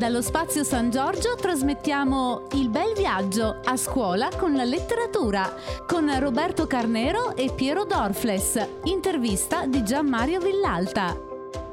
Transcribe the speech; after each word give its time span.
Dallo 0.00 0.22
Spazio 0.22 0.64
San 0.64 0.90
Giorgio 0.90 1.34
trasmettiamo 1.34 2.46
Il 2.54 2.70
bel 2.70 2.94
viaggio 2.96 3.60
a 3.62 3.76
scuola 3.76 4.30
con 4.34 4.54
la 4.54 4.64
letteratura 4.64 5.54
con 5.86 6.10
Roberto 6.18 6.66
Carnero 6.66 7.36
e 7.36 7.52
Piero 7.54 7.84
Dorfles. 7.84 8.80
Intervista 8.84 9.66
di 9.66 9.84
Gianmario 9.84 10.40
Villalta. 10.40 11.14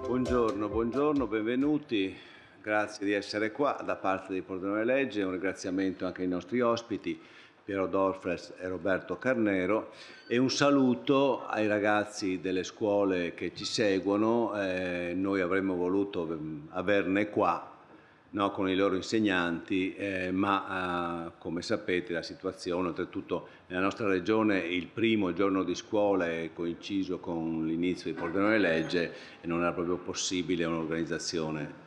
Buongiorno, 0.05 0.67
buongiorno, 0.67 1.25
benvenuti. 1.25 2.13
Grazie 2.61 3.05
di 3.05 3.13
essere 3.13 3.53
qua 3.53 3.81
da 3.85 3.95
parte 3.95 4.33
di 4.33 4.41
Pordenone 4.41 4.83
Legge. 4.83 5.23
Un 5.23 5.31
ringraziamento 5.31 6.05
anche 6.05 6.23
ai 6.23 6.27
nostri 6.27 6.59
ospiti. 6.59 7.17
Piero 7.63 7.87
Dorfles 7.87 8.55
e 8.59 8.67
Roberto 8.67 9.17
Carnero 9.17 9.91
e 10.27 10.37
un 10.37 10.49
saluto 10.49 11.45
ai 11.47 11.67
ragazzi 11.67 12.41
delle 12.41 12.65
scuole 12.65 13.33
che 13.33 13.53
ci 13.55 13.63
seguono. 13.63 14.51
Eh, 14.59 15.13
noi 15.15 15.39
avremmo 15.39 15.75
voluto 15.75 16.29
ehm, 16.29 16.67
averne 16.71 17.29
qua 17.29 17.75
no, 18.31 18.51
con 18.51 18.69
i 18.69 18.75
loro 18.75 18.95
insegnanti, 18.95 19.95
eh, 19.95 20.31
ma 20.31 21.27
eh, 21.27 21.31
come 21.37 21.61
sapete 21.61 22.13
la 22.13 22.21
situazione, 22.21 22.89
oltretutto 22.89 23.47
nella 23.67 23.81
nostra 23.81 24.07
regione 24.07 24.59
il 24.59 24.87
primo 24.87 25.33
giorno 25.33 25.63
di 25.63 25.75
scuola 25.75 26.27
è 26.27 26.51
coinciso 26.53 27.19
con 27.19 27.65
l'inizio 27.65 28.11
di 28.11 28.17
Pordenone 28.17 28.57
Legge 28.57 29.13
e 29.41 29.47
non 29.47 29.61
era 29.61 29.73
proprio 29.73 29.97
possibile 29.97 30.65
un'organizzazione 30.65 31.85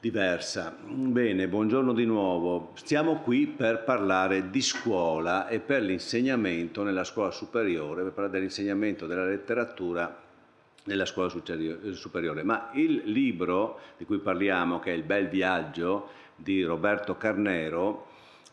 diversa. 0.00 0.76
Bene, 0.84 1.48
buongiorno 1.48 1.92
di 1.92 2.04
nuovo. 2.04 2.72
Stiamo 2.74 3.16
qui 3.20 3.46
per 3.46 3.82
parlare 3.82 4.50
di 4.50 4.62
scuola 4.62 5.48
e 5.48 5.58
per 5.58 5.82
l'insegnamento 5.82 6.82
nella 6.82 7.04
scuola 7.04 7.30
superiore, 7.30 8.02
per 8.02 8.12
parlare 8.12 8.34
dell'insegnamento 8.34 9.06
della 9.06 9.24
letteratura 9.24 10.24
nella 10.86 11.04
scuola 11.04 11.28
superiore. 11.28 12.42
Ma 12.42 12.70
il 12.72 13.02
libro 13.04 13.78
di 13.96 14.04
cui 14.04 14.18
parliamo, 14.18 14.80
che 14.80 14.92
è 14.92 14.94
Il 14.94 15.02
bel 15.02 15.28
viaggio 15.28 16.08
di 16.34 16.62
Roberto 16.62 17.16
Carnero, 17.16 18.06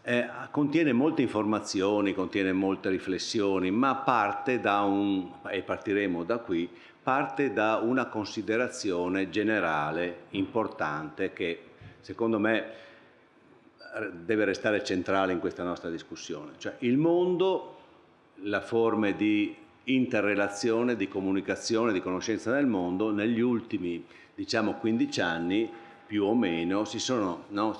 eh, 0.03 0.27
contiene 0.51 0.91
molte 0.93 1.21
informazioni, 1.21 2.13
contiene 2.13 2.51
molte 2.51 2.89
riflessioni, 2.89 3.71
ma 3.71 3.95
parte 3.95 4.59
da 4.59 4.81
un, 4.81 5.31
e 5.49 5.61
partiremo 5.61 6.23
da 6.23 6.39
qui, 6.39 6.69
parte 7.01 7.53
da 7.53 7.77
una 7.77 8.07
considerazione 8.07 9.29
generale 9.29 10.25
importante 10.31 11.33
che 11.33 11.61
secondo 12.01 12.39
me 12.39 12.81
deve 14.11 14.45
restare 14.45 14.83
centrale 14.83 15.33
in 15.33 15.39
questa 15.39 15.63
nostra 15.63 15.89
discussione. 15.89 16.53
Cioè 16.57 16.75
il 16.79 16.97
mondo, 16.97 17.77
la 18.43 18.61
forma 18.61 19.11
di 19.11 19.55
interrelazione, 19.85 20.95
di 20.95 21.07
comunicazione, 21.07 21.91
di 21.91 22.01
conoscenza 22.01 22.51
del 22.51 22.67
mondo, 22.67 23.11
negli 23.11 23.41
ultimi 23.41 24.05
diciamo 24.35 24.73
15 24.75 25.21
anni 25.21 25.69
più 26.05 26.23
o 26.25 26.35
meno 26.35 26.85
si, 26.85 26.99
sono, 26.99 27.45
no, 27.49 27.77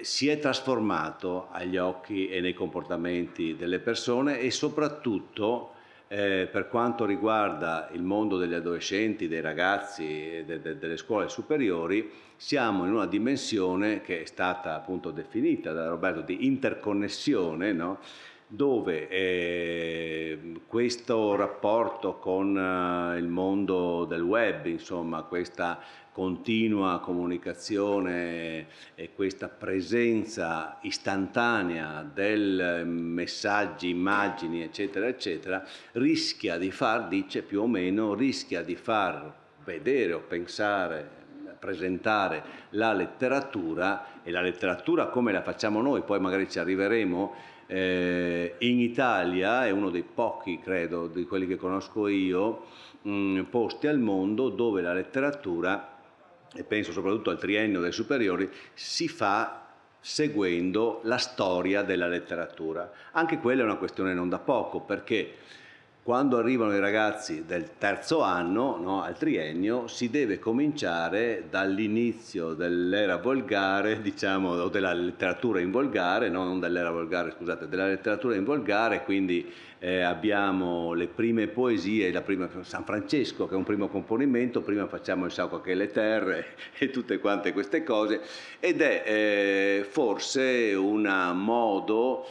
si 0.00 0.28
è 0.28 0.38
trasformato 0.38 1.48
agli 1.50 1.76
occhi 1.76 2.28
e 2.28 2.40
nei 2.40 2.54
comportamenti 2.54 3.56
delle 3.56 3.78
persone 3.78 4.40
e 4.40 4.50
soprattutto 4.50 5.74
eh, 6.08 6.46
per 6.50 6.68
quanto 6.68 7.06
riguarda 7.06 7.88
il 7.92 8.02
mondo 8.02 8.36
degli 8.36 8.52
adolescenti, 8.52 9.28
dei 9.28 9.40
ragazzi 9.40 10.42
de, 10.44 10.60
de, 10.60 10.78
delle 10.78 10.98
scuole 10.98 11.28
superiori, 11.28 12.10
siamo 12.36 12.84
in 12.84 12.92
una 12.92 13.06
dimensione 13.06 14.02
che 14.02 14.22
è 14.22 14.24
stata 14.26 14.74
appunto 14.74 15.10
definita 15.10 15.72
da 15.72 15.88
Roberto 15.88 16.20
di 16.20 16.46
interconnessione, 16.46 17.72
no? 17.72 17.98
Dove 18.54 19.08
eh, 19.08 20.38
questo 20.66 21.36
rapporto 21.36 22.18
con 22.18 22.54
eh, 22.54 23.16
il 23.16 23.26
mondo 23.26 24.04
del 24.04 24.20
web, 24.20 24.66
insomma, 24.66 25.22
questa 25.22 25.80
continua 26.12 27.00
comunicazione 27.00 28.66
e 28.94 29.14
questa 29.14 29.48
presenza 29.48 30.76
istantanea 30.82 32.06
del 32.12 32.82
messaggi, 32.86 33.88
immagini, 33.88 34.62
eccetera, 34.62 35.06
eccetera, 35.06 35.64
rischia 35.92 36.58
di 36.58 36.70
far, 36.70 37.08
dice 37.08 37.40
più 37.40 37.62
o 37.62 37.66
meno, 37.66 38.12
rischia 38.12 38.62
di 38.62 38.76
far 38.76 39.32
vedere 39.64 40.12
o 40.12 40.20
pensare 40.20 41.20
presentare 41.62 42.42
la 42.70 42.92
letteratura 42.92 44.20
e 44.24 44.32
la 44.32 44.40
letteratura 44.40 45.06
come 45.06 45.30
la 45.30 45.42
facciamo 45.42 45.80
noi, 45.80 46.02
poi 46.02 46.18
magari 46.18 46.50
ci 46.50 46.58
arriveremo, 46.58 47.34
eh, 47.72 48.54
in 48.58 48.80
Italia 48.80 49.64
è 49.64 49.70
uno 49.70 49.88
dei 49.88 50.02
pochi, 50.02 50.60
credo, 50.62 51.06
di 51.06 51.24
quelli 51.24 51.46
che 51.46 51.56
conosco 51.56 52.06
io, 52.06 52.66
mh, 53.00 53.44
posti 53.44 53.86
al 53.86 53.98
mondo 53.98 54.50
dove 54.50 54.82
la 54.82 54.92
letteratura, 54.92 55.98
e 56.54 56.64
penso 56.64 56.92
soprattutto 56.92 57.30
al 57.30 57.38
triennio 57.38 57.80
dei 57.80 57.92
superiori, 57.92 58.50
si 58.74 59.08
fa 59.08 59.68
seguendo 59.98 61.00
la 61.04 61.16
storia 61.16 61.82
della 61.82 62.08
letteratura. 62.08 62.92
Anche 63.12 63.38
quella 63.38 63.62
è 63.62 63.64
una 63.64 63.76
questione 63.76 64.12
non 64.12 64.28
da 64.28 64.38
poco, 64.38 64.80
perché 64.80 65.36
quando 66.02 66.36
arrivano 66.36 66.74
i 66.74 66.80
ragazzi 66.80 67.44
del 67.46 67.78
terzo 67.78 68.22
anno, 68.22 68.76
no, 68.76 69.02
al 69.04 69.16
triennio, 69.16 69.86
si 69.86 70.10
deve 70.10 70.40
cominciare 70.40 71.44
dall'inizio 71.48 72.54
dell'era 72.54 73.18
volgare, 73.18 74.00
diciamo, 74.02 74.50
o 74.50 74.68
della 74.68 74.92
letteratura 74.92 75.60
in 75.60 75.70
volgare, 75.70 76.28
no, 76.28 76.42
non 76.42 76.58
dell'era 76.58 76.90
volgare, 76.90 77.32
scusate, 77.38 77.68
della 77.68 77.86
letteratura 77.86 78.34
in 78.34 78.42
volgare, 78.42 79.04
quindi 79.04 79.48
eh, 79.78 80.00
abbiamo 80.00 80.92
le 80.92 81.06
prime 81.06 81.46
poesie, 81.46 82.10
la 82.10 82.22
prima, 82.22 82.48
San 82.62 82.84
Francesco 82.84 83.46
che 83.46 83.54
è 83.54 83.56
un 83.56 83.64
primo 83.64 83.86
componimento, 83.86 84.60
prima 84.60 84.88
facciamo 84.88 85.26
il 85.26 85.30
Sauco 85.30 85.60
che 85.60 85.74
le 85.74 85.92
terre 85.92 86.56
e 86.78 86.90
tutte 86.90 87.20
quante 87.20 87.52
queste 87.52 87.84
cose, 87.84 88.20
ed 88.58 88.80
è 88.80 89.04
eh, 89.06 89.86
forse 89.88 90.74
un 90.74 91.30
modo 91.36 92.26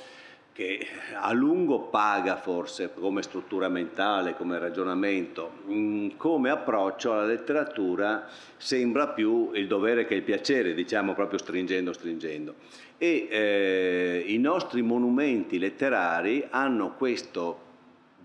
che 0.54 0.86
a 1.14 1.32
lungo 1.32 1.80
paga 1.80 2.36
forse 2.36 2.92
come 2.94 3.22
struttura 3.22 3.70
mentale, 3.70 4.36
come 4.36 4.60
ragionamento, 4.60 5.60
mm, 5.70 6.10
come 6.18 6.50
approccio 6.50 7.14
alla 7.14 7.26
letteratura 7.26 8.28
sembra 8.58 9.08
più 9.08 9.52
il 9.54 9.68
dovere 9.68 10.06
che 10.06 10.16
il 10.16 10.24
piacere, 10.24 10.74
diciamo 10.74 11.14
proprio 11.14 11.40
stringendo, 11.40 11.94
stringendo. 11.94 12.56
E 12.98 13.28
eh, 13.30 14.24
i 14.28 14.38
nostri 14.38 14.82
monumenti 14.82 15.58
letterari 15.58 16.46
hanno 16.50 16.96
questo 16.96 17.70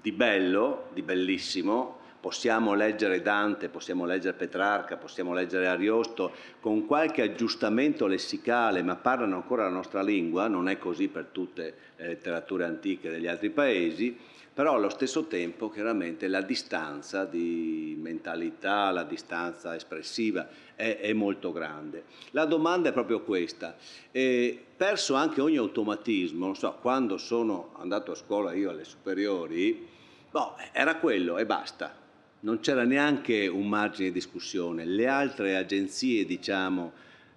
di 0.01 0.13
bello, 0.13 0.89
di 0.93 1.03
bellissimo, 1.03 1.96
possiamo 2.27 2.75
leggere 2.75 3.23
Dante, 3.23 3.69
possiamo 3.69 4.05
leggere 4.05 4.37
Petrarca, 4.37 4.97
possiamo 4.97 5.33
leggere 5.33 5.69
Ariosto 5.69 6.33
con 6.59 6.85
qualche 6.85 7.23
aggiustamento 7.23 8.09
lessicale, 8.09 8.83
ma 8.83 8.97
parlano 8.97 9.37
ancora 9.37 9.63
la 9.63 9.71
nostra 9.71 10.03
lingua, 10.03 10.49
non 10.49 10.69
è 10.69 10.77
così 10.77 11.07
per 11.07 11.27
tutte 11.31 11.75
le 11.95 12.09
letterature 12.09 12.65
antiche 12.65 13.11
degli 13.11 13.29
altri 13.29 13.51
paesi, 13.51 14.19
però 14.53 14.75
allo 14.75 14.89
stesso 14.89 15.27
tempo 15.27 15.71
chiaramente 15.71 16.27
la 16.27 16.43
distanza 16.43 17.25
di 17.25 17.97
mentalità, 17.97 18.91
la 18.91 19.05
distanza 19.05 19.77
espressiva 19.77 20.49
è, 20.75 20.99
è 20.99 21.13
molto 21.13 21.53
grande. 21.53 22.07
La 22.33 22.45
domanda 22.45 22.89
è 22.89 22.93
proprio 22.93 23.21
questa, 23.21 23.77
eh, 24.11 24.61
perso 24.77 25.15
anche 25.15 25.41
ogni 25.41 25.59
automatismo, 25.59 26.47
non 26.47 26.57
so, 26.57 26.77
quando 26.81 27.19
sono 27.19 27.71
andato 27.77 28.11
a 28.11 28.17
scuola 28.17 28.53
io 28.53 28.71
alle 28.71 28.83
superiori, 28.83 29.87
boh, 30.29 30.57
era 30.73 30.97
quello 30.97 31.39
e 31.39 31.47
basta, 31.47 32.03
non 32.47 32.61
c'era 32.61 32.85
neanche 32.85 33.49
un 33.49 33.67
margine 33.67 34.09
di 34.09 34.15
discussione. 34.15 34.85
Le 34.85 35.09
altre 35.09 35.57
agenzie, 35.57 36.25
diciamo, 36.25 36.93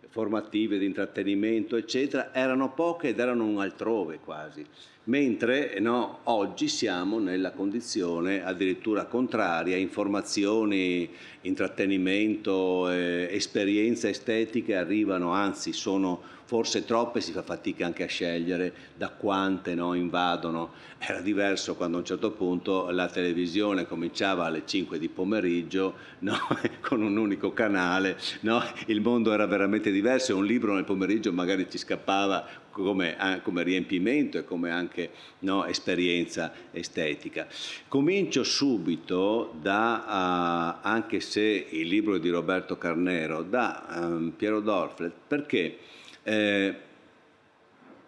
formative, 0.07 0.77
di 0.77 0.85
intrattenimento, 0.85 1.75
eccetera, 1.75 2.31
erano 2.31 2.71
poche 2.73 3.09
ed 3.09 3.19
erano 3.19 3.43
un 3.45 3.59
altrove 3.59 4.19
quasi 4.19 4.63
mentre 5.09 5.79
no, 5.79 6.19
oggi 6.25 6.67
siamo 6.67 7.17
nella 7.17 7.51
condizione 7.51 8.43
addirittura 8.43 9.05
contraria, 9.05 9.75
informazioni, 9.75 11.09
intrattenimento, 11.41 12.89
eh, 12.91 13.27
esperienze 13.31 14.09
estetiche 14.09 14.75
arrivano, 14.75 15.31
anzi 15.31 15.73
sono 15.73 16.21
forse 16.49 16.83
troppe, 16.83 17.21
si 17.21 17.31
fa 17.31 17.43
fatica 17.43 17.85
anche 17.85 18.01
a 18.01 18.07
scegliere 18.07 18.73
da 18.97 19.09
quante 19.09 19.75
no, 19.75 19.93
invadono. 19.93 20.71
Era 20.97 21.21
diverso 21.21 21.75
quando 21.75 21.97
a 21.97 21.99
un 21.99 22.07
certo 22.07 22.31
punto 22.31 22.89
la 22.89 23.07
televisione 23.07 23.85
cominciava 23.85 24.45
alle 24.45 24.63
5 24.65 24.97
di 24.97 25.09
pomeriggio 25.09 25.93
no, 26.21 26.35
con 26.81 27.03
un 27.03 27.15
unico 27.17 27.53
canale, 27.53 28.17
il 28.87 28.99
mondo 28.99 29.31
era 29.31 29.45
veramente 29.45 29.91
diverso 29.91 30.31
e 30.31 30.35
un 30.35 30.43
libro 30.43 30.73
nel 30.73 30.85
pomeriggio 30.85 31.31
magari 31.31 31.69
ci 31.69 31.77
scappava 31.77 32.43
come, 32.71 33.15
come 33.43 33.61
riempimento 33.61 34.39
e 34.39 34.43
come 34.43 34.71
anche 34.71 35.11
no, 35.41 35.65
esperienza 35.67 36.51
estetica. 36.71 37.45
Comincio 37.87 38.43
subito 38.43 39.53
da, 39.61 40.79
uh, 40.81 40.87
anche 40.87 41.19
se 41.19 41.67
il 41.69 41.87
libro 41.87 42.15
è 42.15 42.19
di 42.19 42.29
Roberto 42.31 42.75
Carnero, 42.79 43.43
da 43.43 43.85
um, 44.01 44.33
Piero 44.35 44.61
Dorflet, 44.61 45.13
perché 45.27 45.77
eh, 46.29 46.75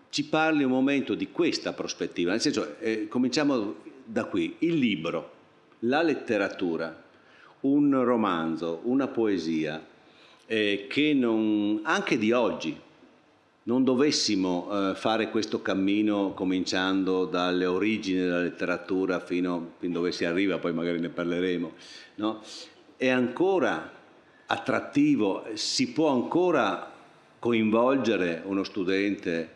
ci 0.10 0.26
parli 0.26 0.64
un 0.64 0.70
momento 0.70 1.16
di 1.16 1.32
questa 1.32 1.74
prospettiva, 1.74 2.32
nel 2.32 2.42
senso, 2.42 2.78
eh, 2.80 3.08
cominciamo 3.08 3.78
da 4.06 4.26
qui, 4.26 4.58
il 4.60 4.76
libro, 4.76 5.32
la 5.80 6.04
letteratura, 6.04 7.04
un 7.62 8.04
romanzo, 8.04 8.82
una 8.84 9.08
poesia, 9.08 9.84
eh, 10.46 10.86
che 10.88 11.14
non, 11.16 11.80
anche 11.84 12.20
di 12.20 12.32
oggi 12.32 12.80
non 13.64 13.84
dovessimo 13.84 14.68
eh, 14.92 14.96
fare 14.96 15.30
questo 15.32 15.62
cammino 15.64 16.34
cominciando 16.34 17.26
dalle 17.26 17.66
origini 17.66 18.20
della 18.20 18.42
letteratura 18.42 19.20
fino, 19.20 19.74
fino 19.80 19.94
dove 19.94 20.12
si 20.12 20.26
arriva, 20.26 20.60
poi 20.60 20.74
magari 20.74 21.00
ne 21.00 21.10
parleremo, 21.10 21.72
no? 22.16 22.42
è 22.98 23.08
ancora 23.08 23.92
attrattivo, 24.46 25.46
si 25.54 25.92
può 25.92 26.12
ancora 26.12 26.91
coinvolgere 27.42 28.44
uno 28.46 28.64
studente 28.64 29.50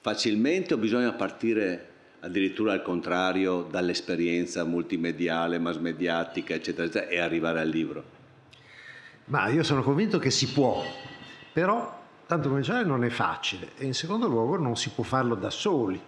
facilmente 0.00 0.74
o 0.74 0.78
bisogna 0.78 1.12
partire 1.12 1.90
addirittura 2.18 2.72
al 2.72 2.82
contrario 2.82 3.62
dall'esperienza 3.70 4.64
multimediale, 4.64 5.60
mass 5.60 5.76
mediatica, 5.76 6.54
eccetera, 6.54 6.88
eccetera, 6.88 7.08
e 7.08 7.20
arrivare 7.20 7.60
al 7.60 7.68
libro? 7.68 8.04
Ma 9.26 9.46
io 9.46 9.62
sono 9.62 9.84
convinto 9.84 10.18
che 10.18 10.32
si 10.32 10.48
può, 10.48 10.82
però 11.52 12.02
tanto 12.26 12.48
cominciare 12.48 12.84
non 12.84 13.04
è 13.04 13.10
facile 13.10 13.70
e 13.76 13.84
in 13.84 13.94
secondo 13.94 14.26
luogo 14.26 14.56
non 14.56 14.76
si 14.76 14.90
può 14.90 15.04
farlo 15.04 15.36
da 15.36 15.50
soli, 15.50 16.00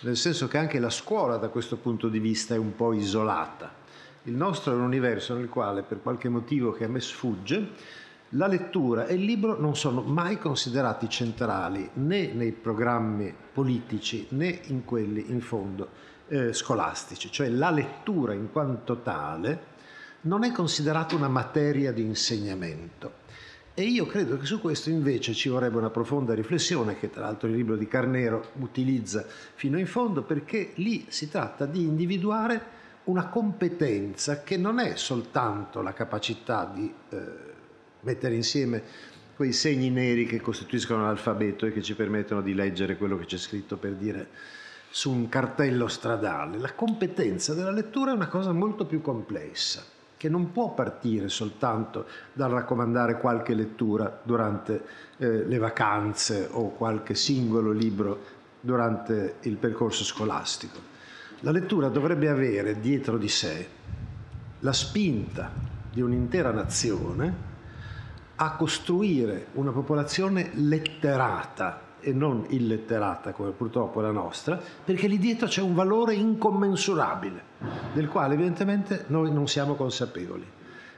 nel 0.00 0.16
senso 0.16 0.48
che 0.48 0.56
anche 0.56 0.78
la 0.78 0.88
scuola 0.88 1.36
da 1.36 1.48
questo 1.48 1.76
punto 1.76 2.08
di 2.08 2.18
vista 2.18 2.54
è 2.54 2.58
un 2.58 2.74
po' 2.74 2.94
isolata. 2.94 3.74
Il 4.22 4.32
nostro 4.32 4.72
è 4.72 4.74
un 4.74 4.80
universo 4.80 5.34
nel 5.34 5.50
quale, 5.50 5.82
per 5.82 6.00
qualche 6.00 6.30
motivo 6.30 6.72
che 6.72 6.84
a 6.84 6.88
me 6.88 7.00
sfugge, 7.00 8.04
la 8.30 8.48
lettura 8.48 9.06
e 9.06 9.14
il 9.14 9.24
libro 9.24 9.58
non 9.60 9.76
sono 9.76 10.02
mai 10.02 10.38
considerati 10.38 11.08
centrali 11.08 11.88
né 11.94 12.32
nei 12.32 12.52
programmi 12.52 13.32
politici 13.52 14.26
né 14.30 14.60
in 14.66 14.84
quelli 14.84 15.30
in 15.30 15.40
fondo 15.40 15.88
eh, 16.28 16.52
scolastici, 16.52 17.30
cioè 17.30 17.48
la 17.48 17.70
lettura 17.70 18.32
in 18.32 18.50
quanto 18.50 19.00
tale 19.00 19.74
non 20.22 20.42
è 20.42 20.50
considerata 20.50 21.14
una 21.14 21.28
materia 21.28 21.92
di 21.92 22.02
insegnamento. 22.02 23.24
E 23.74 23.82
io 23.82 24.06
credo 24.06 24.38
che 24.38 24.46
su 24.46 24.60
questo 24.60 24.88
invece 24.88 25.34
ci 25.34 25.48
vorrebbe 25.48 25.76
una 25.76 25.90
profonda 25.90 26.34
riflessione 26.34 26.98
che 26.98 27.10
tra 27.10 27.20
l'altro 27.20 27.46
il 27.46 27.54
libro 27.54 27.76
di 27.76 27.86
Carnero 27.86 28.52
utilizza 28.54 29.24
fino 29.54 29.78
in 29.78 29.86
fondo 29.86 30.22
perché 30.22 30.72
lì 30.76 31.04
si 31.08 31.28
tratta 31.28 31.66
di 31.66 31.82
individuare 31.82 32.74
una 33.04 33.28
competenza 33.28 34.42
che 34.42 34.56
non 34.56 34.80
è 34.80 34.96
soltanto 34.96 35.82
la 35.82 35.92
capacità 35.92 36.68
di 36.74 36.92
eh, 37.10 37.45
mettere 38.06 38.36
insieme 38.36 38.82
quei 39.34 39.52
segni 39.52 39.90
neri 39.90 40.26
che 40.26 40.40
costituiscono 40.40 41.02
l'alfabeto 41.02 41.66
e 41.66 41.72
che 41.72 41.82
ci 41.82 41.96
permettono 41.96 42.40
di 42.40 42.54
leggere 42.54 42.96
quello 42.96 43.18
che 43.18 43.26
c'è 43.26 43.36
scritto 43.36 43.76
per 43.76 43.94
dire 43.94 44.28
su 44.88 45.10
un 45.10 45.28
cartello 45.28 45.88
stradale. 45.88 46.56
La 46.58 46.72
competenza 46.72 47.52
della 47.52 47.72
lettura 47.72 48.12
è 48.12 48.14
una 48.14 48.28
cosa 48.28 48.52
molto 48.52 48.86
più 48.86 49.02
complessa 49.02 49.82
che 50.16 50.28
non 50.30 50.52
può 50.52 50.72
partire 50.72 51.28
soltanto 51.28 52.06
dal 52.32 52.50
raccomandare 52.50 53.18
qualche 53.18 53.52
lettura 53.52 54.20
durante 54.22 54.82
eh, 55.18 55.44
le 55.44 55.58
vacanze 55.58 56.48
o 56.50 56.70
qualche 56.70 57.14
singolo 57.14 57.72
libro 57.72 58.34
durante 58.60 59.34
il 59.42 59.56
percorso 59.56 60.04
scolastico. 60.04 60.94
La 61.40 61.50
lettura 61.50 61.88
dovrebbe 61.88 62.28
avere 62.28 62.80
dietro 62.80 63.18
di 63.18 63.28
sé 63.28 63.68
la 64.60 64.72
spinta 64.72 65.52
di 65.92 66.00
un'intera 66.00 66.50
nazione 66.50 67.55
a 68.36 68.52
costruire 68.52 69.46
una 69.54 69.70
popolazione 69.70 70.50
letterata 70.54 71.80
e 72.00 72.12
non 72.12 72.44
illetterata 72.50 73.32
come 73.32 73.50
purtroppo 73.50 74.00
la 74.00 74.10
nostra, 74.10 74.60
perché 74.84 75.08
lì 75.08 75.18
dietro 75.18 75.46
c'è 75.48 75.62
un 75.62 75.74
valore 75.74 76.14
incommensurabile, 76.14 77.42
del 77.92 78.08
quale 78.08 78.34
evidentemente 78.34 79.04
noi 79.08 79.32
non 79.32 79.48
siamo 79.48 79.74
consapevoli. 79.74 80.44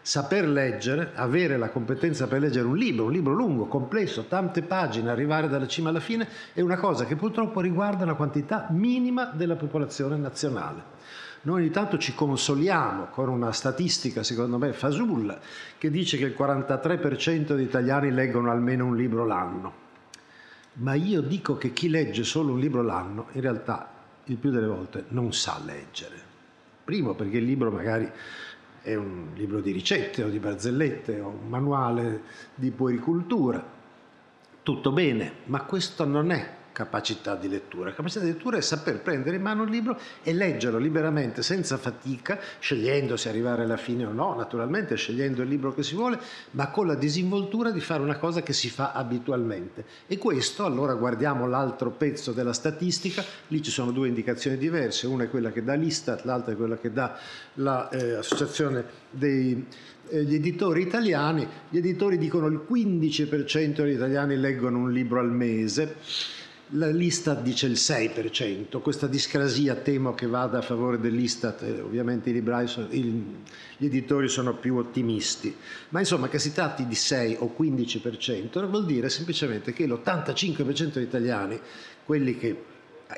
Saper 0.00 0.48
leggere, 0.48 1.12
avere 1.14 1.56
la 1.56 1.70
competenza 1.70 2.26
per 2.26 2.40
leggere 2.40 2.66
un 2.66 2.76
libro, 2.76 3.04
un 3.04 3.12
libro 3.12 3.32
lungo, 3.32 3.66
complesso, 3.66 4.24
tante 4.26 4.62
pagine, 4.62 5.10
arrivare 5.10 5.48
dalla 5.48 5.66
cima 5.66 5.90
alla 5.90 6.00
fine, 6.00 6.26
è 6.52 6.60
una 6.60 6.78
cosa 6.78 7.04
che 7.04 7.14
purtroppo 7.14 7.60
riguarda 7.60 8.04
una 8.04 8.14
quantità 8.14 8.66
minima 8.70 9.26
della 9.26 9.56
popolazione 9.56 10.16
nazionale. 10.16 10.96
Noi 11.42 11.62
ogni 11.62 11.70
tanto 11.70 11.98
ci 11.98 12.14
consoliamo 12.14 13.06
con 13.06 13.28
una 13.28 13.52
statistica, 13.52 14.22
secondo 14.22 14.58
me, 14.58 14.72
fasulla, 14.72 15.38
che 15.78 15.90
dice 15.90 16.16
che 16.16 16.24
il 16.24 16.34
43% 16.36 17.54
degli 17.54 17.62
italiani 17.62 18.10
leggono 18.10 18.50
almeno 18.50 18.86
un 18.86 18.96
libro 18.96 19.24
l'anno 19.24 19.86
ma 20.78 20.94
io 20.94 21.20
dico 21.20 21.56
che 21.56 21.72
chi 21.72 21.88
legge 21.88 22.24
solo 22.24 22.52
un 22.52 22.60
libro 22.60 22.82
l'anno 22.82 23.28
in 23.32 23.40
realtà 23.40 23.90
il 24.24 24.36
più 24.36 24.50
delle 24.50 24.66
volte 24.66 25.04
non 25.08 25.32
sa 25.32 25.60
leggere. 25.64 26.26
Primo 26.84 27.14
perché 27.14 27.38
il 27.38 27.44
libro 27.44 27.70
magari 27.70 28.10
è 28.82 28.94
un 28.94 29.30
libro 29.34 29.60
di 29.60 29.72
ricette 29.72 30.22
o 30.22 30.28
di 30.28 30.38
barzellette 30.38 31.20
o 31.20 31.28
un 31.28 31.48
manuale 31.48 32.22
di 32.54 32.70
puericultura. 32.70 33.76
Tutto 34.62 34.92
bene, 34.92 35.32
ma 35.44 35.62
questo 35.62 36.04
non 36.04 36.30
è 36.30 36.56
capacità 36.78 37.34
di 37.34 37.48
lettura. 37.48 37.92
Capacità 37.92 38.20
di 38.20 38.30
lettura 38.30 38.56
è 38.56 38.60
saper 38.60 39.00
prendere 39.00 39.34
in 39.34 39.42
mano 39.42 39.64
il 39.64 39.70
libro 39.70 39.98
e 40.22 40.32
leggerlo 40.32 40.78
liberamente, 40.78 41.42
senza 41.42 41.76
fatica, 41.76 42.38
scegliendo 42.60 43.16
se 43.16 43.28
arrivare 43.28 43.64
alla 43.64 43.76
fine 43.76 44.04
o 44.04 44.12
no, 44.12 44.36
naturalmente 44.36 44.94
scegliendo 44.94 45.42
il 45.42 45.48
libro 45.48 45.74
che 45.74 45.82
si 45.82 45.96
vuole, 45.96 46.20
ma 46.52 46.70
con 46.70 46.86
la 46.86 46.94
disinvoltura 46.94 47.72
di 47.72 47.80
fare 47.80 48.00
una 48.00 48.16
cosa 48.16 48.42
che 48.42 48.52
si 48.52 48.70
fa 48.70 48.92
abitualmente. 48.92 49.84
E 50.06 50.18
questo, 50.18 50.64
allora 50.64 50.94
guardiamo 50.94 51.48
l'altro 51.48 51.90
pezzo 51.90 52.30
della 52.30 52.52
statistica, 52.52 53.24
lì 53.48 53.60
ci 53.60 53.72
sono 53.72 53.90
due 53.90 54.06
indicazioni 54.06 54.56
diverse, 54.56 55.08
una 55.08 55.24
è 55.24 55.28
quella 55.28 55.50
che 55.50 55.64
dà 55.64 55.74
l'Istat, 55.74 56.24
l'altra 56.26 56.52
è 56.52 56.56
quella 56.56 56.76
che 56.76 56.92
dà 56.92 57.18
l'associazione 57.54 58.78
eh, 58.78 58.84
dei 59.10 59.66
eh, 60.10 60.22
gli 60.22 60.34
editori 60.34 60.82
italiani, 60.82 61.46
gli 61.68 61.78
editori 61.78 62.18
dicono 62.18 62.46
il 62.46 62.64
15% 62.70 63.82
degli 63.82 63.94
italiani 63.94 64.36
leggono 64.36 64.78
un 64.78 64.92
libro 64.92 65.18
al 65.18 65.30
mese, 65.30 65.96
la 66.46 66.47
L'Istat 66.70 67.40
dice 67.40 67.66
il 67.66 67.72
6%, 67.72 68.82
questa 68.82 69.06
discrasia 69.06 69.74
temo 69.76 70.12
che 70.12 70.26
vada 70.26 70.58
a 70.58 70.62
favore 70.62 71.00
dell'Istat, 71.00 71.62
eh, 71.62 71.80
ovviamente 71.80 72.30
sono, 72.66 72.88
il, 72.90 73.24
gli 73.78 73.86
editori 73.86 74.28
sono 74.28 74.54
più 74.54 74.76
ottimisti, 74.76 75.56
ma 75.88 76.00
insomma 76.00 76.28
che 76.28 76.38
si 76.38 76.52
tratti 76.52 76.86
di 76.86 76.94
6 76.94 77.36
o 77.38 77.54
15% 77.58 78.68
vuol 78.68 78.84
dire 78.84 79.08
semplicemente 79.08 79.72
che 79.72 79.86
l'85% 79.86 80.92
degli 80.92 81.04
italiani, 81.04 81.58
quelli 82.04 82.36
che 82.36 82.64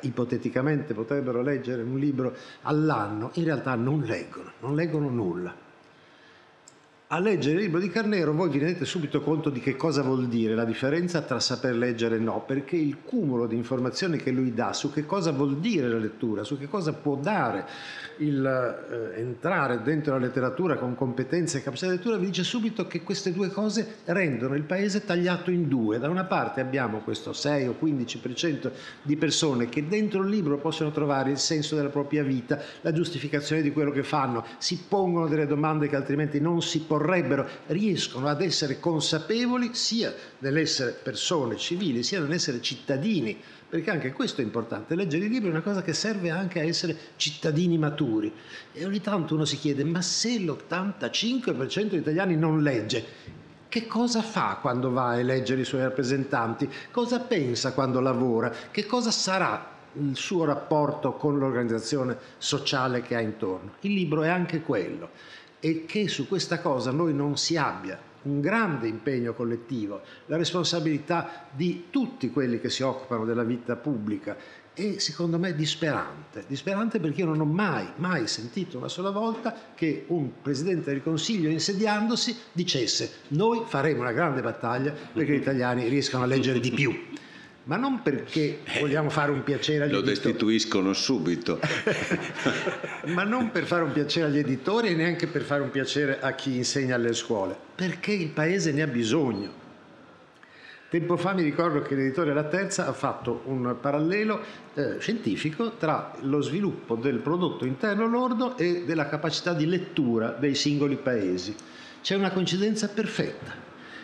ipoteticamente 0.03 0.93
potrebbero 0.93 1.41
leggere 1.41 1.81
un 1.81 1.99
libro 1.99 2.33
all'anno, 2.61 3.31
in 3.33 3.43
realtà 3.43 3.75
non 3.75 3.99
leggono, 4.03 4.53
non 4.61 4.75
leggono 4.75 5.09
nulla 5.09 5.69
a 7.13 7.19
leggere 7.19 7.55
il 7.55 7.63
libro 7.63 7.81
di 7.81 7.89
Carnero 7.89 8.31
voi 8.31 8.49
vi 8.49 8.59
rendete 8.59 8.85
subito 8.85 9.19
conto 9.19 9.49
di 9.49 9.59
che 9.59 9.75
cosa 9.75 10.01
vuol 10.01 10.27
dire 10.27 10.55
la 10.55 10.63
differenza 10.63 11.21
tra 11.21 11.41
saper 11.41 11.75
leggere 11.75 12.15
e 12.15 12.19
no, 12.19 12.41
perché 12.45 12.77
il 12.77 12.99
cumulo 13.03 13.47
di 13.47 13.57
informazioni 13.57 14.15
che 14.15 14.31
lui 14.31 14.53
dà 14.53 14.71
su 14.71 14.93
che 14.93 15.05
cosa 15.05 15.33
vuol 15.33 15.57
dire 15.57 15.89
la 15.89 15.97
lettura, 15.97 16.45
su 16.45 16.57
che 16.57 16.69
cosa 16.69 16.93
può 16.93 17.17
dare 17.17 17.65
il 18.19 18.45
eh, 18.45 19.19
entrare 19.19 19.81
dentro 19.81 20.13
la 20.13 20.19
letteratura 20.19 20.77
con 20.77 20.95
competenze 20.95 21.57
e 21.57 21.63
capacità 21.63 21.91
di 21.91 21.97
lettura, 21.97 22.15
vi 22.15 22.27
dice 22.27 22.43
subito 22.43 22.87
che 22.87 23.01
queste 23.01 23.33
due 23.33 23.49
cose 23.49 23.95
rendono 24.05 24.55
il 24.55 24.63
paese 24.63 25.03
tagliato 25.03 25.51
in 25.51 25.67
due. 25.67 25.99
Da 25.99 26.07
una 26.07 26.23
parte 26.23 26.61
abbiamo 26.61 26.99
questo 26.99 27.33
6 27.33 27.67
o 27.67 27.75
15% 27.81 28.71
di 29.01 29.17
persone 29.17 29.67
che 29.67 29.85
dentro 29.85 30.21
il 30.21 30.29
libro 30.29 30.59
possono 30.59 30.91
trovare 30.91 31.31
il 31.31 31.39
senso 31.39 31.75
della 31.75 31.89
propria 31.89 32.23
vita, 32.23 32.57
la 32.79 32.93
giustificazione 32.93 33.61
di 33.61 33.73
quello 33.73 33.91
che 33.91 34.03
fanno, 34.03 34.45
si 34.59 34.85
pongono 34.87 35.27
delle 35.27 35.45
domande 35.45 35.89
che 35.89 35.97
altrimenti 35.97 36.39
non 36.39 36.61
si 36.61 36.79
porrebbero 36.79 36.99
vorrebbero 37.01 37.47
riescono 37.67 38.27
ad 38.27 38.41
essere 38.41 38.79
consapevoli 38.79 39.73
sia 39.73 40.13
nell'essere 40.39 40.91
persone 40.91 41.57
civili 41.57 42.03
sia 42.03 42.19
nell'essere 42.19 42.61
cittadini, 42.61 43.37
perché 43.67 43.89
anche 43.89 44.11
questo 44.11 44.41
è 44.41 44.43
importante. 44.43 44.95
Leggere 44.95 45.25
i 45.25 45.29
libri 45.29 45.49
è 45.49 45.51
una 45.51 45.61
cosa 45.61 45.81
che 45.81 45.93
serve 45.93 46.29
anche 46.29 46.59
a 46.59 46.63
essere 46.63 46.95
cittadini 47.15 47.77
maturi. 47.77 48.31
E 48.71 48.85
ogni 48.85 49.01
tanto 49.01 49.33
uno 49.33 49.45
si 49.45 49.57
chiede, 49.57 49.83
ma 49.83 50.01
se 50.01 50.37
l'85% 50.39 51.89
degli 51.89 51.99
italiani 51.99 52.35
non 52.35 52.61
legge, 52.61 53.39
che 53.67 53.87
cosa 53.87 54.21
fa 54.21 54.57
quando 54.61 54.91
va 54.91 55.09
a 55.09 55.19
eleggere 55.19 55.61
i 55.61 55.65
suoi 55.65 55.81
rappresentanti? 55.81 56.69
Cosa 56.91 57.19
pensa 57.19 57.73
quando 57.73 58.01
lavora? 58.01 58.53
Che 58.69 58.85
cosa 58.85 59.11
sarà 59.11 59.69
il 59.93 60.15
suo 60.15 60.45
rapporto 60.45 61.13
con 61.13 61.37
l'organizzazione 61.37 62.17
sociale 62.37 63.01
che 63.01 63.15
ha 63.15 63.21
intorno? 63.21 63.75
Il 63.81 63.93
libro 63.93 64.23
è 64.23 64.27
anche 64.27 64.61
quello 64.61 65.09
e 65.61 65.85
che 65.85 66.09
su 66.09 66.27
questa 66.27 66.59
cosa 66.59 66.91
noi 66.91 67.13
non 67.13 67.37
si 67.37 67.55
abbia 67.55 68.09
un 68.23 68.41
grande 68.41 68.87
impegno 68.87 69.33
collettivo, 69.33 70.01
la 70.25 70.37
responsabilità 70.37 71.47
di 71.51 71.85
tutti 71.89 72.29
quelli 72.29 72.59
che 72.59 72.69
si 72.69 72.83
occupano 72.83 73.25
della 73.25 73.43
vita 73.43 73.75
pubblica 73.75 74.35
è 74.73 74.99
secondo 74.99 75.37
me 75.37 75.53
disperante, 75.53 76.45
disperante 76.47 76.99
perché 76.99 77.21
io 77.21 77.27
non 77.27 77.41
ho 77.41 77.45
mai, 77.45 77.87
mai 77.97 78.27
sentito 78.27 78.77
una 78.77 78.87
sola 78.87 79.09
volta 79.09 79.53
che 79.75 80.05
un 80.07 80.41
Presidente 80.41 80.91
del 80.91 81.03
Consiglio 81.03 81.49
insediandosi 81.49 82.35
dicesse 82.53 83.11
noi 83.29 83.63
faremo 83.65 84.01
una 84.01 84.13
grande 84.13 84.41
battaglia 84.41 84.93
perché 85.13 85.33
gli 85.33 85.41
italiani 85.41 85.87
riescano 85.87 86.23
a 86.23 86.27
leggere 86.27 86.59
di 86.59 86.71
più. 86.71 87.09
Ma 87.63 87.75
non 87.77 88.01
perché 88.01 88.59
vogliamo 88.79 89.09
fare 89.09 89.31
un 89.31 89.43
piacere 89.43 89.83
agli 89.83 89.91
Lo 89.91 89.99
editori. 89.99 90.15
destituiscono 90.15 90.93
subito. 90.93 91.59
ma 93.07 93.23
non 93.23 93.51
per 93.51 93.65
fare 93.65 93.83
un 93.83 93.91
piacere 93.91 94.27
agli 94.27 94.39
editori 94.39 94.89
e 94.89 94.95
neanche 94.95 95.27
per 95.27 95.43
fare 95.43 95.61
un 95.61 95.69
piacere 95.69 96.19
a 96.19 96.33
chi 96.33 96.55
insegna 96.55 96.95
alle 96.95 97.13
scuole, 97.13 97.55
perché 97.75 98.11
il 98.13 98.29
paese 98.29 98.71
ne 98.71 98.81
ha 98.81 98.87
bisogno. 98.87 99.59
Tempo 100.89 101.15
fa 101.15 101.33
mi 101.33 101.43
ricordo 101.43 101.81
che 101.81 101.95
l'editore 101.95 102.33
La 102.33 102.43
Terza 102.43 102.85
ha 102.85 102.91
fatto 102.91 103.43
un 103.45 103.77
parallelo 103.79 104.41
eh, 104.73 104.99
scientifico 104.99 105.77
tra 105.77 106.13
lo 106.23 106.41
sviluppo 106.41 106.95
del 106.95 107.19
prodotto 107.19 107.63
interno 107.63 108.07
lordo 108.07 108.57
e 108.57 108.83
della 108.85 109.07
capacità 109.07 109.53
di 109.53 109.67
lettura 109.67 110.31
dei 110.31 110.53
singoli 110.53 110.97
paesi. 110.97 111.55
C'è 112.01 112.15
una 112.15 112.31
coincidenza 112.31 112.89
perfetta. 112.89 113.53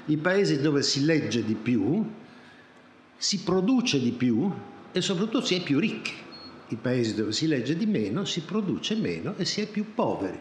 I 0.05 0.15
paesi 0.15 0.61
dove 0.61 0.81
si 0.81 1.03
legge 1.03 1.43
di 1.43 1.55
più, 1.55 2.09
si 3.17 3.39
produce 3.39 3.99
di 3.99 4.11
più 4.11 4.51
e 4.91 5.01
soprattutto 5.01 5.41
si 5.41 5.55
è 5.55 5.61
più 5.61 5.79
ricchi. 5.79 6.13
I 6.69 6.75
paesi 6.75 7.15
dove 7.15 7.31
si 7.31 7.47
legge 7.47 7.75
di 7.75 7.85
meno, 7.85 8.25
si 8.25 8.41
produce 8.41 8.95
meno 8.95 9.33
e 9.37 9.45
si 9.45 9.61
è 9.61 9.67
più 9.67 9.93
poveri. 9.93 10.39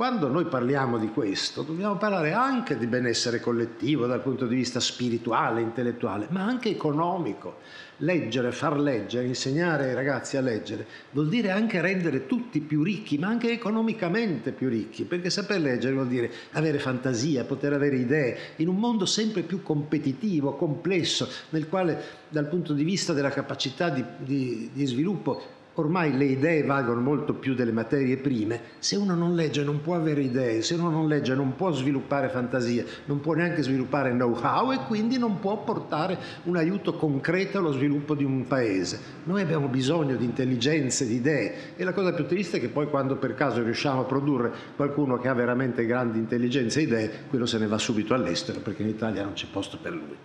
Quando 0.00 0.28
noi 0.28 0.46
parliamo 0.46 0.96
di 0.96 1.10
questo, 1.10 1.60
dobbiamo 1.60 1.96
parlare 1.98 2.32
anche 2.32 2.78
di 2.78 2.86
benessere 2.86 3.38
collettivo 3.38 4.06
dal 4.06 4.22
punto 4.22 4.46
di 4.46 4.54
vista 4.54 4.80
spirituale, 4.80 5.60
intellettuale, 5.60 6.26
ma 6.30 6.42
anche 6.42 6.70
economico. 6.70 7.58
Leggere, 7.98 8.50
far 8.50 8.80
leggere, 8.80 9.26
insegnare 9.26 9.90
ai 9.90 9.94
ragazzi 9.94 10.38
a 10.38 10.40
leggere 10.40 10.86
vuol 11.10 11.28
dire 11.28 11.50
anche 11.50 11.82
rendere 11.82 12.24
tutti 12.24 12.60
più 12.60 12.82
ricchi, 12.82 13.18
ma 13.18 13.28
anche 13.28 13.52
economicamente 13.52 14.52
più 14.52 14.70
ricchi, 14.70 15.04
perché 15.04 15.28
saper 15.28 15.60
leggere 15.60 15.92
vuol 15.92 16.08
dire 16.08 16.32
avere 16.52 16.78
fantasia, 16.78 17.44
poter 17.44 17.74
avere 17.74 17.96
idee, 17.96 18.38
in 18.56 18.68
un 18.68 18.76
mondo 18.76 19.04
sempre 19.04 19.42
più 19.42 19.62
competitivo, 19.62 20.54
complesso, 20.54 21.28
nel 21.50 21.68
quale 21.68 22.02
dal 22.30 22.48
punto 22.48 22.72
di 22.72 22.84
vista 22.84 23.12
della 23.12 23.28
capacità 23.28 23.90
di, 23.90 24.02
di, 24.16 24.70
di 24.72 24.86
sviluppo 24.86 25.58
ormai 25.80 26.16
le 26.16 26.24
idee 26.24 26.62
valgono 26.62 27.00
molto 27.00 27.34
più 27.34 27.54
delle 27.54 27.72
materie 27.72 28.16
prime, 28.16 28.60
se 28.78 28.96
uno 28.96 29.14
non 29.14 29.34
legge 29.34 29.64
non 29.64 29.80
può 29.80 29.96
avere 29.96 30.22
idee, 30.22 30.62
se 30.62 30.74
uno 30.74 30.90
non 30.90 31.08
legge 31.08 31.34
non 31.34 31.56
può 31.56 31.72
sviluppare 31.72 32.28
fantasia, 32.28 32.84
non 33.06 33.20
può 33.20 33.34
neanche 33.34 33.62
sviluppare 33.62 34.12
know-how 34.12 34.72
e 34.72 34.78
quindi 34.86 35.18
non 35.18 35.40
può 35.40 35.62
portare 35.64 36.18
un 36.44 36.56
aiuto 36.56 36.94
concreto 36.94 37.58
allo 37.58 37.72
sviluppo 37.72 38.14
di 38.14 38.24
un 38.24 38.46
paese. 38.46 39.00
Noi 39.24 39.42
abbiamo 39.42 39.68
bisogno 39.68 40.16
di 40.16 40.24
intelligenze, 40.24 41.06
di 41.06 41.16
idee. 41.16 41.76
E 41.76 41.84
la 41.84 41.92
cosa 41.92 42.12
più 42.12 42.26
triste 42.26 42.58
è 42.58 42.60
che 42.60 42.68
poi 42.68 42.88
quando 42.88 43.16
per 43.16 43.34
caso 43.34 43.62
riusciamo 43.62 44.00
a 44.00 44.04
produrre 44.04 44.52
qualcuno 44.76 45.18
che 45.18 45.28
ha 45.28 45.34
veramente 45.34 45.86
grandi 45.86 46.18
intelligenze 46.18 46.80
e 46.80 46.82
idee, 46.82 47.10
quello 47.28 47.46
se 47.46 47.58
ne 47.58 47.66
va 47.66 47.78
subito 47.78 48.14
all'estero 48.14 48.60
perché 48.60 48.82
in 48.82 48.88
Italia 48.88 49.24
non 49.24 49.32
c'è 49.32 49.46
posto 49.50 49.78
per 49.80 49.92
lui 49.92 50.16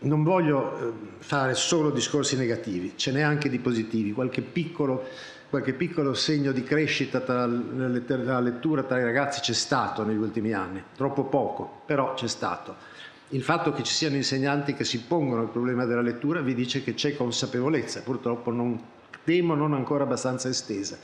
non 0.00 0.22
voglio 0.22 0.78
eh, 0.78 0.92
fare 1.18 1.54
solo 1.54 1.90
discorsi 1.90 2.36
negativi, 2.36 2.92
ce 2.96 3.12
n'è 3.12 3.20
anche 3.20 3.48
di 3.48 3.58
positivi, 3.58 4.12
qualche 4.12 4.40
piccolo, 4.40 5.04
qualche 5.50 5.72
piccolo 5.72 6.14
segno 6.14 6.52
di 6.52 6.62
crescita 6.62 7.20
tra 7.20 7.46
lettura 7.46 8.84
tra 8.84 8.98
i 8.98 9.04
ragazzi 9.04 9.40
c'è 9.40 9.52
stato 9.52 10.04
negli 10.04 10.16
ultimi 10.16 10.52
anni, 10.52 10.82
troppo 10.96 11.24
poco, 11.24 11.82
però 11.84 12.14
c'è 12.14 12.28
stato. 12.28 12.98
Il 13.32 13.42
fatto 13.42 13.72
che 13.72 13.82
ci 13.82 13.92
siano 13.92 14.16
insegnanti 14.16 14.74
che 14.74 14.84
si 14.84 15.02
pongono 15.02 15.42
il 15.42 15.48
problema 15.48 15.84
della 15.84 16.00
lettura 16.00 16.40
vi 16.40 16.54
dice 16.54 16.82
che 16.82 16.94
c'è 16.94 17.14
consapevolezza, 17.14 18.00
purtroppo 18.02 18.50
non, 18.50 18.80
temo 19.24 19.54
non 19.54 19.74
ancora 19.74 20.04
abbastanza 20.04 20.48
estesa. 20.48 20.98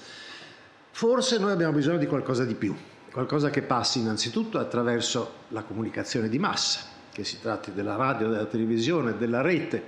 Forse 0.91 1.39
noi 1.39 1.53
abbiamo 1.53 1.75
bisogno 1.75 1.99
di 1.99 2.07
qualcosa 2.07 2.45
di 2.45 2.55
più, 2.55 2.75
qualcosa 3.13 3.51
che 3.51 3.63
passi 3.63 4.01
innanzitutto 4.01 4.59
attraverso 4.59 5.45
la 5.49 5.63
comunicazione 5.63 6.29
di 6.29 6.39
massa, 6.39 6.95
che 7.17 7.25
si 7.25 7.41
tratti 7.41 7.73
della 7.73 7.97
radio, 7.97 8.29
della 8.29 8.45
televisione, 8.45 9.17
della 9.17 9.41
rete, 9.41 9.85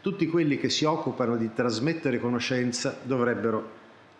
tutti 0.00 0.28
quelli 0.28 0.58
che 0.58 0.70
si 0.70 0.84
occupano 0.84 1.36
di 1.36 1.52
trasmettere 1.52 2.20
conoscenza 2.20 2.96
dovrebbero 3.02 3.70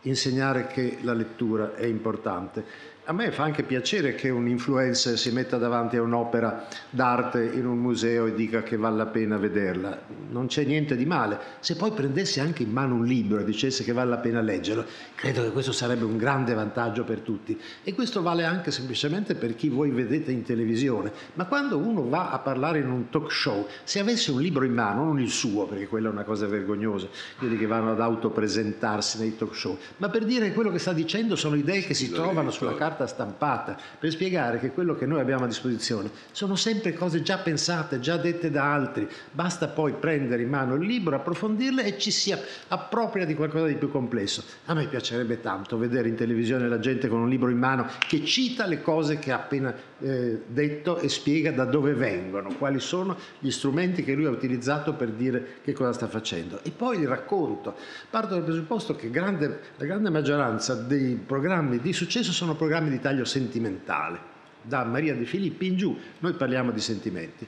insegnare 0.02 0.66
che 0.66 0.98
la 1.02 1.12
lettura 1.12 1.76
è 1.76 1.84
importante 1.86 2.64
a 3.08 3.12
me 3.14 3.32
fa 3.32 3.42
anche 3.42 3.62
piacere 3.62 4.14
che 4.14 4.28
un 4.28 4.46
influencer 4.46 5.16
si 5.16 5.30
metta 5.30 5.56
davanti 5.56 5.96
a 5.96 6.02
un'opera 6.02 6.68
d'arte 6.90 7.42
in 7.42 7.64
un 7.64 7.78
museo 7.78 8.26
e 8.26 8.34
dica 8.34 8.62
che 8.62 8.76
vale 8.76 8.98
la 8.98 9.06
pena 9.06 9.38
vederla. 9.38 9.98
Non 10.28 10.46
c'è 10.46 10.64
niente 10.64 10.94
di 10.94 11.06
male. 11.06 11.38
Se 11.60 11.74
poi 11.74 11.92
prendesse 11.92 12.40
anche 12.40 12.64
in 12.64 12.70
mano 12.70 12.96
un 12.96 13.06
libro 13.06 13.38
e 13.38 13.44
dicesse 13.44 13.82
che 13.82 13.92
vale 13.94 14.10
la 14.10 14.18
pena 14.18 14.42
leggerlo, 14.42 14.84
credo 15.14 15.42
che 15.42 15.52
questo 15.52 15.72
sarebbe 15.72 16.04
un 16.04 16.18
grande 16.18 16.52
vantaggio 16.52 17.04
per 17.04 17.20
tutti. 17.20 17.58
E 17.82 17.94
questo 17.94 18.20
vale 18.20 18.44
anche 18.44 18.70
semplicemente 18.70 19.34
per 19.36 19.54
chi 19.54 19.70
voi 19.70 19.88
vedete 19.88 20.30
in 20.30 20.42
televisione. 20.42 21.10
Ma 21.32 21.46
quando 21.46 21.78
uno 21.78 22.06
va 22.10 22.30
a 22.30 22.40
parlare 22.40 22.80
in 22.80 22.90
un 22.90 23.08
talk 23.08 23.32
show, 23.32 23.66
se 23.84 24.00
avesse 24.00 24.32
un 24.32 24.42
libro 24.42 24.66
in 24.66 24.74
mano, 24.74 25.04
non 25.04 25.18
il 25.18 25.30
suo, 25.30 25.64
perché 25.64 25.86
quella 25.86 26.10
è 26.10 26.12
una 26.12 26.24
cosa 26.24 26.46
vergognosa, 26.46 27.08
quelli 27.38 27.56
che 27.56 27.66
vanno 27.66 27.92
ad 27.92 28.02
autopresentarsi 28.02 29.18
nei 29.18 29.34
talk 29.34 29.54
show, 29.54 29.78
ma 29.96 30.10
per 30.10 30.26
dire 30.26 30.48
che 30.48 30.52
quello 30.52 30.70
che 30.70 30.78
sta 30.78 30.92
dicendo 30.92 31.36
sono 31.36 31.56
idee 31.56 31.80
che 31.80 31.94
si 31.94 32.10
trovano 32.12 32.50
sulla 32.50 32.74
carta 32.74 32.96
carta 32.98 33.06
stampata 33.06 33.76
per 33.98 34.10
spiegare 34.10 34.58
che 34.58 34.72
quello 34.72 34.96
che 34.96 35.06
noi 35.06 35.20
abbiamo 35.20 35.44
a 35.44 35.46
disposizione 35.46 36.10
sono 36.32 36.56
sempre 36.56 36.92
cose 36.92 37.22
già 37.22 37.38
pensate, 37.38 38.00
già 38.00 38.16
dette 38.16 38.50
da 38.50 38.72
altri, 38.72 39.08
basta 39.30 39.68
poi 39.68 39.92
prendere 39.92 40.42
in 40.42 40.48
mano 40.48 40.74
il 40.74 40.84
libro, 40.84 41.14
approfondirle 41.14 41.84
e 41.84 41.98
ci 41.98 42.10
si 42.10 42.34
appropria 42.68 43.24
di 43.24 43.34
qualcosa 43.34 43.66
di 43.66 43.76
più 43.76 43.90
complesso. 43.90 44.42
A 44.66 44.74
me 44.74 44.86
piacerebbe 44.88 45.40
tanto 45.40 45.78
vedere 45.78 46.08
in 46.08 46.16
televisione 46.16 46.68
la 46.68 46.80
gente 46.80 47.08
con 47.08 47.20
un 47.20 47.28
libro 47.28 47.50
in 47.50 47.58
mano 47.58 47.86
che 48.06 48.24
cita 48.24 48.66
le 48.66 48.82
cose 48.82 49.18
che 49.18 49.30
ha 49.30 49.36
appena 49.36 49.74
eh, 50.00 50.42
detto 50.46 50.98
e 50.98 51.08
spiega 51.08 51.52
da 51.52 51.64
dove 51.64 51.92
vengono, 51.92 52.54
quali 52.56 52.80
sono 52.80 53.16
gli 53.38 53.50
strumenti 53.50 54.02
che 54.02 54.14
lui 54.14 54.26
ha 54.26 54.30
utilizzato 54.30 54.94
per 54.94 55.10
dire 55.10 55.58
che 55.62 55.72
cosa 55.72 55.92
sta 55.92 56.08
facendo. 56.08 56.60
E 56.62 56.70
poi 56.70 57.00
il 57.00 57.08
racconto. 57.08 57.74
Parto 58.10 58.34
dal 58.34 58.44
presupposto 58.44 58.96
che 58.96 59.10
grande, 59.10 59.60
la 59.76 59.84
grande 59.84 60.10
maggioranza 60.10 60.74
dei 60.74 61.14
programmi 61.14 61.78
di 61.78 61.92
successo 61.92 62.32
sono 62.32 62.54
programmi 62.54 62.87
di 62.88 63.00
taglio 63.00 63.24
sentimentale. 63.24 64.36
Da 64.62 64.84
Maria 64.84 65.14
De 65.14 65.24
Filippi 65.24 65.66
in 65.66 65.76
giù 65.76 65.98
noi 66.18 66.34
parliamo 66.34 66.70
di 66.70 66.80
sentimenti. 66.80 67.46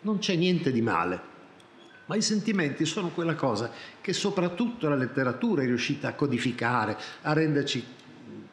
Non 0.00 0.18
c'è 0.18 0.34
niente 0.34 0.72
di 0.72 0.80
male. 0.80 1.30
Ma 2.06 2.16
i 2.16 2.22
sentimenti 2.22 2.84
sono 2.84 3.08
quella 3.08 3.34
cosa 3.34 3.70
che 4.00 4.12
soprattutto 4.12 4.88
la 4.88 4.96
letteratura 4.96 5.62
è 5.62 5.66
riuscita 5.66 6.08
a 6.08 6.14
codificare, 6.14 6.96
a 7.22 7.32
renderci 7.32 7.84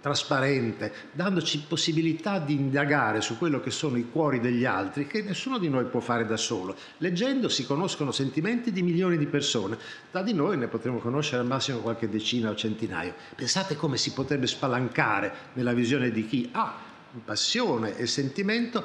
trasparente, 0.02 0.92
dandoci 1.12 1.66
possibilità 1.68 2.40
di 2.40 2.54
indagare 2.54 3.22
su 3.22 3.38
quello 3.38 3.60
che 3.60 3.72
sono 3.72 3.98
i 3.98 4.10
cuori 4.10 4.40
degli 4.40 4.66
altri, 4.66 5.08
che 5.08 5.22
nessuno 5.22 5.58
di 5.58 5.70
noi 5.70 5.86
può 5.86 6.00
fare 6.00 6.26
da 6.26 6.38
solo. 6.38 6.76
Leggendo 6.98 7.50
si 7.50 7.66
conoscono 7.66 8.12
sentimenti 8.12 8.72
di 8.72 8.82
milioni 8.82 9.18
di 9.18 9.28
persone, 9.28 9.78
da 10.12 10.22
di 10.22 10.34
noi 10.34 10.58
ne 10.58 10.68
potremo 10.68 11.00
conoscere 11.00 11.42
al 11.42 11.48
massimo 11.48 11.80
qualche 11.80 12.10
decina 12.10 12.50
o 12.50 12.56
centinaio. 12.56 13.14
Pensate 13.36 13.76
come 13.76 13.98
si 13.98 14.14
potrebbe 14.14 14.48
spalancare 14.48 15.34
nella 15.54 15.74
visione 15.74 16.12
di 16.12 16.26
chi 16.26 16.50
ha 16.54 16.88
passione 17.24 17.98
e 17.98 18.06
sentimento 18.06 18.84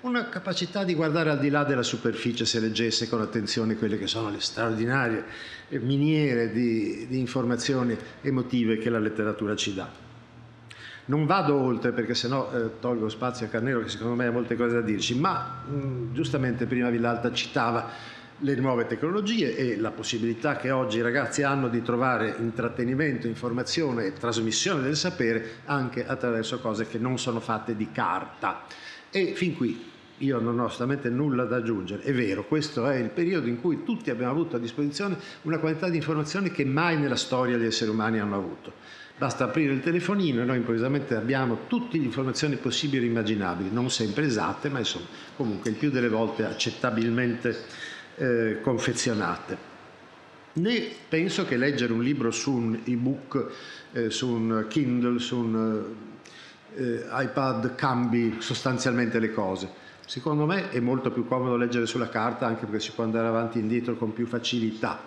una 0.00 0.28
capacità 0.28 0.84
di 0.84 0.94
guardare 0.94 1.30
al 1.30 1.38
di 1.38 1.50
là 1.50 1.64
della 1.64 1.82
superficie 1.82 2.44
se 2.44 2.60
leggesse 2.60 3.08
con 3.08 3.20
attenzione 3.20 3.76
quelle 3.76 3.98
che 3.98 4.06
sono 4.06 4.30
le 4.30 4.40
straordinarie 4.40 5.24
miniere 5.80 6.52
di, 6.52 7.06
di 7.08 7.18
informazioni 7.18 7.96
emotive 8.22 8.78
che 8.78 8.88
la 8.88 9.00
letteratura 9.00 9.56
ci 9.56 9.74
dà. 9.74 10.05
Non 11.08 11.24
vado 11.24 11.54
oltre 11.54 11.92
perché 11.92 12.14
sennò 12.14 12.50
eh, 12.52 12.80
tolgo 12.80 13.08
spazio 13.08 13.46
a 13.46 13.48
Carnero 13.48 13.80
che 13.80 13.88
secondo 13.88 14.14
me 14.16 14.26
ha 14.26 14.32
molte 14.32 14.56
cose 14.56 14.74
da 14.74 14.80
dirci, 14.80 15.16
ma 15.16 15.62
mh, 15.64 16.12
giustamente 16.12 16.66
prima 16.66 16.90
Villalta 16.90 17.32
citava 17.32 17.88
le 18.40 18.54
nuove 18.56 18.86
tecnologie 18.86 19.56
e 19.56 19.76
la 19.78 19.92
possibilità 19.92 20.56
che 20.56 20.70
oggi 20.70 20.98
i 20.98 21.02
ragazzi 21.02 21.42
hanno 21.42 21.68
di 21.68 21.80
trovare 21.80 22.34
intrattenimento, 22.38 23.28
informazione 23.28 24.06
e 24.06 24.12
trasmissione 24.14 24.82
del 24.82 24.96
sapere 24.96 25.60
anche 25.66 26.04
attraverso 26.04 26.58
cose 26.58 26.88
che 26.88 26.98
non 26.98 27.18
sono 27.18 27.38
fatte 27.38 27.76
di 27.76 27.90
carta. 27.92 28.64
E 29.10 29.34
fin 29.34 29.54
qui 29.54 29.94
io 30.18 30.40
non 30.40 30.58
ho 30.58 30.64
assolutamente 30.64 31.08
nulla 31.08 31.44
da 31.44 31.56
aggiungere. 31.56 32.02
È 32.02 32.12
vero, 32.12 32.44
questo 32.46 32.88
è 32.88 32.96
il 32.96 33.10
periodo 33.10 33.48
in 33.48 33.60
cui 33.60 33.84
tutti 33.84 34.10
abbiamo 34.10 34.32
avuto 34.32 34.56
a 34.56 34.58
disposizione 34.58 35.16
una 35.42 35.58
quantità 35.58 35.88
di 35.88 35.96
informazioni 35.96 36.50
che 36.50 36.64
mai 36.64 36.98
nella 36.98 37.16
storia 37.16 37.56
gli 37.56 37.64
esseri 37.64 37.90
umani 37.90 38.18
hanno 38.18 38.36
avuto. 38.36 38.72
Basta 39.18 39.44
aprire 39.44 39.72
il 39.72 39.80
telefonino 39.80 40.42
e 40.42 40.44
noi 40.44 40.58
improvvisamente 40.58 41.14
abbiamo 41.14 41.60
tutte 41.68 41.96
le 41.96 42.04
informazioni 42.04 42.56
possibili 42.56 43.06
e 43.06 43.08
immaginabili, 43.08 43.70
non 43.72 43.90
sempre 43.90 44.26
esatte, 44.26 44.68
ma 44.68 44.78
insomma 44.78 45.06
comunque 45.36 45.70
il 45.70 45.76
più 45.76 45.90
delle 45.90 46.10
volte 46.10 46.44
accettabilmente 46.44 47.56
eh, 48.16 48.58
confezionate. 48.60 49.74
Né 50.52 50.88
penso 51.08 51.46
che 51.46 51.56
leggere 51.56 51.94
un 51.94 52.02
libro 52.02 52.30
su 52.30 52.52
un 52.52 52.78
ebook, 52.84 53.52
eh, 53.92 54.10
su 54.10 54.28
un 54.28 54.66
Kindle, 54.68 55.18
su 55.18 55.38
un 55.38 55.84
eh, 56.74 57.04
iPad 57.10 57.74
cambi 57.74 58.36
sostanzialmente 58.40 59.18
le 59.18 59.32
cose. 59.32 59.84
Secondo 60.04 60.44
me 60.44 60.68
è 60.68 60.80
molto 60.80 61.10
più 61.10 61.26
comodo 61.26 61.56
leggere 61.56 61.86
sulla 61.86 62.10
carta 62.10 62.46
anche 62.46 62.66
perché 62.66 62.80
si 62.80 62.92
può 62.92 63.04
andare 63.04 63.28
avanti 63.28 63.56
e 63.56 63.62
indietro 63.62 63.96
con 63.96 64.12
più 64.12 64.26
facilità 64.26 65.00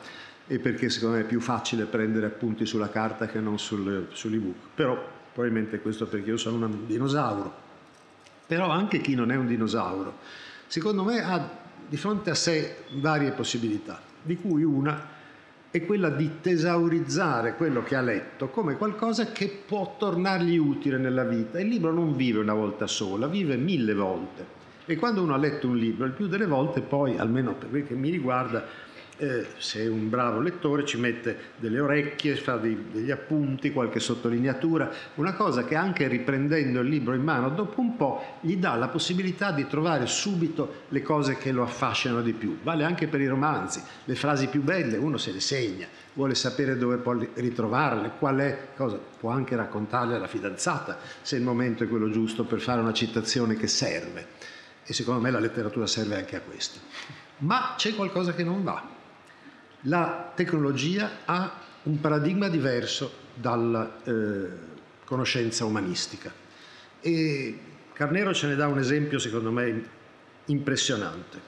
e 0.51 0.57
perché 0.57 0.89
secondo 0.89 1.17
me 1.17 1.21
è 1.21 1.25
più 1.27 1.39
facile 1.39 1.85
prendere 1.85 2.25
appunti 2.25 2.65
sulla 2.65 2.89
carta 2.89 3.27
che 3.27 3.39
non 3.39 3.59
sul, 3.59 4.07
sull'ebook. 4.11 4.55
Però 4.73 4.99
probabilmente 5.31 5.79
questo 5.79 6.07
perché 6.07 6.31
io 6.31 6.37
sono 6.37 6.65
un 6.65 6.87
dinosauro. 6.87 7.53
Però 8.47 8.67
anche 8.67 8.99
chi 8.99 9.13
non 9.13 9.31
è 9.31 9.35
un 9.35 9.45
dinosauro, 9.45 10.17
secondo 10.65 11.03
me 11.03 11.23
ha 11.23 11.47
di 11.87 11.97
fronte 11.97 12.31
a 12.31 12.35
sé 12.35 12.77
varie 12.93 13.31
possibilità. 13.31 14.01
di 14.23 14.37
cui 14.37 14.63
una 14.63 15.17
è 15.71 15.85
quella 15.85 16.09
di 16.09 16.39
tesaurizzare 16.41 17.55
quello 17.55 17.83
che 17.83 17.95
ha 17.95 18.01
letto 18.01 18.49
come 18.49 18.75
qualcosa 18.75 19.31
che 19.31 19.61
può 19.67 19.95
tornargli 19.99 20.57
utile 20.57 20.97
nella 20.97 21.23
vita. 21.23 21.59
Il 21.59 21.67
libro 21.67 21.93
non 21.93 22.15
vive 22.15 22.39
una 22.39 22.55
volta 22.55 22.87
sola, 22.87 23.27
vive 23.27 23.55
mille 23.55 23.93
volte. 23.93 24.57
E 24.87 24.95
quando 24.95 25.21
uno 25.21 25.35
ha 25.35 25.37
letto 25.37 25.67
un 25.67 25.77
libro, 25.77 26.05
il 26.05 26.13
più 26.13 26.27
delle 26.27 26.47
volte 26.47 26.81
poi, 26.81 27.19
almeno 27.19 27.53
per 27.53 27.69
quel 27.69 27.85
che 27.85 27.93
mi 27.93 28.09
riguarda, 28.09 28.65
eh, 29.19 29.47
se 29.57 29.81
è 29.81 29.87
un 29.87 30.09
bravo 30.09 30.39
lettore 30.39 30.85
ci 30.85 30.97
mette 30.97 31.37
delle 31.57 31.81
orecchie, 31.81 32.35
fa 32.37 32.55
dei, 32.55 32.85
degli 32.89 33.11
appunti, 33.11 33.71
qualche 33.71 33.99
sottolineatura, 33.99 34.89
una 35.15 35.33
cosa 35.33 35.65
che 35.65 35.75
anche 35.75 36.07
riprendendo 36.07 36.79
il 36.79 36.87
libro 36.87 37.13
in 37.13 37.21
mano 37.21 37.49
dopo 37.49 37.81
un 37.81 37.97
po' 37.97 38.37
gli 38.39 38.55
dà 38.55 38.75
la 38.75 38.87
possibilità 38.87 39.51
di 39.51 39.67
trovare 39.67 40.07
subito 40.07 40.83
le 40.87 41.01
cose 41.01 41.35
che 41.37 41.51
lo 41.51 41.63
affascinano 41.63 42.21
di 42.21 42.31
più. 42.31 42.59
Vale 42.63 42.85
anche 42.85 43.07
per 43.07 43.19
i 43.19 43.27
romanzi, 43.27 43.81
le 44.05 44.15
frasi 44.15 44.47
più 44.47 44.63
belle 44.63 44.95
uno 44.95 45.17
se 45.17 45.33
le 45.33 45.41
segna, 45.41 45.87
vuole 46.13 46.33
sapere 46.33 46.77
dove 46.77 46.95
può 46.95 47.13
ritrovarle, 47.33 48.13
qual 48.17 48.37
è, 48.37 48.67
cosa, 48.75 48.97
può 49.19 49.31
anche 49.31 49.55
raccontarle 49.55 50.15
alla 50.15 50.27
fidanzata 50.27 50.97
se 51.21 51.35
il 51.35 51.43
momento 51.43 51.83
è 51.83 51.89
quello 51.89 52.09
giusto 52.09 52.45
per 52.45 52.61
fare 52.61 52.79
una 52.79 52.93
citazione 52.93 53.57
che 53.57 53.67
serve. 53.67 54.27
E 54.85 54.93
secondo 54.93 55.19
me 55.19 55.29
la 55.29 55.39
letteratura 55.39 55.85
serve 55.85 56.15
anche 56.15 56.37
a 56.37 56.41
questo. 56.41 56.79
Ma 57.39 57.73
c'è 57.77 57.93
qualcosa 57.95 58.33
che 58.33 58.43
non 58.43 58.63
va 58.63 58.97
la 59.83 60.31
tecnologia 60.35 61.19
ha 61.25 61.61
un 61.83 61.99
paradigma 62.01 62.49
diverso 62.49 63.11
dalla 63.33 64.01
eh, 64.03 64.49
conoscenza 65.05 65.65
umanistica. 65.65 66.31
E 66.99 67.59
Carnero 67.93 68.33
ce 68.33 68.47
ne 68.47 68.55
dà 68.55 68.67
un 68.67 68.79
esempio, 68.79 69.19
secondo 69.19 69.51
me, 69.51 69.83
impressionante. 70.45 71.47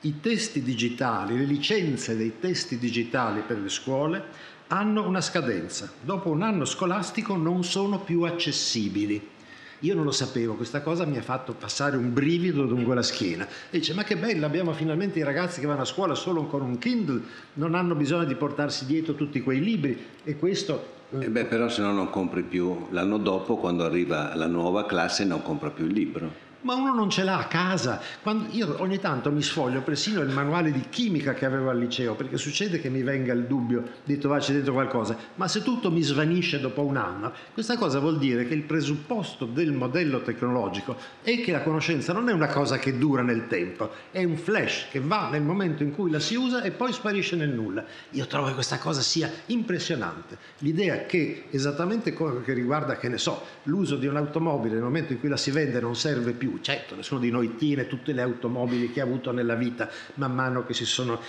I 0.00 0.20
testi 0.20 0.62
digitali, 0.62 1.38
le 1.38 1.44
licenze 1.44 2.16
dei 2.16 2.38
testi 2.40 2.78
digitali 2.78 3.42
per 3.42 3.58
le 3.58 3.68
scuole 3.68 4.24
hanno 4.68 5.06
una 5.06 5.20
scadenza. 5.20 5.92
Dopo 6.00 6.30
un 6.30 6.42
anno 6.42 6.64
scolastico 6.64 7.36
non 7.36 7.62
sono 7.62 8.00
più 8.00 8.22
accessibili. 8.22 9.30
Io 9.82 9.94
non 9.94 10.04
lo 10.04 10.12
sapevo, 10.12 10.54
questa 10.54 10.80
cosa 10.80 11.04
mi 11.04 11.18
ha 11.18 11.22
fatto 11.22 11.54
passare 11.54 11.96
un 11.96 12.12
brivido 12.12 12.62
lungo 12.62 12.94
la 12.94 13.02
schiena. 13.02 13.46
E 13.70 13.78
dice, 13.78 13.94
ma 13.94 14.04
che 14.04 14.16
bello, 14.16 14.46
abbiamo 14.46 14.72
finalmente 14.72 15.18
i 15.18 15.24
ragazzi 15.24 15.60
che 15.60 15.66
vanno 15.66 15.82
a 15.82 15.84
scuola 15.84 16.14
solo 16.14 16.46
con 16.46 16.62
un 16.62 16.78
Kindle, 16.78 17.20
non 17.54 17.74
hanno 17.74 17.94
bisogno 17.94 18.24
di 18.24 18.36
portarsi 18.36 18.86
dietro 18.86 19.14
tutti 19.14 19.40
quei 19.40 19.60
libri 19.60 19.98
e 20.22 20.36
questo... 20.36 21.00
Eh 21.18 21.28
beh, 21.28 21.44
però 21.44 21.68
se 21.68 21.82
no 21.82 21.92
non 21.92 22.10
compri 22.10 22.42
più, 22.42 22.86
l'anno 22.90 23.18
dopo 23.18 23.56
quando 23.56 23.84
arriva 23.84 24.34
la 24.34 24.46
nuova 24.46 24.86
classe 24.86 25.24
non 25.24 25.42
compra 25.42 25.70
più 25.70 25.84
il 25.86 25.92
libro 25.92 26.50
ma 26.62 26.74
uno 26.74 26.94
non 26.94 27.10
ce 27.10 27.22
l'ha 27.22 27.38
a 27.38 27.46
casa. 27.46 28.00
Quando 28.22 28.48
io 28.50 28.80
ogni 28.80 28.98
tanto 28.98 29.30
mi 29.30 29.42
sfoglio 29.42 29.82
persino 29.82 30.20
il 30.20 30.30
manuale 30.30 30.72
di 30.72 30.84
chimica 30.88 31.34
che 31.34 31.44
avevo 31.44 31.70
al 31.70 31.78
liceo, 31.78 32.14
perché 32.14 32.36
succede 32.36 32.80
che 32.80 32.88
mi 32.88 33.02
venga 33.02 33.32
il 33.32 33.44
dubbio 33.44 33.84
di 34.04 34.18
trovarci 34.18 34.52
dentro 34.52 34.72
qualcosa, 34.72 35.16
ma 35.36 35.48
se 35.48 35.62
tutto 35.62 35.90
mi 35.90 36.02
svanisce 36.02 36.60
dopo 36.60 36.82
un 36.82 36.96
anno, 36.96 37.32
questa 37.52 37.76
cosa 37.76 37.98
vuol 37.98 38.18
dire 38.18 38.46
che 38.46 38.54
il 38.54 38.62
presupposto 38.62 39.44
del 39.44 39.72
modello 39.72 40.22
tecnologico 40.22 40.96
è 41.22 41.40
che 41.40 41.52
la 41.52 41.62
conoscenza 41.62 42.12
non 42.12 42.28
è 42.28 42.32
una 42.32 42.48
cosa 42.48 42.78
che 42.78 42.98
dura 42.98 43.22
nel 43.22 43.46
tempo, 43.48 43.90
è 44.10 44.22
un 44.24 44.36
flash 44.36 44.86
che 44.90 45.00
va 45.00 45.28
nel 45.30 45.42
momento 45.42 45.82
in 45.82 45.94
cui 45.94 46.10
la 46.10 46.20
si 46.20 46.34
usa 46.34 46.62
e 46.62 46.70
poi 46.70 46.92
sparisce 46.92 47.36
nel 47.36 47.50
nulla. 47.50 47.84
Io 48.10 48.26
trovo 48.26 48.48
che 48.48 48.54
questa 48.54 48.78
cosa 48.78 49.00
sia 49.00 49.30
impressionante. 49.46 50.38
L'idea 50.58 51.06
che 51.06 51.44
esattamente 51.50 52.12
come 52.12 52.42
che 52.42 52.52
riguarda, 52.52 52.96
che 52.96 53.08
ne 53.08 53.18
so, 53.18 53.42
l'uso 53.64 53.96
di 53.96 54.06
un'automobile 54.06 54.74
nel 54.74 54.82
momento 54.82 55.12
in 55.12 55.20
cui 55.20 55.28
la 55.28 55.36
si 55.36 55.50
vende 55.50 55.80
non 55.80 55.96
serve 55.96 56.32
più, 56.32 56.51
certo 56.60 56.94
nessuno 56.94 57.20
di 57.20 57.30
noi 57.30 57.56
tiene 57.56 57.86
tutte 57.86 58.12
le 58.12 58.22
automobili 58.22 58.90
che 58.92 59.00
ha 59.00 59.04
avuto 59.04 59.32
nella 59.32 59.54
vita 59.54 59.88
man 60.14 60.34
mano 60.34 60.64
che 60.64 60.74
si 60.74 60.84
sono 60.84 61.20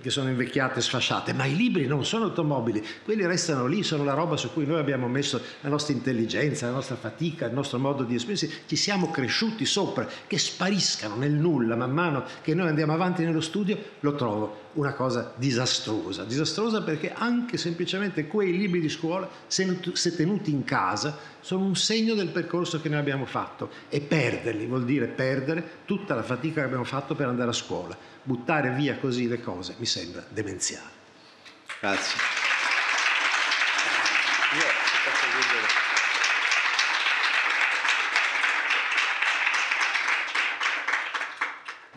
che 0.00 0.10
sono 0.10 0.28
invecchiate 0.28 0.80
sfasciate, 0.80 1.32
ma 1.32 1.44
i 1.44 1.56
libri 1.56 1.86
non 1.86 2.04
sono 2.04 2.24
automobili, 2.24 2.84
quelli 3.04 3.26
restano 3.26 3.66
lì, 3.66 3.82
sono 3.82 4.04
la 4.04 4.14
roba 4.14 4.36
su 4.36 4.52
cui 4.52 4.64
noi 4.64 4.78
abbiamo 4.78 5.08
messo 5.08 5.40
la 5.60 5.68
nostra 5.68 5.92
intelligenza, 5.92 6.66
la 6.66 6.72
nostra 6.72 6.96
fatica, 6.96 7.46
il 7.46 7.52
nostro 7.52 7.78
modo 7.78 8.04
di 8.04 8.14
esprimersi, 8.14 8.50
ci 8.66 8.76
siamo 8.76 9.10
cresciuti 9.10 9.64
sopra, 9.64 10.08
che 10.26 10.38
spariscano 10.38 11.16
nel 11.16 11.32
nulla 11.32 11.74
man 11.74 11.90
mano 11.90 12.24
che 12.42 12.54
noi 12.54 12.68
andiamo 12.68 12.92
avanti 12.92 13.24
nello 13.24 13.40
studio, 13.40 13.76
lo 14.00 14.14
trovo 14.14 14.70
una 14.74 14.94
cosa 14.94 15.34
disastrosa, 15.36 16.24
disastrosa 16.24 16.82
perché 16.82 17.12
anche 17.12 17.58
semplicemente 17.58 18.26
quei 18.26 18.56
libri 18.56 18.80
di 18.80 18.88
scuola, 18.88 19.28
se 19.46 20.16
tenuti 20.16 20.50
in 20.50 20.64
casa, 20.64 21.18
sono 21.40 21.64
un 21.64 21.76
segno 21.76 22.14
del 22.14 22.28
percorso 22.28 22.80
che 22.80 22.88
noi 22.88 22.98
abbiamo 22.98 23.26
fatto. 23.26 23.70
E 23.88 24.00
perderli 24.00 24.66
vuol 24.66 24.84
dire 24.84 25.08
perdere 25.08 25.80
tutta 25.84 26.14
la 26.14 26.22
fatica 26.22 26.60
che 26.60 26.66
abbiamo 26.66 26.84
fatto 26.84 27.14
per 27.14 27.26
andare 27.26 27.50
a 27.50 27.54
scuola 27.54 28.10
buttare 28.22 28.70
via 28.70 28.96
così 28.98 29.28
le 29.28 29.40
cose 29.40 29.74
mi 29.78 29.86
sembra 29.86 30.24
demenziale. 30.28 31.00
Grazie. 31.80 32.40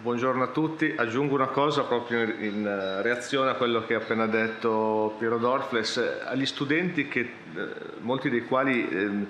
Buongiorno 0.05 0.43
a 0.43 0.47
tutti, 0.49 0.93
aggiungo 0.95 1.33
una 1.33 1.47
cosa 1.47 1.81
proprio 1.81 2.21
in 2.21 2.63
eh, 2.63 3.01
reazione 3.01 3.49
a 3.49 3.55
quello 3.55 3.85
che 3.85 3.95
ha 3.95 3.97
appena 3.97 4.27
detto 4.27 5.15
Piero 5.17 5.39
Dorfles, 5.39 5.97
agli 6.25 6.45
studenti 6.45 7.07
che, 7.07 7.19
eh, 7.21 7.67
molti 8.01 8.29
dei 8.29 8.45
quali 8.45 8.87
ehm, 8.87 9.27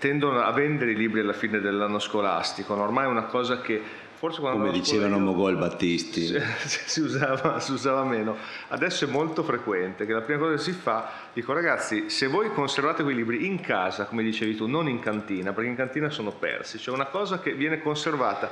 tendono 0.00 0.40
a 0.40 0.50
vendere 0.50 0.90
i 0.90 0.96
libri 0.96 1.20
alla 1.20 1.32
fine 1.32 1.60
dell'anno 1.60 2.00
scolastico, 2.00 2.74
ormai 2.74 3.04
è 3.04 3.08
una 3.08 3.26
cosa 3.26 3.60
che 3.60 3.80
Forse 4.18 4.40
Come 4.40 4.72
dicevano 4.72 5.18
Mogol 5.18 5.56
Battisti. 5.56 6.32
Si, 6.66 6.80
si, 6.86 7.00
usava, 7.00 7.60
si, 7.60 7.72
usava, 7.72 8.02
meno. 8.02 8.36
Adesso 8.68 9.04
è 9.04 9.08
molto 9.08 9.42
frequente 9.42 10.06
che 10.06 10.12
la 10.12 10.22
prima 10.22 10.40
cosa 10.40 10.56
che 10.56 10.62
si 10.62 10.72
fa, 10.72 11.10
dico 11.32 11.52
ragazzi, 11.52 12.08
se 12.08 12.26
voi 12.26 12.50
conservate 12.52 13.02
quei 13.02 13.14
libri 13.14 13.46
in 13.46 13.60
casa, 13.60 14.06
come 14.06 14.22
dicevi 14.22 14.56
tu, 14.56 14.66
non 14.66 14.88
in 14.88 15.00
cantina, 15.00 15.52
perché 15.52 15.68
in 15.68 15.76
cantina 15.76 16.08
sono 16.08 16.32
persi, 16.32 16.78
cioè 16.78 16.94
una 16.94 17.06
cosa 17.06 17.40
che 17.40 17.52
viene 17.52 17.82
conservata, 17.82 18.50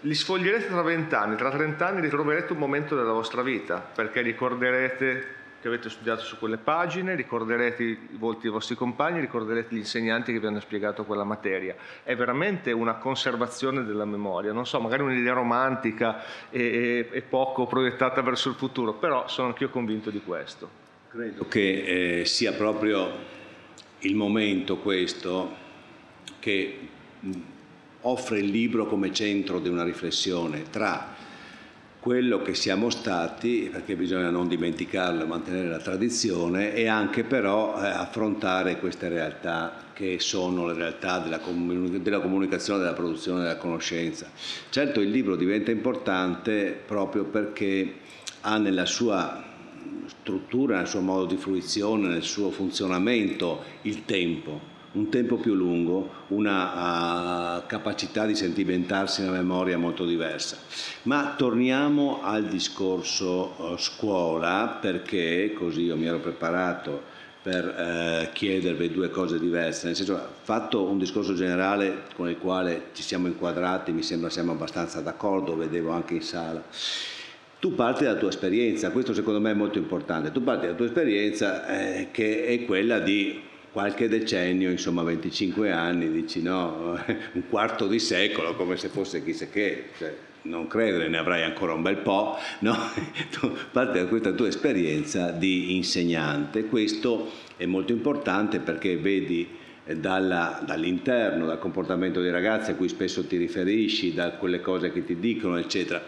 li 0.00 0.14
sfoglierete 0.14 0.68
tra 0.68 0.82
vent'anni, 0.82 1.36
tra 1.36 1.50
trent'anni 1.50 2.00
ritroverete 2.00 2.52
un 2.52 2.58
momento 2.58 2.94
della 2.94 3.12
vostra 3.12 3.42
vita, 3.42 3.78
perché 3.78 4.22
ricorderete 4.22 5.38
che 5.60 5.68
avete 5.68 5.90
studiato 5.90 6.22
su 6.22 6.38
quelle 6.38 6.56
pagine, 6.56 7.14
ricorderete 7.14 7.82
i 7.82 7.98
volti 8.12 8.42
dei 8.42 8.50
vostri 8.50 8.74
compagni, 8.74 9.20
ricorderete 9.20 9.74
gli 9.74 9.78
insegnanti 9.78 10.32
che 10.32 10.40
vi 10.40 10.46
hanno 10.46 10.60
spiegato 10.60 11.04
quella 11.04 11.24
materia. 11.24 11.76
È 12.02 12.16
veramente 12.16 12.72
una 12.72 12.94
conservazione 12.94 13.84
della 13.84 14.06
memoria, 14.06 14.52
non 14.52 14.66
so, 14.66 14.80
magari 14.80 15.02
un'idea 15.02 15.34
romantica 15.34 16.22
e, 16.48 17.08
e, 17.10 17.22
poco 17.22 17.66
proiettata 17.66 18.22
verso 18.22 18.48
il 18.48 18.54
futuro, 18.54 18.94
però 18.94 19.28
sono 19.28 19.48
anch'io 19.48 19.68
convinto 19.68 20.10
di 20.10 20.22
questo. 20.22 20.78
Credo 21.10 21.46
che 21.46 22.20
eh, 22.20 22.24
sia 22.24 22.52
proprio 22.52 23.08
il 23.98 24.16
momento 24.16 24.78
questo 24.78 25.56
che 26.38 26.88
offre 28.02 28.38
il 28.38 28.46
libro 28.46 28.86
come 28.86 29.12
centro 29.12 29.58
di 29.58 29.68
una 29.68 29.84
riflessione 29.84 30.62
tra 30.70 31.09
quello 32.00 32.40
che 32.40 32.54
siamo 32.54 32.88
stati, 32.88 33.68
perché 33.70 33.94
bisogna 33.94 34.30
non 34.30 34.48
dimenticarlo, 34.48 35.26
mantenere 35.26 35.68
la 35.68 35.78
tradizione 35.78 36.74
e 36.74 36.86
anche 36.86 37.24
però 37.24 37.80
eh, 37.80 37.86
affrontare 37.86 38.78
queste 38.78 39.10
realtà 39.10 39.88
che 39.92 40.18
sono 40.18 40.66
le 40.66 40.72
realtà 40.72 41.18
della, 41.18 41.38
comun- 41.38 42.02
della 42.02 42.20
comunicazione, 42.20 42.80
della 42.80 42.94
produzione 42.94 43.42
della 43.42 43.58
conoscenza. 43.58 44.30
Certo 44.70 45.00
il 45.00 45.10
libro 45.10 45.36
diventa 45.36 45.70
importante 45.70 46.80
proprio 46.86 47.24
perché 47.24 47.96
ha 48.40 48.56
nella 48.56 48.86
sua 48.86 49.44
struttura, 50.06 50.78
nel 50.78 50.88
suo 50.88 51.00
modo 51.00 51.26
di 51.26 51.36
fruizione, 51.36 52.08
nel 52.08 52.22
suo 52.22 52.50
funzionamento 52.50 53.62
il 53.82 54.06
tempo 54.06 54.69
un 54.92 55.08
tempo 55.08 55.36
più 55.36 55.54
lungo, 55.54 56.08
una 56.28 57.58
uh, 57.58 57.66
capacità 57.66 58.26
di 58.26 58.34
sentimentarsi 58.34 59.20
nella 59.20 59.36
memoria 59.36 59.78
molto 59.78 60.04
diversa. 60.04 60.56
Ma 61.02 61.34
torniamo 61.36 62.20
al 62.22 62.46
discorso 62.46 63.54
uh, 63.56 63.76
scuola, 63.76 64.78
perché 64.80 65.52
così 65.52 65.82
io 65.82 65.96
mi 65.96 66.06
ero 66.06 66.18
preparato 66.18 67.18
per 67.40 67.64
uh, 67.64 68.32
chiedervi 68.32 68.90
due 68.90 69.10
cose 69.10 69.38
diverse, 69.38 69.86
nel 69.86 69.96
senso, 69.96 70.20
fatto 70.42 70.82
un 70.82 70.98
discorso 70.98 71.34
generale 71.34 72.02
con 72.16 72.28
il 72.28 72.36
quale 72.38 72.86
ci 72.92 73.02
siamo 73.02 73.28
inquadrati, 73.28 73.92
mi 73.92 74.02
sembra 74.02 74.28
siamo 74.28 74.52
abbastanza 74.52 75.00
d'accordo, 75.00 75.56
vedevo 75.56 75.92
anche 75.92 76.14
in 76.14 76.22
sala. 76.22 76.62
Tu 77.60 77.74
parti 77.74 78.04
dalla 78.04 78.18
tua 78.18 78.30
esperienza, 78.30 78.90
questo 78.90 79.14
secondo 79.14 79.38
me 79.38 79.52
è 79.52 79.54
molto 79.54 79.78
importante, 79.78 80.32
tu 80.32 80.42
parti 80.42 80.64
dalla 80.64 80.76
tua 80.76 80.86
esperienza 80.86 81.66
eh, 81.66 82.08
che 82.10 82.46
è 82.46 82.64
quella 82.64 82.98
di 82.98 83.48
qualche 83.72 84.08
decennio, 84.08 84.70
insomma 84.70 85.02
25 85.02 85.70
anni, 85.70 86.10
dici 86.10 86.42
no, 86.42 86.98
un 87.32 87.42
quarto 87.48 87.86
di 87.86 87.98
secolo 87.98 88.54
come 88.54 88.76
se 88.76 88.88
fosse 88.88 89.22
chissà 89.24 89.46
che, 89.46 89.90
cioè, 89.98 90.14
non 90.42 90.66
credere, 90.66 91.08
ne 91.08 91.18
avrai 91.18 91.42
ancora 91.42 91.74
un 91.74 91.82
bel 91.82 91.98
po', 91.98 92.36
no? 92.60 92.76
tu 93.30 93.52
parti 93.70 93.98
da 93.98 94.06
questa 94.06 94.32
tua 94.32 94.48
esperienza 94.48 95.30
di 95.30 95.76
insegnante, 95.76 96.64
questo 96.66 97.30
è 97.56 97.66
molto 97.66 97.92
importante 97.92 98.58
perché 98.58 98.96
vedi 98.96 99.48
eh, 99.84 99.96
dalla, 99.96 100.62
dall'interno, 100.64 101.46
dal 101.46 101.58
comportamento 101.58 102.20
dei 102.20 102.30
ragazzi 102.30 102.70
a 102.70 102.74
cui 102.74 102.88
spesso 102.88 103.26
ti 103.26 103.36
riferisci, 103.36 104.14
da 104.14 104.32
quelle 104.32 104.60
cose 104.60 104.92
che 104.92 105.04
ti 105.04 105.18
dicono, 105.18 105.56
eccetera 105.58 106.02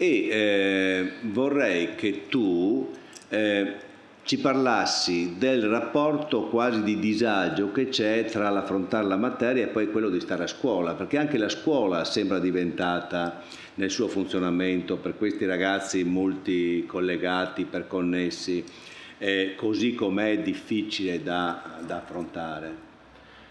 e 0.00 0.28
eh, 0.30 1.12
vorrei 1.24 1.94
che 1.94 2.22
tu 2.30 2.90
eh, 3.28 3.74
ci 4.30 4.38
parlassi 4.38 5.34
del 5.38 5.68
rapporto 5.68 6.44
quasi 6.44 6.84
di 6.84 7.00
disagio 7.00 7.72
che 7.72 7.88
c'è 7.88 8.26
tra 8.26 8.48
l'affrontare 8.48 9.04
la 9.04 9.16
materia 9.16 9.64
e 9.64 9.66
poi 9.66 9.90
quello 9.90 10.08
di 10.08 10.20
stare 10.20 10.44
a 10.44 10.46
scuola, 10.46 10.94
perché 10.94 11.18
anche 11.18 11.36
la 11.36 11.48
scuola 11.48 12.04
sembra 12.04 12.38
diventata 12.38 13.42
nel 13.74 13.90
suo 13.90 14.06
funzionamento 14.06 14.98
per 14.98 15.16
questi 15.16 15.46
ragazzi 15.46 16.04
multicollegati, 16.04 17.64
perconnessi, 17.64 18.64
eh, 19.18 19.54
così 19.56 19.96
com'è 19.96 20.38
difficile 20.38 21.24
da, 21.24 21.80
da 21.84 21.96
affrontare. 21.96 22.88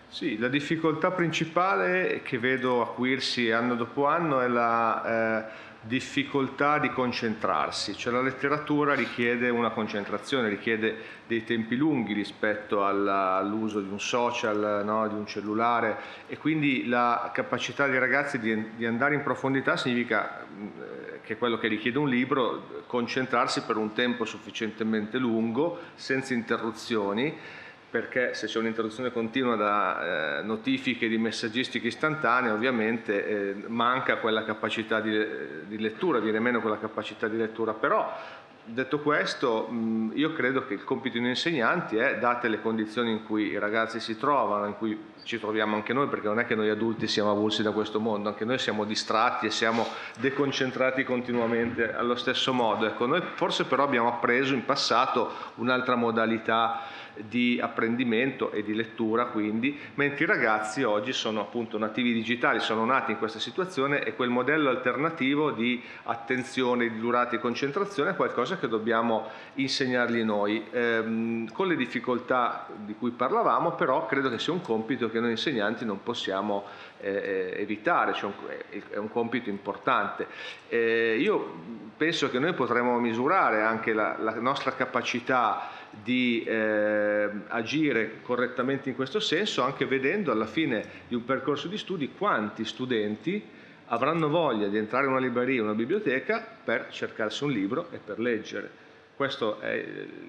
Sì, 0.08 0.38
la 0.38 0.48
difficoltà 0.48 1.12
principale 1.12 2.22
che 2.24 2.40
vedo 2.40 2.82
acuirsi 2.82 3.52
anno 3.52 3.76
dopo 3.76 4.06
anno 4.06 4.40
è 4.40 4.48
la 4.48 5.44
eh, 5.44 5.69
difficoltà 5.82 6.78
di 6.78 6.90
concentrarsi, 6.90 7.96
cioè 7.96 8.12
la 8.12 8.22
letteratura 8.22 8.94
richiede 8.96 9.50
una 9.50 9.70
concentrazione, 9.70 10.50
richiede 10.50 10.98
dei 11.26 11.46
tempi 11.46 11.78
lunghi 11.78 12.14
rispetto 12.14 12.86
all'uso 12.86 13.80
di 13.80 13.90
un 13.90 14.00
social, 14.00 14.82
no, 14.84 15.08
di 15.08 15.16
un 15.16 15.26
cellulare. 15.26 15.98
E 16.28 16.38
quindi 16.38 16.86
la 16.88 17.32
capacità 17.34 17.88
dei 17.88 18.00
ragazzi 18.00 18.40
di, 18.40 18.72
di 18.76 18.86
andare 18.86 19.16
in 19.16 19.24
profondità 19.24 19.78
significa 19.78 20.42
eh, 20.42 21.20
che 21.24 21.38
quello 21.38 21.58
che 21.58 21.68
richiede 21.68 21.98
un 21.98 22.10
libro, 22.10 22.84
concentrarsi 22.86 23.62
per 23.62 23.78
un 23.78 23.94
tempo 23.94 24.26
sufficientemente 24.26 25.18
lungo, 25.18 25.80
senza 25.96 26.34
interruzioni 26.34 27.38
perché 27.90 28.34
se 28.36 28.46
c'è 28.46 28.60
un'interruzione 28.60 29.12
continua 29.12 29.56
da 29.56 30.40
eh, 30.40 30.44
notifiche 30.44 31.08
di 31.08 31.18
messaggistica 31.18 31.88
istantanea 31.88 32.54
ovviamente 32.54 33.26
eh, 33.26 33.56
manca 33.68 34.18
quella 34.18 34.44
capacità 34.44 35.00
di, 35.00 35.12
di, 35.66 35.80
lettura, 35.80 36.20
viene 36.20 36.40
meno 36.40 36.62
quella 36.62 36.78
capacità 36.78 37.28
di 37.28 37.38
lettura, 37.38 37.74
però 37.74 38.16
detto 38.64 39.00
questo 39.00 39.68
mh, 39.68 40.12
io 40.14 40.34
credo 40.34 40.66
che 40.66 40.76
il 40.76 40.84
compito 40.84 41.18
di 41.18 41.28
insegnanti 41.28 41.98
è, 41.98 42.20
date 42.20 42.48
le 42.48 42.62
condizioni 42.62 43.12
in 43.12 43.24
cui 43.24 43.48
i 43.48 43.58
ragazzi 43.58 44.00
si 44.00 44.18
trovano, 44.18 44.68
in 44.68 44.78
cui 44.78 45.08
ci 45.24 45.40
troviamo 45.40 45.76
anche 45.76 45.94
noi, 45.94 46.08
perché 46.08 46.28
non 46.28 46.40
è 46.40 46.46
che 46.46 46.56
noi 46.56 46.70
adulti 46.70 47.08
siamo 47.08 47.32
avulsi 47.32 47.62
da 47.64 47.72
questo 47.72 48.00
mondo, 48.00 48.30
anche 48.30 48.46
noi 48.46 48.58
siamo 48.60 48.86
distratti 48.86 49.48
e 49.48 49.52
siamo 49.52 49.86
deconcentrati 50.20 51.04
continuamente 51.04 51.94
allo 51.94 52.16
stesso 52.16 52.54
modo. 52.54 52.86
Ecco, 52.86 53.06
noi 53.06 53.22
forse 53.34 53.66
però 53.66 53.84
abbiamo 53.84 54.08
appreso 54.08 54.54
in 54.54 54.66
passato 54.66 55.32
un'altra 55.56 55.96
modalità 55.96 56.82
di 57.16 57.60
apprendimento 57.62 58.52
e 58.52 58.64
di 58.64 58.74
lettura 58.74 59.26
quindi, 59.26 59.78
mentre 59.96 60.24
i 60.24 60.28
ragazzi 60.28 60.84
oggi 60.84 61.14
sono 61.14 61.42
appunto 61.42 61.78
nativi 61.78 62.14
digitali, 62.14 62.60
sono 62.60 62.86
nati 62.86 63.12
in 63.12 63.18
questa 63.18 63.40
situazione 63.40 64.04
e 64.04 64.16
quel 64.16 64.30
modello 64.30 64.70
alternativo 64.70 65.52
di 65.52 65.82
attenzione, 66.04 66.90
di 66.90 67.00
durata 67.00 67.36
e 67.36 67.40
concentrazione 67.40 68.12
è 68.12 68.16
qualcosa 68.16 68.58
che 68.58 68.68
dobbiamo 68.68 69.28
insegnargli 69.56 70.24
noi. 70.24 70.66
Ehm, 70.72 71.52
con 71.52 71.68
le 71.68 71.76
difficoltà 71.76 72.68
di 72.78 72.96
cui 72.96 73.12
parlavamo 73.12 73.74
però 73.74 74.06
credo 74.06 74.30
che 74.30 74.40
sia 74.40 74.54
un 74.54 74.62
compito 74.62 75.10
che 75.10 75.20
noi 75.20 75.32
insegnanti 75.32 75.86
non 75.86 76.02
possiamo 76.04 76.66
eh, 77.02 77.54
evitare, 77.58 78.14
cioè 78.14 78.32
un, 78.32 78.82
è 78.90 78.98
un 78.98 79.10
compito 79.10 79.50
importante. 79.50 80.28
Eh, 80.68 81.18
io 81.20 81.56
penso 81.98 82.30
che 82.30 82.40
noi 82.40 82.54
potremmo 82.54 83.00
misurare 83.00 83.62
anche 83.62 83.94
la, 83.94 84.18
la 84.20 84.40
nostra 84.40 84.74
capacità 84.74 85.70
di 85.92 86.44
eh, 86.44 87.30
agire 87.48 88.22
correttamente 88.22 88.90
in 88.90 88.96
questo 88.96 89.20
senso, 89.20 89.64
anche 89.64 89.86
vedendo 89.86 90.32
alla 90.32 90.46
fine 90.46 90.86
di 91.08 91.16
un 91.16 91.26
percorso 91.26 91.68
di 91.68 91.78
studi 91.78 92.12
quanti 92.18 92.64
studenti 92.64 93.44
avranno 93.92 94.30
voglia 94.30 94.68
di 94.68 94.78
entrare 94.78 95.06
in 95.06 95.12
una 95.12 95.20
libreria, 95.20 95.64
una 95.64 95.74
biblioteca 95.74 96.46
per 96.64 96.90
cercarsi 96.92 97.44
un 97.44 97.52
libro 97.52 97.88
e 97.92 97.98
per 97.98 98.20
leggere. 98.20 98.88
Queste 99.16 99.56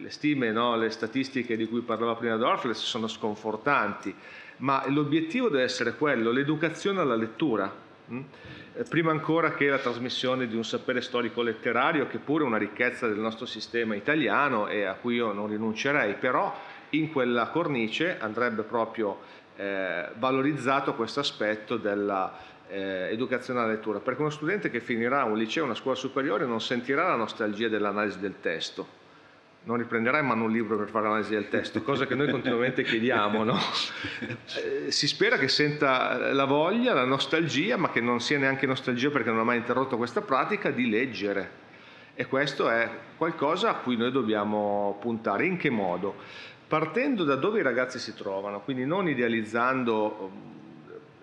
le 0.01 0.11
stime, 0.11 0.51
no, 0.51 0.77
le 0.77 0.91
statistiche 0.91 1.57
di 1.57 1.69
cui 1.69 1.83
parlava 1.83 2.17
prima 2.17 2.37
Dorfles 2.37 2.79
sono 2.79 3.07
sconfortanti, 3.07 4.13
ma 4.61 4.85
l'obiettivo 4.89 5.49
deve 5.49 5.65
essere 5.65 5.95
quello, 5.95 6.31
l'educazione 6.31 7.01
alla 7.01 7.17
lettura. 7.17 7.89
Hm? 8.09 8.23
prima 8.89 9.11
ancora 9.11 9.53
che 9.55 9.69
la 9.69 9.79
trasmissione 9.79 10.47
di 10.47 10.57
un 10.57 10.65
sapere 10.65 11.01
storico 11.01 11.43
letterario, 11.43 12.07
che 12.07 12.19
pure 12.19 12.45
è 12.45 12.47
una 12.47 12.57
ricchezza 12.57 13.07
del 13.07 13.19
nostro 13.19 13.45
sistema 13.47 13.95
italiano 13.95 14.69
e 14.69 14.85
a 14.85 14.95
cui 14.95 15.17
io 15.17 15.33
non 15.33 15.49
rinuncerei, 15.49 16.15
però 16.15 16.55
in 16.91 17.13
quella 17.13 17.49
cornice 17.49 18.19
andrebbe 18.19 18.63
proprio 18.63 19.19
eh, 19.57 20.09
valorizzato 20.17 20.95
questo 20.95 21.21
aspetto 21.21 21.77
dell'educazione 21.77 23.59
eh, 23.59 23.63
alla 23.63 23.73
lettura, 23.73 23.99
perché 23.99 24.21
uno 24.21 24.31
studente 24.31 24.71
che 24.71 24.81
finirà 24.81 25.25
un 25.25 25.37
liceo, 25.37 25.65
una 25.65 25.75
scuola 25.75 25.97
superiore, 25.97 26.47
non 26.47 26.61
sentirà 26.61 27.09
la 27.09 27.17
nostalgia 27.17 27.69
dell'analisi 27.69 28.19
del 28.19 28.37
testo, 28.41 28.99
non 29.63 29.77
riprenderai 29.77 30.23
in 30.23 30.27
mano 30.27 30.45
un 30.45 30.53
libro 30.53 30.77
per 30.79 30.89
fare 30.89 31.05
l'analisi 31.05 31.35
del 31.35 31.49
testo, 31.49 31.83
cosa 31.83 32.07
che 32.07 32.15
noi 32.15 32.31
continuamente 32.31 32.83
chiediamo. 32.83 33.45
No? 33.45 33.59
Eh, 34.57 34.91
si 34.91 35.07
spera 35.07 35.37
che 35.37 35.49
senta 35.49 36.33
la 36.33 36.45
voglia, 36.45 36.95
la 36.95 37.05
nostalgia, 37.05 37.77
ma 37.77 37.91
che 37.91 38.01
non 38.01 38.21
sia 38.21 38.39
neanche 38.39 38.67
nostalgia 38.67 39.11
perché 39.11 39.31
non 39.31 39.41
ha 39.41 39.45
mai 39.45 39.59
interrotto 39.59 39.97
questa 39.97 40.23
pratica, 40.23 40.71
di 40.71 40.89
leggere. 40.89 41.59
E 42.15 42.27
questo 42.27 42.69
è 42.69 42.89
qualcosa 43.17 43.71
a 43.71 43.75
cui 43.75 43.97
noi 43.97 44.11
dobbiamo 44.11 44.99
puntare. 45.01 45.45
In 45.45 45.57
che 45.57 45.71
modo? 45.71 46.17
Partendo 46.67 47.25
da 47.25 47.37
dove 47.37 47.61
i 47.61 47.63
ragazzi 47.63 47.99
si 47.99 48.15
trovano, 48.15 48.61
quindi 48.61 48.85
non 48.85 49.09
idealizzando 49.09 50.49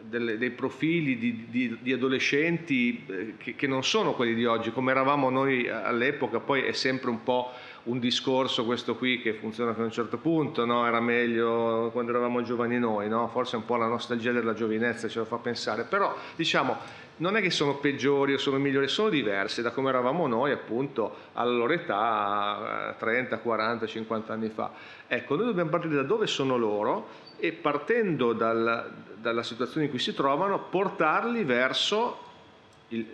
delle, 0.08 0.38
dei 0.38 0.52
profili 0.52 1.18
di, 1.18 1.46
di, 1.50 1.78
di 1.82 1.94
adolescenti 1.94 3.04
eh, 3.08 3.34
che, 3.38 3.56
che, 3.56 3.68
non 3.68 3.84
sono 3.84 4.14
quelli 4.14 4.34
di 4.34 4.46
oggi, 4.46 4.72
come 4.72 4.92
eravamo 4.92 5.30
noi 5.30 5.70
all'epoca, 5.70 6.40
poi 6.40 6.64
è 6.64 6.72
sempre 6.72 7.10
un 7.10 7.24
po' 7.24 7.52
un 7.88 8.00
discorso 8.00 8.66
questo 8.66 8.96
qui 8.96 9.22
che 9.22 9.34
funziona 9.34 9.72
fino 9.72 9.84
a 9.84 9.88
un 9.88 9.94
certo 9.94 10.18
punto, 10.18 10.66
no? 10.66 10.86
era 10.86 11.00
meglio 11.00 11.90
quando 11.92 12.12
eravamo 12.12 12.42
giovani 12.42 12.78
noi, 12.80 13.08
no? 13.08 13.28
forse 13.30 13.56
un 13.56 13.66
po' 13.66 13.78
la 13.78 13.88
nostalgia 13.88 14.32
della 14.32 14.54
giovinezza 14.54 15.08
ce 15.08 15.20
lo 15.20 15.26
fa 15.26 15.38
pensare, 15.38 15.84
però 15.84 16.16
diciamo 16.36 17.06
non 17.18 17.36
è 17.36 17.42
che 17.42 17.50
sono 17.50 17.78
peggiori 17.78 18.34
o 18.34 18.38
sono 18.38 18.58
migliori, 18.58 18.88
sono 18.88 19.10
diversi 19.10 19.62
da 19.62 19.72
come 19.72 19.90
eravamo 19.90 20.28
noi 20.28 20.52
appunto 20.52 21.16
alla 21.34 21.52
loro 21.52 21.74
età, 21.74 22.96
30, 23.00 23.40
40, 23.40 23.88
50 23.88 24.34
anni 24.34 24.50
fa. 24.50 24.72
Ecco, 25.08 25.36
noi 25.36 25.46
dobbiamo 25.46 25.70
partire 25.70 25.96
da 25.96 26.04
dove 26.04 26.28
sono 26.28 26.58
loro 26.58 27.08
e 27.40 27.54
partendo 27.54 28.34
dal, 28.34 28.92
dalla 29.16 29.44
situazione 29.44 29.86
in 29.86 29.90
cui 29.90 30.00
si 30.00 30.14
trovano, 30.14 30.66
portarli 30.70 31.44
verso 31.44 32.20
il, 32.90 33.06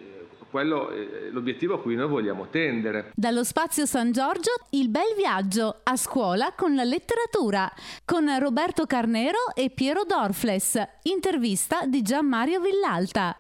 quello, 0.54 0.92
eh, 0.92 1.30
l'obiettivo 1.32 1.74
a 1.74 1.82
cui 1.82 1.96
noi 1.96 2.08
vogliamo 2.08 2.46
tendere. 2.52 3.12
Dallo 3.16 3.44
Spazio 3.44 3.88
San 3.88 4.12
Giorgio, 4.12 4.52
il 4.70 4.88
bel 4.88 5.16
viaggio 5.18 5.80
a 5.82 5.96
scuola 5.96 6.54
con 6.56 6.76
la 6.76 6.84
letteratura, 6.84 7.68
con 8.06 8.28
Roberto 8.38 8.86
Carnero 8.86 9.56
e 9.56 9.72
Piero 9.72 10.04
Dorfles, 10.04 10.80
intervista 11.04 11.88
di 11.88 12.04
Gianmario 12.04 12.62
Villalta. 12.62 13.36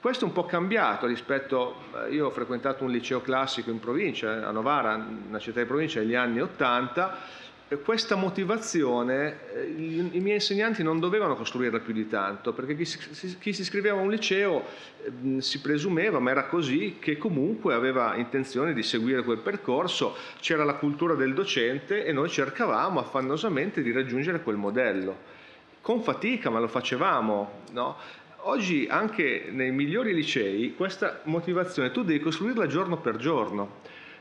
Questo 0.00 0.24
è 0.24 0.26
un 0.26 0.34
po' 0.34 0.44
cambiato 0.44 1.06
rispetto, 1.06 1.76
eh, 1.94 2.14
io 2.14 2.26
ho 2.26 2.30
frequentato 2.30 2.82
un 2.82 2.90
liceo 2.90 3.20
classico 3.20 3.70
in 3.70 3.78
provincia, 3.78 4.44
a 4.44 4.50
Novara, 4.50 4.94
una 5.28 5.38
città 5.38 5.60
di 5.60 5.66
provincia, 5.66 6.00
negli 6.00 6.16
anni 6.16 6.40
Ottanta, 6.40 7.16
questa 7.78 8.16
motivazione 8.16 9.38
eh, 9.54 9.62
i, 9.62 10.20
miei 10.20 10.34
insegnanti 10.34 10.82
non 10.82 10.98
dovevano 10.98 11.36
costruirla 11.36 11.78
più 11.78 11.92
di 11.92 12.08
tanto, 12.08 12.52
perché 12.52 12.74
chi 12.74 12.84
si, 12.84 12.98
chi 13.38 13.52
si 13.52 13.60
iscriveva 13.60 13.96
a 13.96 14.02
un 14.02 14.10
liceo 14.10 14.64
eh, 15.04 15.40
si 15.40 15.60
presumeva, 15.60 16.18
ma 16.18 16.32
era 16.32 16.46
così, 16.46 16.96
che 16.98 17.16
comunque 17.16 17.74
aveva 17.74 18.16
intenzione 18.16 18.74
di 18.74 18.82
seguire 18.82 19.22
quel 19.22 19.38
percorso, 19.38 20.16
c'era 20.40 20.64
la 20.64 20.74
cultura 20.74 21.14
del 21.14 21.32
docente 21.32 22.04
e 22.04 22.12
noi 22.12 22.28
cercavamo 22.28 22.98
affannosamente 22.98 23.82
di 23.82 23.92
raggiungere 23.92 24.42
quel 24.42 24.56
modello. 24.56 25.38
Con 25.80 26.02
fatica, 26.02 26.50
ma 26.50 26.58
lo 26.58 26.68
facevamo. 26.68 27.62
No? 27.70 27.96
Oggi 28.44 28.86
anche 28.90 29.48
nei 29.50 29.70
migliori 29.70 30.12
licei 30.12 30.74
questa 30.74 31.20
motivazione 31.24 31.92
tu 31.92 32.02
devi 32.02 32.20
costruirla 32.20 32.66
giorno 32.66 32.96
per 32.96 33.16
giorno 33.16 33.78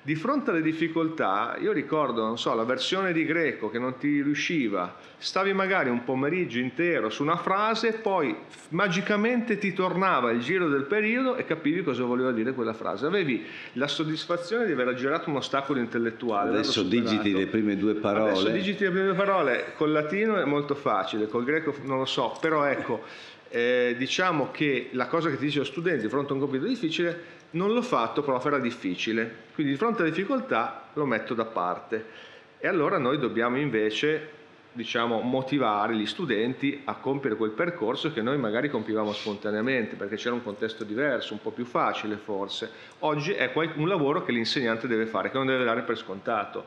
di 0.10 0.16
fronte 0.16 0.50
alle 0.50 0.64
difficoltà, 0.64 1.56
io 1.62 1.72
ricordo, 1.72 2.26
non 2.26 2.40
so, 2.40 2.56
la 2.56 2.64
versione 2.64 3.14
di 3.14 3.26
greco 3.26 3.70
che 3.70 3.78
non 3.78 3.98
ti 4.00 4.24
riusciva, 4.24 4.96
stavi 5.20 5.54
magari 5.54 5.92
un 5.92 6.04
pomeriggio 6.04 6.58
intero 6.58 7.12
su 7.12 7.22
una 7.22 7.38
frase, 7.38 7.94
poi 7.94 8.36
magicamente 8.70 9.60
ti 9.60 9.72
tornava 9.72 10.32
il 10.32 10.40
giro 10.40 10.68
del 10.68 10.86
periodo 10.86 11.36
e 11.36 11.46
capivi 11.46 11.84
cosa 11.84 12.06
voleva 12.06 12.32
dire 12.32 12.54
quella 12.54 12.74
frase. 12.74 13.06
Avevi 13.06 13.46
la 13.74 13.88
soddisfazione 13.88 14.66
di 14.66 14.72
aver 14.72 14.88
aggirato 14.88 15.30
un 15.30 15.36
ostacolo 15.36 15.78
intellettuale. 15.80 16.58
Adesso 16.58 16.82
digiti 16.82 17.32
le 17.32 17.46
prime 17.46 17.78
due 17.78 17.94
parole. 17.94 18.32
Adesso 18.32 18.50
digiti 18.50 18.86
le 18.86 18.90
prime 18.90 19.06
due 19.06 19.16
parole, 19.16 19.74
col 19.78 19.92
latino 19.92 20.38
è 20.38 20.44
molto 20.44 20.74
facile, 20.74 21.28
col 21.28 21.44
greco 21.44 21.76
non 21.84 22.00
lo 22.00 22.06
so, 22.06 22.36
però 22.42 22.64
ecco, 22.64 23.04
eh, 23.50 23.94
diciamo 23.96 24.50
che 24.50 24.90
la 24.94 25.06
cosa 25.06 25.30
che 25.30 25.38
ti 25.38 25.46
dice 25.46 25.60
lo 25.60 25.66
studente 25.66 26.02
di 26.02 26.10
fronte 26.10 26.32
a 26.32 26.34
un 26.34 26.42
compito 26.42 26.66
difficile 26.66 27.38
non 27.52 27.74
l'ho 27.74 27.82
fatto, 27.82 28.22
però 28.22 28.42
era 28.44 28.60
difficile, 28.60 29.48
quindi 29.54 29.74
di 29.74 29.78
fronte 29.78 30.02
alle 30.02 30.12
difficoltà 30.12 30.90
lo 30.94 31.06
metto 31.06 31.34
da 31.34 31.46
parte. 31.46 32.28
E 32.60 32.68
allora 32.68 32.98
noi 32.98 33.18
dobbiamo 33.18 33.58
invece 33.58 34.38
diciamo, 34.72 35.22
motivare 35.22 35.96
gli 35.96 36.06
studenti 36.06 36.82
a 36.86 36.96
compiere 36.96 37.36
quel 37.36 37.52
percorso 37.52 38.14
che 38.14 38.22
noi 38.22 38.38
magari 38.38 38.70
compivamo 38.70 39.12
spontaneamente, 39.14 39.96
perché 39.96 40.16
c'era 40.16 40.36
un 40.36 40.44
contesto 40.44 40.84
diverso, 40.84 41.34
un 41.34 41.42
po' 41.42 41.52
più 41.52 41.66
facile 41.66 42.18
forse. 42.18 42.70
Oggi 43.00 43.32
è 43.32 43.52
un 43.76 43.88
lavoro 43.88 44.24
che 44.24 44.32
l'insegnante 44.32 44.88
deve 44.88 45.06
fare, 45.06 45.32
che 45.32 45.38
non 45.38 45.48
deve 45.48 45.64
dare 45.64 45.82
per 45.82 45.98
scontato. 45.98 46.66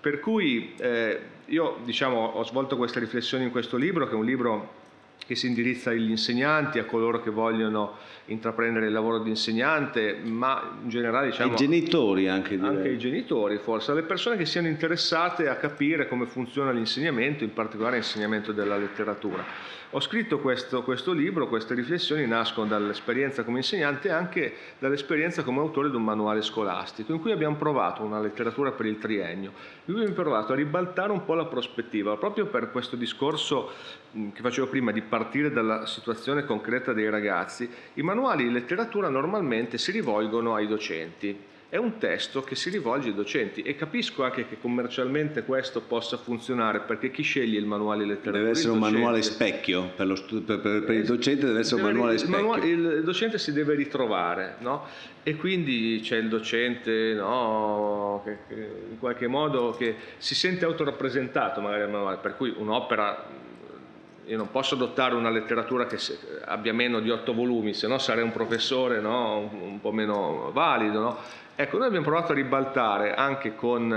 Per 0.00 0.20
cui 0.20 0.74
eh, 0.78 1.20
io 1.46 1.78
diciamo, 1.84 2.24
ho 2.34 2.44
svolto 2.44 2.76
queste 2.76 3.00
riflessioni 3.00 3.44
in 3.44 3.50
questo 3.50 3.76
libro, 3.76 4.06
che 4.06 4.12
è 4.12 4.16
un 4.16 4.24
libro 4.24 4.77
che 5.26 5.34
si 5.34 5.46
indirizza 5.46 5.90
agli 5.90 6.10
insegnanti, 6.10 6.78
a 6.78 6.84
coloro 6.84 7.20
che 7.20 7.30
vogliono 7.30 7.96
intraprendere 8.26 8.86
il 8.86 8.92
lavoro 8.92 9.18
di 9.18 9.30
insegnante, 9.30 10.18
ma 10.22 10.78
in 10.82 10.88
generale 10.88 11.28
diciamo... 11.28 11.50
Ai 11.50 11.56
genitori 11.56 12.28
anche 12.28 12.56
direi. 12.56 12.76
Anche 12.76 12.88
ai 12.88 12.98
genitori 12.98 13.58
forse, 13.58 13.90
alle 13.90 14.02
persone 14.02 14.36
che 14.36 14.46
siano 14.46 14.68
interessate 14.68 15.48
a 15.48 15.56
capire 15.56 16.08
come 16.08 16.26
funziona 16.26 16.70
l'insegnamento, 16.70 17.44
in 17.44 17.52
particolare 17.52 17.96
l'insegnamento 17.96 18.52
della 18.52 18.76
letteratura. 18.76 19.44
Ho 19.92 20.00
scritto 20.00 20.38
questo, 20.40 20.82
questo, 20.82 21.12
libro, 21.12 21.48
queste 21.48 21.72
riflessioni 21.72 22.26
nascono 22.26 22.66
dall'esperienza 22.66 23.42
come 23.42 23.58
insegnante 23.58 24.08
e 24.08 24.10
anche 24.10 24.54
dall'esperienza 24.78 25.42
come 25.42 25.60
autore 25.60 25.88
di 25.88 25.96
un 25.96 26.04
manuale 26.04 26.42
scolastico, 26.42 27.12
in 27.14 27.20
cui 27.20 27.32
abbiamo 27.32 27.56
provato 27.56 28.02
una 28.02 28.20
letteratura 28.20 28.72
per 28.72 28.84
il 28.84 28.98
triennio, 28.98 29.50
in 29.86 29.94
cui 29.94 30.02
abbiamo 30.02 30.12
provato 30.12 30.52
a 30.52 30.56
ribaltare 30.56 31.10
un 31.10 31.24
po' 31.24 31.32
la 31.32 31.46
prospettiva, 31.46 32.18
proprio 32.18 32.44
per 32.48 32.70
questo 32.70 32.96
discorso 32.96 33.70
che 34.12 34.42
facevo 34.42 34.66
prima 34.66 34.92
di 34.92 35.00
partire 35.00 35.50
dalla 35.50 35.86
situazione 35.86 36.44
concreta 36.44 36.92
dei 36.92 37.08
ragazzi. 37.08 37.66
I 37.94 38.02
manuali 38.02 38.44
di 38.44 38.52
letteratura 38.52 39.08
normalmente 39.08 39.78
si 39.78 39.90
rivolgono 39.90 40.54
ai 40.54 40.66
docenti 40.66 41.56
è 41.70 41.76
un 41.76 41.98
testo 41.98 42.40
che 42.40 42.54
si 42.54 42.70
rivolge 42.70 43.08
ai 43.08 43.14
docenti 43.14 43.60
e 43.60 43.76
capisco 43.76 44.24
anche 44.24 44.48
che 44.48 44.58
commercialmente 44.58 45.42
questo 45.42 45.82
possa 45.82 46.16
funzionare 46.16 46.80
perché 46.80 47.10
chi 47.10 47.22
sceglie 47.22 47.58
il 47.58 47.66
manuale 47.66 48.06
letterario 48.06 48.40
deve 48.40 48.50
essere 48.52 48.72
un 48.72 48.78
manuale 48.78 49.20
specchio 49.20 49.90
per, 49.94 50.06
lo, 50.06 50.14
per, 50.14 50.60
per, 50.60 50.84
per 50.84 50.94
il 50.94 51.04
docente 51.04 51.44
deve 51.44 51.60
essere 51.60 51.82
deve, 51.82 51.88
un 51.88 51.96
manuale 51.96 52.18
specchio 52.18 52.36
manuale, 52.36 52.66
il 52.68 53.02
docente 53.04 53.36
si 53.36 53.52
deve 53.52 53.74
ritrovare 53.74 54.54
no? 54.60 54.86
e 55.22 55.36
quindi 55.36 56.00
c'è 56.02 56.16
il 56.16 56.30
docente 56.30 57.12
no, 57.12 58.22
che, 58.24 58.38
che 58.48 58.70
in 58.88 58.98
qualche 58.98 59.26
modo 59.26 59.76
che 59.76 59.94
si 60.16 60.34
sente 60.34 60.64
autorappresentato 60.64 61.60
magari 61.60 61.82
al 61.82 61.90
manuale 61.90 62.16
per 62.16 62.34
cui 62.34 62.50
un'opera 62.56 63.46
io 64.24 64.36
non 64.36 64.50
posso 64.50 64.74
adottare 64.74 65.14
una 65.14 65.30
letteratura 65.30 65.86
che 65.86 65.98
abbia 66.44 66.74
meno 66.74 67.00
di 67.00 67.10
otto 67.10 67.32
volumi, 67.32 67.72
se 67.72 67.88
no 67.88 67.96
sarei 67.96 68.22
un 68.22 68.32
professore 68.32 69.00
no? 69.00 69.38
un, 69.38 69.60
un, 69.60 69.80
po' 69.80 69.90
meno 69.90 70.50
valido. 70.52 71.00
No? 71.00 71.18
Ecco, 71.60 71.76
noi 71.76 71.88
abbiamo 71.88 72.04
provato 72.04 72.30
a 72.30 72.36
ribaltare 72.36 73.16
anche 73.16 73.56
con, 73.56 73.92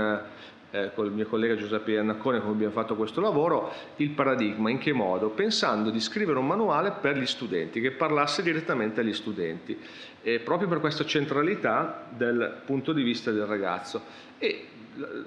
eh, 0.72 0.90
con 0.96 1.06
il 1.06 1.12
mio 1.12 1.28
collega 1.28 1.54
Giuseppe 1.54 1.96
Annaccone, 1.96 2.40
come 2.40 2.54
abbiamo 2.54 2.72
fatto 2.72 2.96
questo 2.96 3.20
lavoro, 3.20 3.72
il 3.98 4.10
paradigma. 4.10 4.68
In 4.68 4.78
che 4.78 4.92
modo? 4.92 5.28
Pensando 5.28 5.90
di 5.90 6.00
scrivere 6.00 6.40
un 6.40 6.46
manuale 6.48 6.90
per 7.00 7.16
gli 7.16 7.24
studenti, 7.24 7.80
che 7.80 7.92
parlasse 7.92 8.42
direttamente 8.42 8.98
agli 8.98 9.12
studenti, 9.12 9.78
eh, 10.22 10.40
proprio 10.40 10.66
per 10.66 10.80
questa 10.80 11.04
centralità 11.04 12.04
del 12.08 12.62
punto 12.66 12.92
di 12.92 13.04
vista 13.04 13.30
del 13.30 13.46
ragazzo. 13.46 14.02
E, 14.38 14.66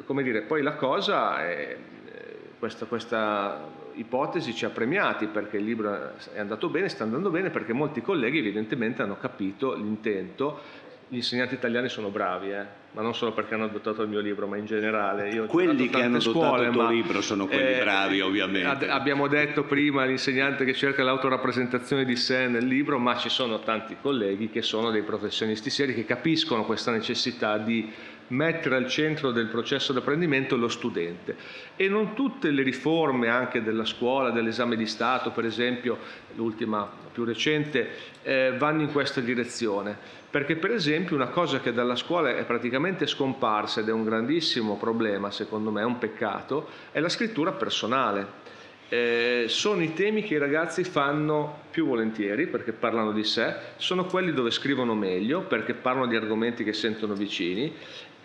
come 0.06 0.22
dire, 0.22 0.42
poi 0.42 0.62
la 0.62 0.74
cosa 0.74 1.42
è 1.42 1.78
eh, 2.06 2.40
questa, 2.60 2.86
questa 2.86 3.84
ipotesi 3.94 4.54
ci 4.54 4.66
ha 4.66 4.70
premiati 4.70 5.28
perché 5.28 5.56
il 5.56 5.64
libro 5.64 6.12
è 6.34 6.40
andato 6.40 6.68
bene, 6.68 6.90
sta 6.90 7.04
andando 7.04 7.30
bene 7.30 7.50
perché 7.50 7.72
molti 7.72 8.02
colleghi 8.02 8.40
evidentemente 8.40 9.02
hanno 9.02 9.18
capito 9.18 9.74
l'intento 9.74 10.84
gli 11.08 11.18
insegnanti 11.18 11.54
italiani 11.54 11.88
sono 11.88 12.10
bravi, 12.10 12.52
eh? 12.52 12.84
ma 12.92 13.02
non 13.02 13.14
solo 13.14 13.34
perché 13.34 13.54
hanno 13.54 13.66
adottato 13.66 14.02
il 14.02 14.08
mio 14.08 14.22
libro, 14.22 14.48
ma 14.48 14.58
in 14.58 14.66
generale. 14.66 15.30
Io 15.30 15.46
quelli 15.46 15.90
che 15.90 16.02
hanno 16.02 16.18
adottato 16.18 16.62
il 16.62 16.72
tuo 16.72 16.88
libro 16.88 17.22
sono 17.22 17.46
quelli 17.46 17.74
eh, 17.74 17.80
bravi, 17.80 18.22
ovviamente. 18.22 18.68
Ad, 18.68 18.90
abbiamo 18.90 19.28
detto 19.28 19.66
prima 19.66 20.06
l'insegnante 20.06 20.64
che 20.66 20.74
cerca 20.74 21.04
l'autorappresentazione 21.04 22.06
di 22.06 22.16
sé 22.16 22.48
nel 22.48 22.66
libro, 22.66 22.98
ma 22.98 23.18
ci 23.18 23.30
sono 23.30 23.60
tanti 23.60 23.98
colleghi 24.02 24.50
che 24.50 24.62
sono 24.62 24.92
dei 24.92 25.04
professionisti 25.04 25.70
seri 25.70 25.94
che 25.94 26.06
capiscono 26.06 26.64
questa 26.64 26.92
necessità 26.92 27.58
di 27.58 27.92
mettere 28.28 28.76
al 28.76 28.88
centro 28.88 29.32
del 29.32 29.48
processo 29.48 29.92
di 29.92 30.00
apprendimento 30.00 30.56
lo 30.56 30.68
studente 30.68 31.36
e 31.76 31.88
non 31.88 32.14
tutte 32.16 32.50
le 32.50 32.64
riforme 32.64 33.28
anche 33.30 33.62
della 33.62 33.86
scuola, 33.86 34.32
dell'esame 34.32 34.76
di 34.76 34.88
Stato 34.88 35.32
per 35.32 35.46
esempio, 35.46 35.98
l'ultima 36.36 36.90
più 37.12 37.24
recente, 37.24 37.90
eh, 38.24 38.54
vanno 38.58 38.82
in 38.82 38.92
questa 38.92 39.22
direzione 39.22 39.98
perché 40.36 40.58
per 40.58 40.72
esempio 40.72 41.16
una 41.16 41.30
cosa 41.30 41.62
che 41.62 41.72
dalla 41.72 41.96
scuola 41.96 42.36
è 42.36 42.44
praticamente 42.44 43.08
scomparsa 43.08 43.80
ed 43.80 43.88
è 43.88 43.92
un 43.94 44.04
grandissimo 44.04 44.76
problema 44.76 45.32
secondo 45.32 45.72
me, 45.72 45.82
è 45.82 45.86
un 45.86 45.98
peccato, 45.98 46.68
è 46.92 47.00
la 47.00 47.10
scrittura 47.10 47.52
personale. 47.54 48.44
Eh, 48.88 49.46
sono 49.48 49.82
i 49.82 49.94
temi 49.94 50.22
che 50.22 50.36
i 50.36 50.38
ragazzi 50.38 50.84
fanno 50.84 51.64
più 51.72 51.88
volentieri 51.88 52.46
perché 52.46 52.72
parlano 52.72 53.12
di 53.12 53.24
sé, 53.24 53.54
sono 53.78 54.06
quelli 54.06 54.32
dove 54.32 54.52
scrivono 54.52 54.94
meglio 54.94 55.42
perché 55.42 55.74
parlano 55.74 56.08
di 56.08 56.16
argomenti 56.16 56.64
che 56.64 56.74
sentono 56.74 57.16
vicini 57.16 57.74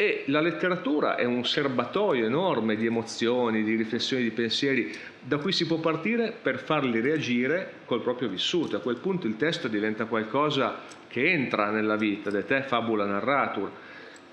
e 0.00 0.24
la 0.28 0.40
letteratura 0.40 1.16
è 1.16 1.24
un 1.24 1.44
serbatoio 1.44 2.24
enorme 2.24 2.74
di 2.74 2.86
emozioni, 2.86 3.62
di 3.62 3.74
riflessioni, 3.74 4.22
di 4.22 4.30
pensieri 4.30 4.90
da 5.22 5.36
cui 5.36 5.52
si 5.52 5.66
può 5.66 5.76
partire 5.76 6.32
per 6.40 6.58
farli 6.58 7.00
reagire 7.00 7.72
col 7.84 8.00
proprio 8.00 8.30
vissuto. 8.30 8.76
A 8.76 8.80
quel 8.80 8.96
punto 8.96 9.26
il 9.26 9.36
testo 9.36 9.68
diventa 9.68 10.06
qualcosa 10.06 10.78
che 11.06 11.30
entra 11.30 11.68
nella 11.70 11.96
vita, 11.96 12.30
de 12.30 12.46
te 12.46 12.62
fabula 12.62 13.04
narratur. 13.04 13.70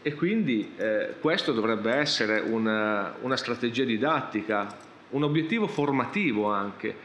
E 0.01 0.13
quindi 0.13 0.71
eh, 0.77 1.15
questo 1.19 1.51
dovrebbe 1.51 1.91
essere 1.91 2.39
una, 2.39 3.15
una, 3.19 3.35
strategia 3.35 3.83
didattica, 3.83 4.73
un 5.09 5.23
obiettivo 5.23 5.67
formativo 5.67 6.51
anche, 6.51 6.95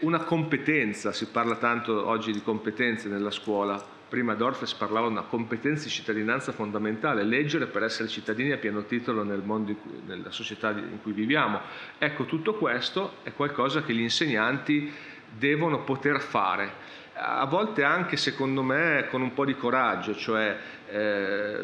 una 0.00 0.20
competenza, 0.20 1.12
si 1.12 1.26
parla 1.26 1.56
tanto 1.56 2.06
oggi 2.06 2.32
di 2.32 2.42
competenze 2.42 3.08
nella 3.08 3.30
scuola, 3.30 3.94
prima 4.08 4.34
Dorfes 4.34 4.72
parlava 4.74 5.08
di 5.08 5.12
una 5.12 5.22
competenza 5.22 5.84
di 5.84 5.90
cittadinanza 5.90 6.52
fondamentale, 6.52 7.24
leggere 7.24 7.66
per 7.66 7.82
essere 7.82 8.08
cittadini 8.08 8.52
a 8.52 8.56
pieno 8.56 8.84
titolo 8.84 9.24
nel 9.24 9.42
mondo, 9.44 9.74
nella 10.06 10.30
società 10.30 10.70
in 10.70 11.00
cui 11.02 11.12
viviamo. 11.12 11.60
Ecco, 11.98 12.24
tutto 12.24 12.54
questo 12.54 13.16
è 13.24 13.32
qualcosa 13.32 13.82
che 13.82 13.92
gli 13.92 14.00
insegnanti 14.00 14.90
devono 15.36 15.82
poter 15.82 16.20
fare. 16.20 16.84
A 17.18 17.46
volte 17.46 17.82
anche 17.82 18.16
secondo 18.16 18.62
me 18.62 19.08
con 19.10 19.22
un 19.22 19.34
po' 19.34 19.44
di 19.44 19.56
coraggio, 19.56 20.14
cioè 20.14 20.56
eh, 20.88 21.58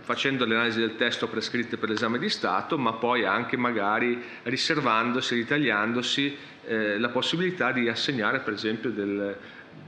facendo 0.00 0.44
le 0.44 0.54
analisi 0.54 0.80
del 0.80 0.96
testo 0.96 1.28
prescritte 1.28 1.76
per 1.76 1.88
l'esame 1.88 2.18
di 2.18 2.28
Stato, 2.28 2.76
ma 2.76 2.92
poi 2.92 3.24
anche 3.24 3.56
magari 3.56 4.22
riservandosi, 4.42 5.34
ritagliandosi 5.34 6.36
eh, 6.66 6.98
la 6.98 7.08
possibilità 7.08 7.72
di 7.72 7.88
assegnare 7.88 8.40
per 8.40 8.52
esempio 8.52 8.90
del, 8.90 9.36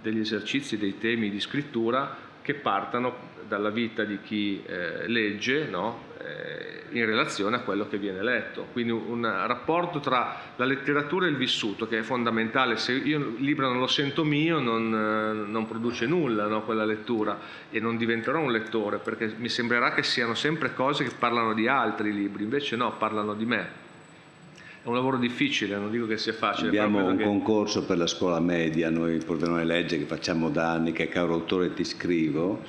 degli 0.01 0.21
esercizi, 0.21 0.79
dei 0.79 0.99
temi 0.99 1.31
di 1.31 1.41
scrittura 1.41 2.17
che 2.43 2.55
partano 2.55 3.35
dalla 3.47 3.71
vita 3.71 4.05
di 4.05 4.19
chi 4.23 4.63
eh, 4.67 5.07
legge 5.09 5.67
no? 5.67 6.15
eh, 6.19 6.99
in 6.99 7.05
relazione 7.05 7.57
a 7.57 7.61
quello 7.61 7.89
che 7.89 7.99
viene 7.99 8.23
letto. 8.23 8.67
Quindi 8.73 8.93
un 8.93 9.23
rapporto 9.23 10.01
tra 10.01 10.37
la 10.57 10.65
letteratura 10.65 11.27
e 11.27 11.31
il 11.31 11.37
vissuto 11.37 11.87
che 11.87 11.99
è 11.99 12.03
fondamentale. 12.03 12.77
Se 12.77 12.93
io 12.93 13.19
il 13.19 13.45
libro 13.45 13.69
non 13.69 13.79
lo 13.79 13.87
sento 13.87 14.25
mio 14.25 14.59
non, 14.59 14.95
eh, 14.95 15.51
non 15.51 15.67
produce 15.67 16.07
nulla 16.07 16.47
no? 16.47 16.63
quella 16.63 16.85
lettura 16.85 17.39
e 17.71 17.81
non 17.81 17.97
diventerò 17.97 18.41
un 18.41 18.53
lettore 18.53 18.99
perché 18.99 19.35
mi 19.37 19.49
sembrerà 19.49 19.93
che 19.93 20.03
siano 20.03 20.35
sempre 20.35 20.75
cose 20.75 21.05
che 21.05 21.13
parlano 21.19 21.55
di 21.55 21.69
altri 21.69 22.13
libri, 22.13 22.45
invece 22.45 22.77
no, 22.77 22.97
parlano 22.97 23.35
di 23.35 23.45
me. 23.45 23.85
È 24.83 24.89
un 24.89 24.95
lavoro 24.95 25.17
difficile, 25.17 25.77
non 25.77 25.91
dico 25.91 26.07
che 26.07 26.17
sia 26.17 26.33
facile. 26.33 26.69
Abbiamo 26.69 27.05
un 27.05 27.17
che... 27.17 27.25
concorso 27.25 27.85
per 27.85 27.99
la 27.99 28.07
scuola 28.07 28.39
media, 28.39 28.89
noi 28.89 29.19
Pordenone 29.19 29.65
Legge 29.65 29.99
che 29.99 30.05
facciamo 30.05 30.49
da 30.49 30.71
anni, 30.71 30.93
che 30.93 31.05
è 31.05 31.09
Caro 31.09 31.35
Autore 31.35 31.75
Ti 31.75 31.83
Scrivo, 31.83 32.63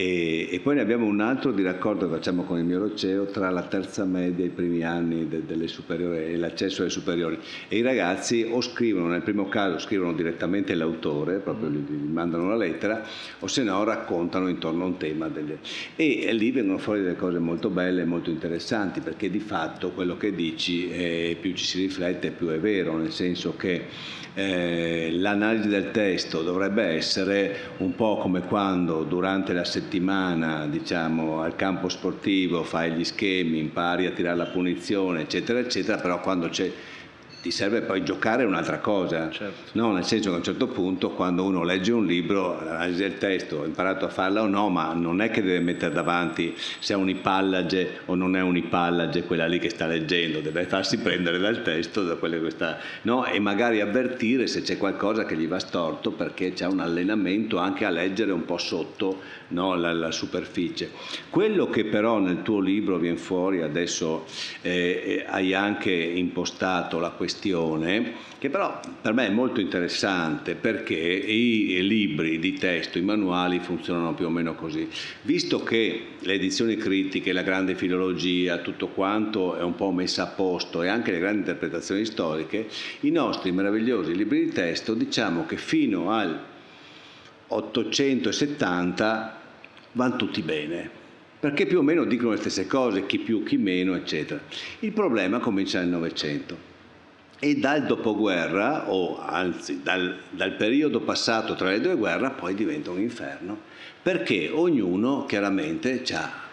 e, 0.00 0.46
e, 0.52 0.60
poi 0.60 0.76
ne 0.76 0.80
abbiamo 0.82 1.06
un 1.06 1.20
altro 1.20 1.50
di 1.50 1.60
raccordo 1.64 2.06
che 2.08 2.14
facciamo 2.14 2.44
con 2.44 2.56
il 2.56 2.64
mio 2.64 2.78
Roceo 2.78 3.24
tra 3.24 3.50
la 3.50 3.62
terza 3.62 4.04
media 4.04 4.44
e 4.44 4.46
i 4.46 4.50
primi 4.52 4.84
anni 4.84 5.26
de, 5.26 5.44
delle 5.44 5.66
superiori 5.66 6.18
e 6.18 6.36
l'accesso 6.36 6.82
alle 6.82 6.90
superiori. 6.90 7.36
E 7.66 7.78
i 7.78 7.82
ragazzi 7.82 8.46
o 8.48 8.60
scrivono, 8.60 9.08
nel 9.08 9.22
primo 9.22 9.48
caso 9.48 9.80
scrivono 9.80 10.12
direttamente 10.12 10.76
l'autore, 10.76 11.38
proprio 11.38 11.68
gli, 11.68 11.78
gli 11.78 12.12
mandano 12.12 12.48
la 12.48 12.54
lettera, 12.54 13.02
o 13.40 13.48
se 13.48 13.64
no 13.64 13.82
raccontano 13.82 14.46
intorno 14.46 14.84
a 14.84 14.86
un 14.86 14.98
tema. 14.98 15.26
Delle... 15.26 15.58
E, 15.96 16.22
e, 16.26 16.32
lì 16.32 16.52
vengono 16.52 16.78
fuori 16.78 17.00
delle 17.00 17.16
cose 17.16 17.40
molto 17.40 17.68
belle 17.68 18.02
e 18.02 18.04
molto 18.04 18.30
interessanti, 18.30 19.00
perché 19.00 19.28
di 19.28 19.40
fatto 19.40 19.90
quello 19.90 20.16
che 20.16 20.32
dici, 20.32 20.88
eh, 20.92 21.36
più 21.40 21.54
ci 21.54 21.64
si 21.64 21.80
riflette, 21.80 22.30
più 22.30 22.46
è 22.50 22.60
vero, 22.60 22.96
nel 22.96 23.10
senso 23.10 23.56
che 23.56 23.86
eh, 24.34 25.10
l'analisi 25.14 25.66
del 25.66 25.90
testo 25.90 26.42
dovrebbe 26.42 26.84
essere 26.84 27.72
un 27.78 27.96
po' 27.96 28.18
come 28.18 28.42
quando 28.42 29.02
durante 29.02 29.52
la 29.52 29.64
settimana 29.64 29.86
diciamo, 30.68 31.40
al 31.40 31.56
campo 31.56 31.88
sportivo 31.88 32.62
fai 32.62 32.92
gli 32.92 33.04
schemi, 33.04 33.58
impari 33.58 34.06
a 34.06 34.10
tirare 34.10 34.36
la 34.36 34.46
punizione, 34.46 35.22
eccetera, 35.22 35.58
eccetera, 35.58 35.98
però 35.98 36.20
quando 36.20 36.48
c'è 36.48 36.70
ti 37.40 37.50
serve 37.52 37.82
poi 37.82 38.02
giocare 38.02 38.44
un'altra 38.44 38.78
cosa, 38.78 39.30
certo. 39.30 39.70
no? 39.72 39.92
nel 39.92 40.04
senso 40.04 40.30
che 40.30 40.34
a 40.34 40.38
un 40.38 40.44
certo 40.44 40.66
punto 40.66 41.10
quando 41.10 41.44
uno 41.44 41.62
legge 41.62 41.92
un 41.92 42.04
libro, 42.04 42.62
l'analisi 42.64 43.00
del 43.00 43.18
testo, 43.18 43.62
ha 43.62 43.66
imparato 43.66 44.06
a 44.06 44.08
farla 44.08 44.42
o 44.42 44.46
no, 44.46 44.68
ma 44.68 44.92
non 44.92 45.20
è 45.20 45.30
che 45.30 45.42
deve 45.42 45.60
mettere 45.60 45.94
davanti 45.94 46.54
se 46.56 46.94
è 46.94 46.96
un'ipallage 46.96 48.00
o 48.06 48.14
non 48.14 48.36
è 48.36 48.40
un'ipallage 48.40 49.22
quella 49.22 49.46
lì 49.46 49.58
che 49.60 49.70
sta 49.70 49.86
leggendo, 49.86 50.40
deve 50.40 50.64
farsi 50.64 50.98
prendere 50.98 51.38
dal 51.38 51.62
testo 51.62 52.02
da 52.02 52.16
quelle 52.16 52.40
che 52.40 52.50
sta, 52.50 52.78
no? 53.02 53.24
e 53.24 53.38
magari 53.38 53.80
avvertire 53.80 54.46
se 54.46 54.62
c'è 54.62 54.76
qualcosa 54.76 55.24
che 55.24 55.36
gli 55.36 55.46
va 55.46 55.60
storto 55.60 56.10
perché 56.10 56.52
c'è 56.52 56.66
un 56.66 56.80
allenamento 56.80 57.58
anche 57.58 57.84
a 57.84 57.90
leggere 57.90 58.32
un 58.32 58.44
po' 58.44 58.58
sotto 58.58 59.20
no? 59.48 59.74
la, 59.74 59.92
la, 59.92 60.10
superficie. 60.10 60.90
Quello 61.30 61.68
che 61.68 61.84
però 61.84 62.18
nel 62.18 62.42
tuo 62.42 62.60
libro 62.60 62.98
viene 62.98 63.16
fuori, 63.16 63.62
adesso 63.62 64.24
eh, 64.62 64.70
eh 64.70 65.24
hai 65.28 65.54
anche 65.54 65.92
impostato 65.92 66.98
la 66.98 67.10
questione, 67.10 67.26
questione 67.28 68.14
che 68.38 68.48
però 68.48 68.80
per 69.02 69.12
me 69.12 69.26
è 69.26 69.30
molto 69.30 69.60
interessante 69.60 70.54
perché 70.54 70.94
i 70.94 71.86
libri 71.86 72.38
di 72.38 72.54
testo, 72.54 72.96
i 72.96 73.02
manuali 73.02 73.58
funzionano 73.58 74.14
più 74.14 74.26
o 74.26 74.30
meno 74.30 74.54
così. 74.54 74.88
Visto 75.22 75.62
che 75.62 76.02
le 76.18 76.32
edizioni 76.32 76.76
critiche, 76.76 77.32
la 77.32 77.42
grande 77.42 77.74
filologia, 77.74 78.58
tutto 78.58 78.88
quanto 78.88 79.56
è 79.56 79.62
un 79.62 79.74
po' 79.74 79.90
messa 79.90 80.22
a 80.22 80.26
posto 80.28 80.82
e 80.82 80.88
anche 80.88 81.10
le 81.10 81.18
grandi 81.18 81.38
interpretazioni 81.40 82.04
storiche, 82.04 82.68
i 83.00 83.10
nostri 83.10 83.52
meravigliosi 83.52 84.14
libri 84.14 84.44
di 84.44 84.52
testo 84.52 84.94
diciamo 84.94 85.44
che 85.44 85.56
fino 85.56 86.10
al 86.12 86.40
870 87.48 89.40
vanno 89.92 90.16
tutti 90.16 90.42
bene 90.42 90.96
perché 91.40 91.66
più 91.66 91.78
o 91.78 91.82
meno 91.82 92.04
dicono 92.04 92.30
le 92.30 92.38
stesse 92.38 92.66
cose, 92.66 93.06
chi 93.06 93.18
più, 93.18 93.44
chi 93.44 93.58
meno, 93.58 93.94
eccetera. 93.94 94.40
Il 94.80 94.90
problema 94.90 95.38
comincia 95.38 95.78
nel 95.78 95.88
Novecento 95.88 96.67
e 97.40 97.56
dal 97.56 97.84
dopoguerra, 97.84 98.90
o 98.90 99.20
anzi 99.20 99.80
dal, 99.82 100.16
dal, 100.30 100.52
periodo 100.52 101.00
passato 101.00 101.54
tra 101.54 101.70
le 101.70 101.80
due 101.80 101.94
guerre, 101.94 102.30
poi 102.30 102.54
diventa 102.54 102.90
un 102.90 103.00
inferno, 103.00 103.58
perché 104.02 104.50
ognuno 104.52 105.24
chiaramente 105.26 106.02
ha... 106.12 106.46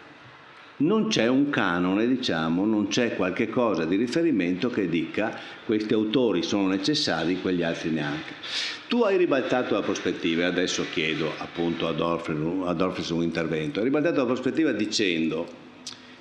Non 0.78 1.08
c'è 1.08 1.28
un 1.28 1.50
canone, 1.50 2.06
diciamo, 2.06 2.66
non 2.66 2.90
c'è 2.90 3.16
qualche 3.16 3.48
cosa 3.48 3.86
di 3.86 3.96
riferimento 3.96 4.70
che 4.70 4.90
dica 4.90 5.40
questi 5.66 5.94
autori 5.94 6.44
sono 6.44 6.68
necessari, 6.68 7.40
quegli 7.40 7.64
altri 7.64 7.92
neanche. 7.92 8.34
Tu 8.90 9.02
hai 9.02 9.16
ribaltato 9.16 9.74
la 9.74 9.82
prospettiva 9.82 10.42
e 10.42 10.46
adesso 10.48 10.86
chiedo 10.92 11.32
appunto 11.38 11.88
ad 11.88 12.02
Orfes 12.02 13.10
un 13.10 13.24
intervento. 13.24 13.80
Hai 13.80 13.86
ribaltato 13.86 14.18
la 14.18 14.26
prospettiva 14.26 14.74
dicendo 14.74 15.64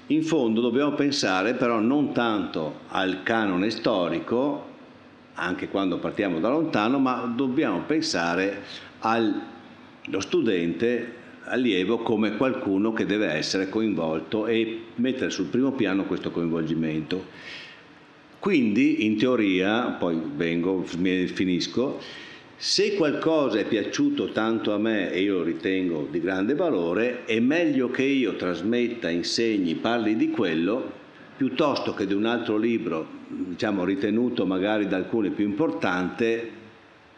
in 0.09 0.23
fondo 0.23 0.61
dobbiamo 0.61 0.93
pensare 0.93 1.55
però 1.55 1.79
non 1.79 2.13
tanto 2.13 2.81
al 2.89 3.23
canone 3.23 3.71
storico, 3.71 4.73
anche 5.35 5.69
quando 5.69 5.99
partiamo 5.99 6.41
da 6.41 6.51
lontano, 6.51 6.99
ma 6.99 7.33
dobbiamo 7.35 7.81
pensare 7.87 8.63
allo 9.01 10.21
studente 10.21 11.23
allievo 11.45 11.99
come 11.99 12.37
qualcuno 12.37 12.93
che 12.93 13.07
deve 13.07 13.27
essere 13.33 13.69
coinvolto 13.69 14.47
e 14.47 14.85
mettere 14.97 15.31
sul 15.31 15.47
primo 15.47 15.73
piano 15.73 16.05
questo 16.05 16.31
coinvolgimento. 16.31 17.27
Quindi, 18.39 19.07
in 19.07 19.17
teoria, 19.17 19.97
poi 19.99 20.21
vengo, 20.37 20.83
finisco, 20.83 21.99
se 22.57 22.95
qualcosa 22.95 23.59
è 23.59 23.67
piaciuto 23.67 24.31
tanto 24.31 24.73
a 24.73 24.79
me 24.79 25.11
e 25.11 25.21
io 25.21 25.39
lo 25.39 25.43
ritengo 25.43 26.09
di 26.11 26.21
grande 26.21 26.55
valore, 26.55 27.25
è 27.25 27.41
meglio 27.41 27.91
che 27.91 28.05
io 28.05 28.37
trasmetta, 28.37 29.11
insegni, 29.11 29.75
parli 29.75 30.17
di 30.17 30.31
quello 30.31 31.03
piuttosto 31.37 31.95
che 31.95 32.07
di 32.07 32.15
un 32.15 32.27
altro 32.27 32.57
libro, 32.57 33.07
diciamo 33.29 33.85
ritenuto 33.85 34.47
magari 34.47 34.87
da 34.87 34.97
alcuni 34.97 35.31
più 35.31 35.45
importante, 35.45 36.63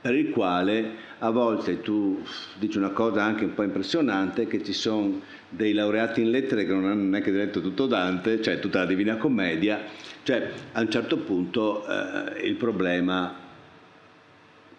per 0.00 0.14
il 0.14 0.30
quale 0.30 1.04
a 1.18 1.30
volte 1.30 1.80
tu 1.80 2.22
dici 2.58 2.78
una 2.78 2.90
cosa 2.90 3.22
anche 3.22 3.44
un 3.44 3.54
po' 3.54 3.62
impressionante, 3.62 4.46
che 4.46 4.62
ci 4.62 4.72
sono 4.72 5.20
dei 5.48 5.74
laureati 5.74 6.22
in 6.22 6.30
lettere 6.30 6.64
che 6.64 6.72
non 6.72 6.86
hanno 6.86 7.10
neanche 7.10 7.30
letto 7.30 7.60
tutto 7.60 7.86
Dante, 7.86 8.40
cioè 8.40 8.58
tutta 8.58 8.80
la 8.80 8.86
Divina 8.86 9.16
Commedia, 9.16 9.80
cioè 10.22 10.50
a 10.72 10.80
un 10.80 10.90
certo 10.90 11.18
punto 11.18 11.86
eh, 11.86 12.46
il 12.46 12.54
problema 12.54 13.44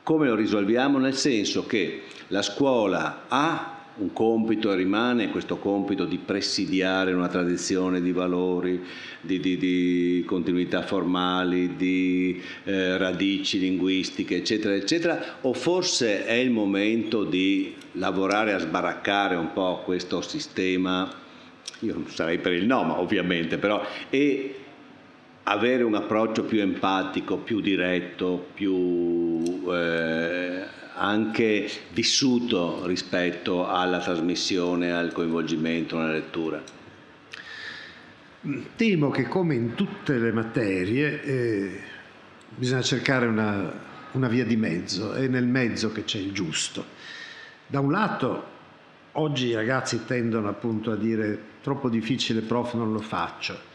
come 0.08 0.28
lo 0.28 0.36
risolviamo? 0.36 1.00
Nel 1.00 1.16
senso 1.16 1.66
che 1.66 2.04
la 2.28 2.42
scuola 2.42 3.26
ha 3.28 3.88
un 3.98 4.14
compito 4.14 4.72
e 4.72 4.78
rimane 4.78 5.30
questo 5.30 5.58
compito 5.58 6.06
di 6.06 6.18
presidiare 6.18 7.12
una 7.12 7.28
tradizione 7.28 8.02
di 8.02 8.14
valori, 8.14 8.82
di, 9.20 9.42
di, 9.42 9.58
di 9.58 10.24
continuità 10.26 10.84
formali, 10.84 11.76
di 11.76 12.42
eh, 12.64 12.96
radici 12.96 13.60
linguistiche, 13.60 14.38
eccetera, 14.38 14.76
eccetera, 14.76 15.40
o 15.42 15.52
forse 15.52 16.26
è 16.26 16.36
il 16.36 16.52
momento 16.52 17.26
di 17.26 17.76
lavorare 17.94 18.54
a 18.54 18.60
sbaraccare 18.60 19.36
un 19.36 19.52
po' 19.52 19.82
questo 19.84 20.22
sistema, 20.22 21.12
io 21.80 22.04
sarei 22.08 22.38
per 22.38 22.54
il 22.54 22.66
no, 22.66 22.82
ma 22.84 22.98
ovviamente, 22.98 23.58
però, 23.58 23.86
e 24.10 24.56
avere 25.50 25.84
un 25.84 25.96
approccio 25.96 26.44
più 26.44 26.60
empatico, 26.60 27.38
più 27.38 27.62
diretto, 27.62 28.50
più 28.54 29.66
eh, 29.72 30.66
anche 30.96 31.70
vissuto 31.92 32.86
rispetto 32.86 33.68
alla 33.68 34.00
trasmissione, 34.00 34.92
al 34.92 35.14
coinvolgimento 35.14 35.98
nella 35.98 36.12
lettura. 36.12 36.62
Temo 38.76 39.10
che 39.10 39.24
come 39.28 39.56
in 39.56 39.74
tutte 39.76 40.18
le 40.18 40.32
materie 40.32 41.24
eh, 41.24 41.82
bisogna 42.56 42.82
cercare 42.82 43.26
una, 43.26 43.72
una 44.14 44.28
via 44.28 44.46
di 44.46 44.58
mezzo, 44.58 45.14
è 45.14 45.28
nel 45.28 45.48
mezzo 45.48 45.92
che 45.94 46.04
c'è 46.04 46.18
il 46.18 46.34
giusto. 46.34 46.86
Da 47.68 47.80
un 47.80 47.92
lato 47.92 48.56
oggi 49.14 49.48
i 49.48 49.54
ragazzi 49.54 50.06
tendono 50.06 50.50
appunto 50.50 50.92
a 50.92 50.96
dire 50.96 51.56
troppo 51.62 51.90
difficile 51.90 52.42
prof 52.42 52.74
non 52.74 52.92
lo 52.92 53.00
faccio 53.00 53.67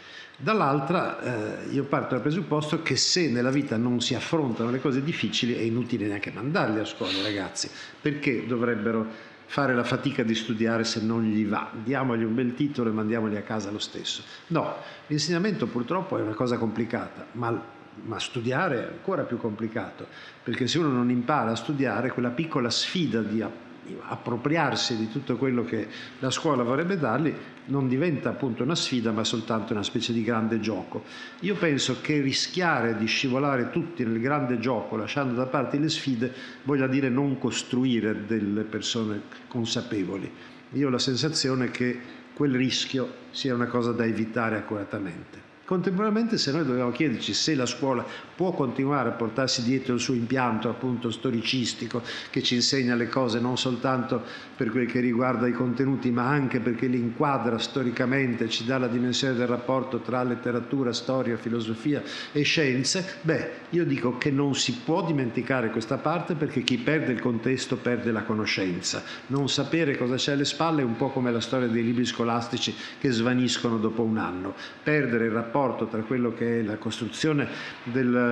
Dall'altra 0.43 1.21
eh, 1.69 1.71
io 1.71 1.85
parto 1.85 2.15
dal 2.15 2.21
presupposto 2.21 2.83
che 2.83 2.97
se 2.97 3.31
nella 3.31 3.53
vita 3.53 3.77
non 3.77 4.01
si 4.01 4.17
affrontano 4.17 4.73
le 4.73 4.81
cose 4.81 5.01
difficili 5.01 5.55
è 5.55 5.61
inutile 5.61 6.09
neanche 6.09 6.33
mandarli 6.33 6.81
a 6.81 6.85
scuola 6.85 7.13
i 7.13 7.23
ragazzi, 7.23 7.71
perché 8.01 8.45
dovrebbero 8.45 9.07
fare 9.47 9.73
la 9.73 9.85
fatica 9.85 10.25
di 10.25 10.35
studiare 10.35 10.83
se 10.83 11.01
non 11.01 11.23
gli 11.23 11.47
va? 11.47 11.71
Diamogli 11.73 12.25
un 12.25 12.35
bel 12.35 12.55
titolo 12.57 12.91
e 12.91 12.93
mandiamoli 12.93 13.37
a 13.37 13.43
casa 13.43 13.71
lo 13.71 13.79
stesso. 13.79 14.25
No, 14.49 14.79
l'insegnamento 15.07 15.69
purtroppo 15.69 16.19
è 16.19 16.23
una 16.23 16.35
cosa 16.35 16.59
complicata, 16.59 17.27
ma, 17.33 17.63
ma 18.03 18.19
studiare 18.19 18.81
è 18.81 18.89
ancora 18.95 19.23
più 19.23 19.37
complicato, 19.37 20.09
perché 20.43 20.67
se 20.67 20.77
uno 20.79 20.89
non 20.89 21.09
impara 21.09 21.53
a 21.53 21.57
studiare, 21.57 22.11
quella 22.11 22.31
piccola 22.31 22.69
sfida 22.69 23.21
di 23.21 23.41
appropriarsi 24.01 24.97
di 24.97 25.11
tutto 25.11 25.37
quello 25.37 25.65
che 25.65 25.89
la 26.19 26.31
scuola 26.31 26.63
vorrebbe 26.63 26.99
dargli 26.99 27.33
non 27.67 27.89
diventa 27.89 28.31
appunto 28.31 28.63
una 28.63 28.75
sfida 28.75 29.13
ma 29.13 29.25
soltanto 29.25 29.73
una 29.73 29.83
specie 29.83 30.13
di 30.13 30.23
grande 30.23 30.61
gioco. 30.61 31.05
Io 31.41 31.55
penso 31.55 32.01
che 32.01 32.21
rischiare 32.21 32.97
di 32.97 33.07
scivolare 33.07 33.71
tutti 33.71 34.05
nel 34.05 34.21
grande 34.21 34.59
gioco 34.59 34.97
lasciando 34.97 35.35
da 35.35 35.47
parte 35.47 35.79
le 35.79 35.89
sfide 35.89 36.33
voglia 36.65 36.87
dire 36.87 37.09
non 37.09 37.39
costruire 37.39 38.27
delle 38.27 38.63
persone 38.63 39.23
consapevoli. 39.49 40.31
Io 40.73 40.87
ho 40.89 40.91
la 40.91 40.99
sensazione 40.99 41.71
che 41.71 42.21
quel 42.35 42.55
rischio 42.55 43.15
sia 43.31 43.55
una 43.55 43.67
cosa 43.67 43.93
da 43.93 44.05
evitare 44.05 44.57
accuratamente. 44.57 45.51
Contemporaneamente 45.65 46.39
se 46.39 46.53
noi 46.53 46.65
dobbiamo 46.65 46.91
chiederci 46.91 47.33
se 47.33 47.55
la 47.55 47.67
scuola 47.67 48.05
può 48.43 48.51
continuare 48.51 49.11
a 49.11 49.13
portarsi 49.13 49.63
dietro 49.63 49.95
il 49.95 50.01
suo 50.01 50.15
impianto 50.15 50.69
appunto 50.69 51.13
storicistico 51.13 52.03
che 52.29 52.43
ci 52.43 52.57
insegna 52.57 52.97
le 52.97 53.07
cose 53.07 53.39
non 53.39 53.57
soltanto 53.57 54.21
per 54.57 54.71
quel 54.71 54.87
che 54.87 54.99
riguarda 54.99 55.47
i 55.47 55.53
contenuti 55.53 56.11
ma 56.11 56.27
anche 56.27 56.59
perché 56.59 56.89
li 56.89 56.99
inquadra 56.99 57.59
storicamente, 57.59 58.49
ci 58.49 58.65
dà 58.65 58.79
la 58.79 58.89
dimensione 58.89 59.35
del 59.35 59.47
rapporto 59.47 60.01
tra 60.01 60.25
letteratura, 60.25 60.93
storia, 60.93 61.37
filosofia 61.37 62.03
e 62.33 62.43
scienze, 62.43 63.19
beh 63.23 63.51
io 63.71 63.85
dico 63.85 64.19
che 64.19 64.31
non 64.31 64.55
si 64.55 64.81
può 64.85 65.05
dimenticare 65.05 65.71
questa 65.71 65.99
parte 65.99 66.35
perché 66.35 66.63
chi 66.63 66.79
perde 66.79 67.13
il 67.13 67.21
contesto 67.21 67.77
perde 67.77 68.11
la 68.13 68.23
conoscenza. 68.23 69.03
Non 69.29 69.49
sapere 69.49 69.97
cosa 69.97 70.17
c'è 70.17 70.33
alle 70.33 70.45
spalle 70.45 70.83
è 70.83 70.85
un 70.85 70.97
po' 70.97 71.11
come 71.11 71.31
la 71.31 71.41
storia 71.41 71.69
dei 71.69 71.83
libri 71.83 72.05
scolastici 72.05 72.75
che 72.99 73.11
svaniscono 73.11 73.79
dopo 73.79 74.03
un 74.03 74.19
anno. 74.19 74.55
Perdere 74.83 75.27
il 75.27 75.33
rapporto 75.33 75.87
tra 75.87 76.03
quello 76.03 76.35
che 76.35 76.61
è 76.61 76.63
la 76.63 76.77
costruzione 76.77 77.49
del, 77.85 78.32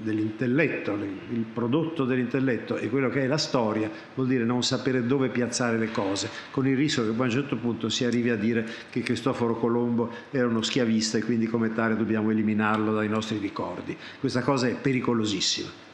dell'intelletto, 0.00 0.92
il 0.94 1.44
prodotto 1.52 2.04
dell'intelletto 2.04 2.76
e 2.76 2.88
quello 2.88 3.08
che 3.08 3.22
è 3.22 3.26
la 3.26 3.36
storia, 3.36 3.90
vuol 4.14 4.28
dire 4.28 4.44
non 4.44 4.62
sapere 4.62 5.06
dove 5.06 5.28
piazzare 5.28 5.76
le 5.76 5.90
cose, 5.90 6.28
con 6.50 6.66
il 6.66 6.76
rischio 6.76 7.04
che 7.04 7.20
a 7.20 7.22
un 7.22 7.30
certo 7.30 7.56
punto 7.56 7.88
si 7.88 8.04
arrivi 8.04 8.30
a 8.30 8.36
dire 8.36 8.66
che 8.90 9.02
Cristoforo 9.02 9.56
Colombo 9.56 10.10
era 10.30 10.46
uno 10.46 10.62
schiavista 10.62 11.18
e 11.18 11.22
quindi 11.22 11.46
come 11.46 11.72
tale 11.72 11.96
dobbiamo 11.96 12.30
eliminarlo 12.30 12.92
dai 12.92 13.08
nostri 13.08 13.38
ricordi. 13.38 13.96
Questa 14.20 14.42
cosa 14.42 14.68
è 14.68 14.74
pericolosissima. 14.74 15.86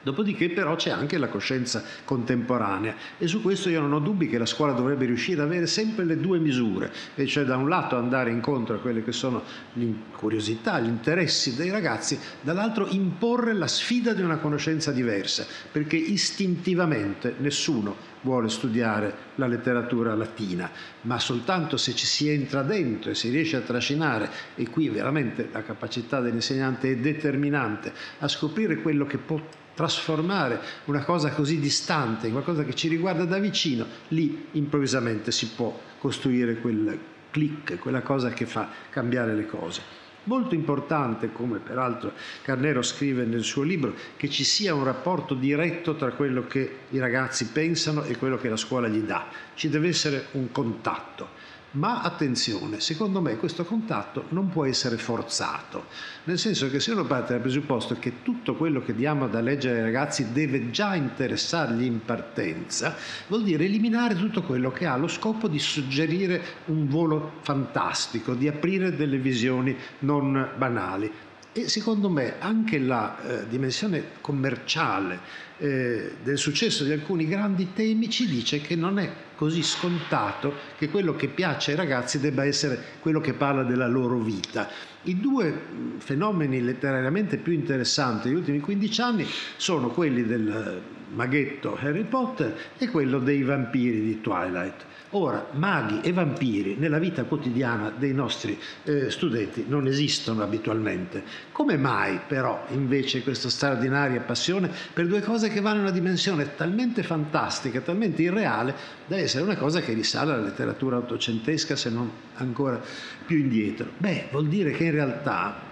Dopodiché 0.00 0.50
però 0.50 0.76
c'è 0.76 0.90
anche 0.90 1.18
la 1.18 1.28
coscienza 1.28 1.82
contemporanea. 2.04 2.94
E 3.18 3.26
su 3.26 3.42
questo 3.42 3.68
io 3.68 3.80
non 3.80 3.92
ho 3.92 3.98
dubbi 3.98 4.28
che 4.28 4.38
la 4.38 4.46
scuola 4.46 4.72
dovrebbe 4.72 5.06
riuscire 5.06 5.40
ad 5.42 5.48
avere 5.48 5.66
sempre 5.66 6.04
le 6.04 6.18
due 6.18 6.38
misure, 6.38 6.92
e 7.14 7.26
cioè 7.26 7.44
da 7.44 7.56
un 7.56 7.68
lato 7.68 7.96
andare 7.96 8.30
incontro 8.30 8.76
a 8.76 8.78
quelle 8.78 9.02
che 9.02 9.12
sono 9.12 9.42
le 9.72 9.92
curiosità, 10.16 10.78
gli 10.78 10.86
interessi 10.86 11.56
dei 11.56 11.70
ragazzi, 11.70 12.18
dall'altro 12.40 12.86
imporre 12.90 13.52
la 13.52 13.66
sfida 13.66 14.12
di 14.12 14.22
una 14.22 14.38
conoscenza 14.38 14.92
diversa, 14.92 15.46
perché 15.70 15.96
istintivamente 15.96 17.34
nessuno 17.38 17.96
vuole 18.22 18.48
studiare 18.48 19.14
la 19.36 19.46
letteratura 19.46 20.14
latina, 20.14 20.70
ma 21.02 21.18
soltanto 21.18 21.76
se 21.76 21.94
ci 21.94 22.06
si 22.06 22.28
entra 22.28 22.62
dentro 22.62 23.10
e 23.10 23.14
si 23.14 23.30
riesce 23.30 23.56
a 23.56 23.60
trascinare, 23.60 24.30
e 24.54 24.68
qui 24.70 24.88
veramente 24.88 25.48
la 25.52 25.62
capacità 25.62 26.20
dell'insegnante 26.20 26.90
è 26.90 26.96
determinante, 26.96 27.92
a 28.20 28.28
scoprire 28.28 28.76
quello 28.76 29.04
che 29.06 29.18
può 29.18 29.40
trasformare 29.78 30.60
una 30.86 31.04
cosa 31.04 31.30
così 31.30 31.60
distante 31.60 32.26
in 32.26 32.32
qualcosa 32.32 32.64
che 32.64 32.74
ci 32.74 32.88
riguarda 32.88 33.24
da 33.24 33.38
vicino, 33.38 33.86
lì 34.08 34.46
improvvisamente 34.50 35.30
si 35.30 35.50
può 35.54 35.72
costruire 36.00 36.56
quel 36.56 36.98
click, 37.30 37.78
quella 37.78 38.02
cosa 38.02 38.30
che 38.30 38.44
fa 38.44 38.68
cambiare 38.90 39.36
le 39.36 39.46
cose. 39.46 39.80
Molto 40.24 40.56
importante, 40.56 41.30
come 41.30 41.60
peraltro 41.60 42.12
Carnero 42.42 42.82
scrive 42.82 43.24
nel 43.24 43.44
suo 43.44 43.62
libro, 43.62 43.94
che 44.16 44.28
ci 44.28 44.42
sia 44.42 44.74
un 44.74 44.82
rapporto 44.82 45.34
diretto 45.34 45.94
tra 45.94 46.10
quello 46.10 46.44
che 46.48 46.78
i 46.90 46.98
ragazzi 46.98 47.46
pensano 47.46 48.02
e 48.02 48.16
quello 48.16 48.36
che 48.36 48.48
la 48.48 48.56
scuola 48.56 48.88
gli 48.88 49.02
dà. 49.02 49.28
Ci 49.54 49.68
deve 49.68 49.86
essere 49.86 50.26
un 50.32 50.50
contatto. 50.50 51.37
Ma 51.72 52.00
attenzione, 52.00 52.80
secondo 52.80 53.20
me 53.20 53.36
questo 53.36 53.62
contatto 53.62 54.24
non 54.30 54.48
può 54.48 54.64
essere 54.64 54.96
forzato, 54.96 55.84
nel 56.24 56.38
senso 56.38 56.70
che 56.70 56.80
se 56.80 56.92
uno 56.92 57.04
parte 57.04 57.34
dal 57.34 57.42
presupposto 57.42 57.98
che 57.98 58.22
tutto 58.22 58.54
quello 58.54 58.80
che 58.80 58.94
diamo 58.94 59.28
da 59.28 59.42
leggere 59.42 59.76
ai 59.76 59.82
ragazzi 59.82 60.32
deve 60.32 60.70
già 60.70 60.94
interessargli 60.94 61.84
in 61.84 62.02
partenza, 62.02 62.96
vuol 63.26 63.42
dire 63.42 63.66
eliminare 63.66 64.16
tutto 64.16 64.42
quello 64.44 64.72
che 64.72 64.86
ha 64.86 64.96
lo 64.96 65.08
scopo 65.08 65.46
di 65.46 65.58
suggerire 65.58 66.42
un 66.66 66.88
volo 66.88 67.32
fantastico, 67.42 68.32
di 68.32 68.48
aprire 68.48 68.96
delle 68.96 69.18
visioni 69.18 69.76
non 70.00 70.52
banali. 70.56 71.12
E 71.58 71.68
secondo 71.68 72.08
me 72.08 72.34
anche 72.38 72.78
la 72.78 73.20
eh, 73.20 73.48
dimensione 73.48 74.10
commerciale 74.20 75.18
eh, 75.58 76.12
del 76.22 76.38
successo 76.38 76.84
di 76.84 76.92
alcuni 76.92 77.26
grandi 77.26 77.72
temi 77.74 78.08
ci 78.08 78.28
dice 78.28 78.60
che 78.60 78.76
non 78.76 79.00
è 79.00 79.10
così 79.34 79.64
scontato 79.64 80.54
che 80.78 80.88
quello 80.88 81.16
che 81.16 81.26
piace 81.26 81.72
ai 81.72 81.76
ragazzi 81.76 82.20
debba 82.20 82.44
essere 82.44 82.80
quello 83.00 83.20
che 83.20 83.32
parla 83.32 83.64
della 83.64 83.88
loro 83.88 84.18
vita. 84.18 84.68
I 85.02 85.18
due 85.18 85.52
fenomeni 85.96 86.62
letterariamente 86.62 87.38
più 87.38 87.52
interessanti 87.52 88.28
degli 88.28 88.36
ultimi 88.36 88.60
15 88.60 89.00
anni 89.00 89.26
sono 89.56 89.88
quelli 89.88 90.24
del 90.24 90.80
maghetto 91.12 91.76
Harry 91.80 92.04
Potter 92.04 92.56
e 92.78 92.88
quello 92.88 93.18
dei 93.18 93.42
vampiri 93.42 94.00
di 94.00 94.20
Twilight. 94.20 94.84
Ora, 95.12 95.46
maghi 95.52 96.00
e 96.02 96.12
vampiri 96.12 96.76
nella 96.78 96.98
vita 96.98 97.24
quotidiana 97.24 97.90
dei 97.90 98.12
nostri 98.12 98.60
eh, 98.84 99.10
studenti 99.10 99.64
non 99.66 99.86
esistono 99.86 100.42
abitualmente. 100.42 101.22
Come 101.50 101.78
mai 101.78 102.20
però 102.26 102.66
invece 102.68 103.22
questa 103.22 103.48
straordinaria 103.48 104.20
passione 104.20 104.70
per 104.92 105.06
due 105.06 105.22
cose 105.22 105.48
che 105.48 105.62
vanno 105.62 105.76
in 105.76 105.82
una 105.82 105.90
dimensione 105.92 106.54
talmente 106.56 107.02
fantastica, 107.02 107.80
talmente 107.80 108.20
irreale, 108.20 108.74
da 109.06 109.16
essere 109.16 109.44
una 109.44 109.56
cosa 109.56 109.80
che 109.80 109.94
risale 109.94 110.32
alla 110.32 110.42
letteratura 110.42 110.98
ottocentesca 110.98 111.74
se 111.74 111.88
non 111.88 112.10
ancora 112.34 112.78
più 113.24 113.38
indietro? 113.38 113.88
Beh, 113.96 114.28
vuol 114.30 114.48
dire 114.48 114.72
che 114.72 114.84
in 114.84 114.92
realtà 114.92 115.67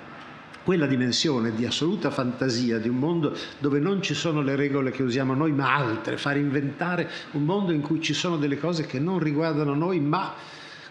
quella 0.66 0.86
dimensione 0.86 1.54
di 1.54 1.64
assoluta 1.64 2.10
fantasia, 2.10 2.78
di 2.78 2.88
un 2.88 2.96
mondo 2.96 3.36
dove 3.60 3.78
non 3.78 4.02
ci 4.02 4.14
sono 4.14 4.42
le 4.42 4.56
regole 4.56 4.90
che 4.90 5.04
usiamo 5.04 5.32
noi, 5.32 5.52
ma 5.52 5.76
altre, 5.76 6.16
fare 6.16 6.40
inventare 6.40 7.08
un 7.34 7.44
mondo 7.44 7.70
in 7.70 7.80
cui 7.80 8.02
ci 8.02 8.12
sono 8.12 8.36
delle 8.36 8.58
cose 8.58 8.84
che 8.84 8.98
non 8.98 9.20
riguardano 9.20 9.74
noi, 9.74 10.00
ma 10.00 10.34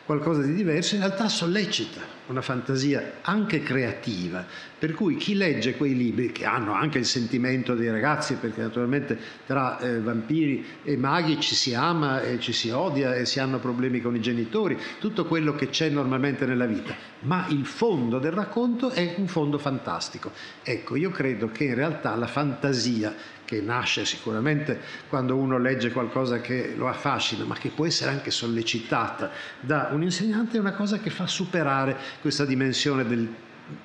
qualcosa 0.06 0.42
di 0.42 0.54
diverso, 0.54 0.96
in 0.96 1.02
realtà 1.02 1.28
sollecita 1.28 2.14
una 2.28 2.42
fantasia 2.42 3.14
anche 3.22 3.62
creativa, 3.62 4.46
per 4.78 4.94
cui 4.94 5.16
chi 5.16 5.36
legge 5.36 5.76
quei 5.76 5.96
libri, 5.96 6.32
che 6.32 6.46
hanno 6.46 6.74
anche 6.74 6.98
il 6.98 7.06
sentimento 7.06 7.76
dei 7.76 7.90
ragazzi, 7.90 8.36
perché 8.36 8.62
naturalmente 8.62 9.18
tra 9.46 9.80
eh, 9.80 10.00
vampiri 10.00 10.66
e 10.84 10.98
maghi 10.98 11.40
ci 11.40 11.56
si 11.56 11.74
ama 11.74 12.22
e 12.22 12.40
ci 12.40 12.54
si 12.54 12.70
odia 12.70 13.16
e 13.16 13.26
si 13.26 13.40
hanno 13.40 13.60
problemi 13.60 14.02
con 14.02 14.16
i 14.16 14.22
genitori, 14.22 14.78
tutto 15.00 15.26
quello 15.26 15.56
che 15.56 15.70
c'è 15.70 15.90
normalmente 15.90 16.46
nella 16.46 16.66
vita, 16.66 16.96
ma 17.22 17.46
il 17.50 17.66
fondo 17.66 18.20
del 18.20 18.32
racconto 18.32 18.90
è 18.90 19.16
un 19.18 19.28
fondo 19.28 19.58
fantastico. 19.58 20.32
Ecco, 20.64 20.96
io 20.96 21.10
credo 21.10 21.50
che 21.50 21.66
in 21.66 21.76
realtà 21.76 22.16
la 22.16 22.28
fantasia 22.28 23.14
che 23.46 23.62
nasce 23.62 24.06
sicuramente 24.06 24.80
quando 25.08 25.36
uno 25.36 25.58
legge 25.58 25.92
qualcosa 25.92 26.42
che 26.42 26.74
lo 26.76 26.88
affascina, 26.88 27.46
ma 27.46 27.56
che 27.56 27.70
può 27.70 27.86
essere 27.86 28.12
anche 28.12 28.32
sollecitata 28.32 29.32
da 29.60 29.90
un 29.92 30.04
insegnante, 30.04 30.58
è 30.58 30.60
una 30.60 30.74
cosa 30.74 31.00
che 31.00 31.10
fa 31.10 31.28
superare 31.28 31.96
questa 32.22 32.44
dimensione 32.44 33.06
del 33.06 33.34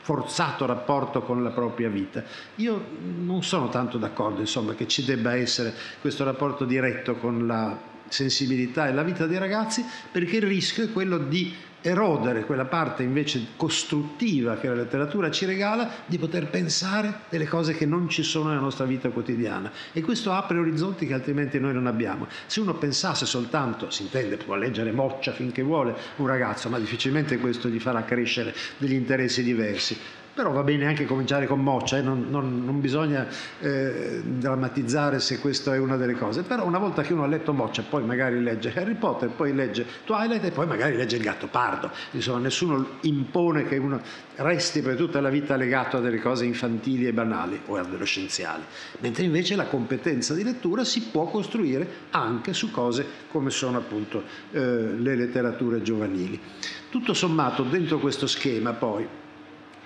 forzato 0.00 0.66
rapporto 0.66 1.22
con 1.22 1.42
la 1.42 1.50
propria 1.50 1.88
vita. 1.88 2.22
Io 2.56 2.84
non 3.18 3.42
sono 3.42 3.68
tanto 3.68 3.98
d'accordo, 3.98 4.40
insomma, 4.40 4.74
che 4.74 4.86
ci 4.86 5.04
debba 5.04 5.34
essere 5.34 5.72
questo 6.00 6.24
rapporto 6.24 6.64
diretto 6.64 7.16
con 7.16 7.46
la 7.46 7.78
sensibilità 8.08 8.88
e 8.88 8.92
la 8.92 9.02
vita 9.02 9.26
dei 9.26 9.38
ragazzi, 9.38 9.84
perché 10.11 10.36
il 10.36 10.42
rischio 10.42 10.84
è 10.84 10.92
quello 10.92 11.16
di 11.18 11.54
erodere 11.83 12.45
quella 12.45 12.64
parte 12.64 13.03
invece 13.03 13.49
costruttiva 13.57 14.57
che 14.57 14.68
la 14.68 14.74
letteratura 14.74 15.31
ci 15.31 15.47
regala 15.47 15.89
di 16.07 16.18
poter 16.18 16.49
pensare 16.49 17.20
delle 17.28 17.47
cose 17.47 17.74
che 17.74 17.87
non 17.87 18.09
ci 18.09 18.22
sono 18.22 18.49
nella 18.49 18.61
nostra 18.61 18.85
vita 18.85 19.09
quotidiana 19.09 19.70
e 19.93 20.03
questo 20.03 20.33
apre 20.33 20.59
orizzonti 20.59 21.07
che 21.07 21.14
altrimenti 21.14 21.59
noi 21.59 21.72
non 21.72 21.87
abbiamo. 21.87 22.26
Se 22.47 22.61
uno 22.61 22.74
pensasse 22.74 23.26
soltanto, 23.26 23.91
si 23.91 24.03
intende, 24.03 24.37
può 24.37 24.55
leggere 24.55 24.93
moccia 24.93 25.33
finché 25.33 25.62
vuole 25.62 25.97
un 26.16 26.26
ragazzo, 26.26 26.68
ma 26.68 26.78
difficilmente 26.78 27.39
questo 27.39 27.68
gli 27.68 27.81
farà 27.81 28.05
crescere 28.05 28.55
degli 28.76 28.95
interessi 28.95 29.43
diversi 29.43 29.99
però 30.35 30.53
va 30.53 30.62
bene 30.62 30.87
anche 30.87 31.05
cominciare 31.07 31.47
con 31.47 31.61
Moccia, 31.61 31.99
eh? 31.99 32.03
non, 32.03 32.26
non, 32.31 32.64
non, 32.64 32.81
bisogna 32.81 33.26
eh, 33.61 34.22
drammatizzare 34.24 35.20
se 35.20 35.39
questa 35.39 35.74
è 35.74 35.78
una 35.78 35.97
delle 35.97 36.14
cose, 36.14 36.43
però 36.43 36.64
una 36.64 36.78
volta 36.78 37.03
che 37.03 37.12
uno 37.12 37.24
ha 37.24 37.26
letto 37.26 37.53
Moccia, 37.53 37.83
poi 37.89 38.05
magari 38.05 38.41
legge 38.43 38.72
Harry 38.74 38.95
Potter, 38.95 39.31
poi 39.31 39.55
legge 39.55 39.85
Twilight 40.05 40.45
e 40.45 40.51
poi 40.51 40.66
magari 40.66 40.97
legge 40.97 41.16
Il 41.16 41.22
gatto 41.22 41.49
pardo, 41.49 41.91
insomma 42.12 42.39
nessuno 42.39 42.87
impone 43.03 43.66
che 43.66 43.76
uno 43.76 44.01
resti 44.37 44.81
per 44.81 44.97
tutta 44.97 45.20
la 45.20 45.28
vita 45.28 45.57
legato 45.57 45.99
a 45.99 46.01
delle 46.01 46.20
cose 46.20 46.45
infantili 46.45 47.07
e 47.07 47.12
banali 47.12 47.61
o 47.66 47.76
adolescenziali, 47.76 48.62
mentre 49.01 49.24
invece 49.24 49.57
la 49.57 49.66
competenza 49.66 50.35
di 50.35 50.45
lettura 50.45 50.85
si 50.85 51.09
può 51.11 51.24
costruire 51.26 51.87
anche 52.11 52.53
su 52.53 52.70
cose 52.70 53.05
come 53.28 53.51
sono 53.51 53.78
appunto 53.78 54.22
eh, 54.53 54.61
le 54.61 55.16
letterature 55.16 55.83
giovanili. 55.83 56.41
Tutto 56.89 57.14
sommato 57.14 57.62
dentro 57.62 57.99
questo 57.99 58.26
schema 58.26 58.72
poi 58.72 59.07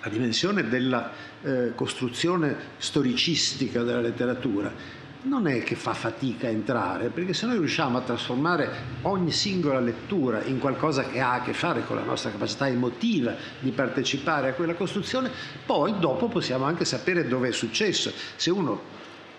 la 0.05 0.11
dimensione 0.11 0.69
della 0.69 1.11
eh, 1.43 1.73
costruzione 1.75 2.57
storicistica 2.77 3.83
della 3.83 4.03
letteratura 4.03 4.71
non 5.23 5.47
è 5.47 5.63
che 5.63 5.75
fa 5.75 5.95
fatica 5.95 6.47
a 6.47 6.51
entrare, 6.51 7.09
perché 7.09 7.33
se 7.33 7.47
noi 7.47 7.57
riusciamo 7.57 7.97
a 7.97 8.03
trasformare 8.03 8.69
ogni 9.03 9.33
singola 9.33 9.81
lettura 9.81 10.45
in 10.45 10.59
qualcosa 10.59 11.05
che 11.05 11.21
ha 11.21 11.33
a 11.33 11.43
che 11.43 11.55
fare 11.55 11.87
con 11.87 11.97
la 11.97 12.03
nostra 12.03 12.31
capacità 12.31 12.69
emotiva 12.69 13.35
di 13.59 13.71
partecipare 13.71 14.51
a 14.51 14.53
quella 14.53 14.75
costruzione, 14.75 15.31
poi 15.65 15.99
dopo 15.99 16.29
possiamo 16.29 16.67
anche 16.67 16.85
sapere 16.85 17.27
dove 17.27 17.49
è 17.49 17.53
successo. 17.53 18.13
Se 18.37 18.51
uno 18.51 18.93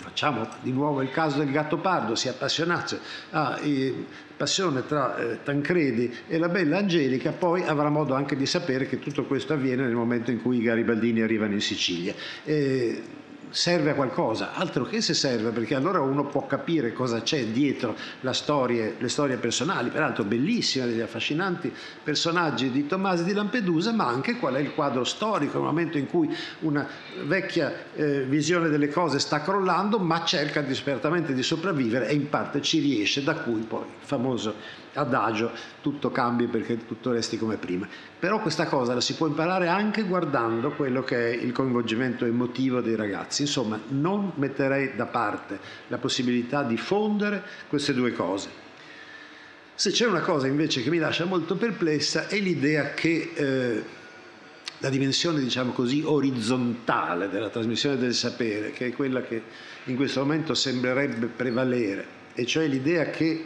facciamo 0.06 0.48
di 0.62 0.72
nuovo 0.72 1.02
il 1.02 1.10
caso 1.10 1.40
del 1.40 1.50
gatto 1.50 1.78
pardo, 1.78 2.14
si 2.14 2.28
appassionasse 2.28 3.00
a 3.32 3.58
eh, 3.60 4.06
passione 4.38 4.86
tra 4.86 5.18
eh, 5.18 5.40
Tancredi 5.42 6.14
e 6.28 6.38
la 6.38 6.48
bella 6.48 6.78
Angelica, 6.78 7.32
poi 7.32 7.64
avrà 7.64 7.90
modo 7.90 8.14
anche 8.14 8.36
di 8.36 8.46
sapere 8.46 8.86
che 8.88 9.00
tutto 9.00 9.26
questo 9.26 9.54
avviene 9.54 9.84
nel 9.84 9.96
momento 9.96 10.30
in 10.30 10.44
cui 10.44 10.58
i 10.58 10.62
garibaldini 10.62 11.22
arrivano 11.22 11.54
in 11.54 11.62
Sicilia. 11.62 12.14
Eh, 12.44 13.24
serve 13.50 13.92
a 13.92 13.94
qualcosa, 13.94 14.54
altro 14.54 14.84
che 14.86 15.02
se 15.02 15.14
serve, 15.14 15.52
perché 15.52 15.76
allora 15.76 16.02
uno 16.02 16.26
può 16.26 16.46
capire 16.46 16.94
cosa 16.94 17.22
c'è 17.22 17.46
dietro 17.46 17.96
storia, 18.32 18.92
le 18.98 19.10
storie 19.10 19.38
personali, 19.38 19.90
peraltro 19.90 20.24
bellissime, 20.24 20.86
degli 20.86 21.00
affascinanti 21.00 21.74
personaggi 22.04 22.70
di 22.70 22.86
Tommaso 22.86 23.24
di 23.24 23.34
Lampedusa, 23.34 23.92
ma 23.94 24.08
anche 24.08 24.38
qual 24.38 24.56
è 24.56 24.60
il 24.60 24.74
quadro 24.74 25.04
storico, 25.04 25.58
il 25.58 25.64
momento 25.64 25.98
in 25.98 26.08
cui 26.08 26.36
una 26.60 26.88
vecchia 27.24 27.74
eh, 27.96 28.24
visione 28.24 28.70
delle 28.70 28.90
cose 28.90 29.20
sta 29.20 29.42
crollando, 29.42 29.98
ma 30.00 30.24
cerca 30.26 30.62
disperatamente 30.62 31.34
di 31.34 31.44
sopravvivere 31.44 32.08
e 32.08 32.14
in 32.14 32.30
parte 32.30 32.62
ci 32.62 32.80
riesce, 32.80 33.24
da 33.24 33.36
cui 33.36 33.62
poi 33.62 33.84
il 33.84 34.06
famoso 34.06 34.84
adagio 34.96 35.52
tutto 35.82 36.12
cambi 36.12 36.48
perché 36.48 36.86
tutto 36.86 37.12
resti 37.12 37.38
come 37.38 37.58
prima. 37.58 37.88
Però 38.20 38.42
questa 38.42 38.66
cosa 38.66 38.94
la 38.94 39.02
si 39.02 39.16
può 39.16 39.28
imparare 39.28 39.68
anche 39.68 40.04
guardando 40.04 40.72
quello 40.72 41.04
che 41.04 41.32
è 41.32 41.36
il 41.36 41.52
coinvolgimento 41.52 42.26
emotivo 42.26 42.82
dei 42.82 42.96
ragazzi. 42.96 43.44
Insomma, 43.44 43.80
non 43.90 44.32
metterei 44.36 44.96
da 44.96 45.06
parte 45.06 45.60
la 45.88 45.98
possibilità 45.98 46.64
di 46.64 46.78
fondere 46.78 47.44
queste 47.68 47.94
due 47.94 48.12
cose. 48.14 48.64
Se 49.76 49.92
c'è 49.92 50.08
una 50.08 50.22
cosa 50.22 50.48
invece 50.48 50.82
che 50.82 50.90
mi 50.90 51.00
lascia 51.00 51.26
molto 51.26 51.56
perplessa 51.56 52.28
è 52.28 52.40
l'idea 52.40 52.94
che 52.94 53.32
eh, 53.36 53.84
la 54.80 54.90
dimensione, 54.90 55.40
diciamo 55.40 55.72
così, 55.72 56.02
orizzontale 56.06 57.30
della 57.30 57.50
trasmissione 57.50 57.98
del 57.98 58.14
sapere, 58.14 58.72
che 58.72 58.88
è 58.88 58.92
quella 58.94 59.22
che 59.22 59.42
in 59.86 59.96
questo 59.96 60.22
momento 60.22 60.54
sembrerebbe 60.54 61.28
prevalere, 61.28 62.06
e 62.34 62.46
cioè 62.46 62.68
l'idea 62.68 63.10
che 63.10 63.46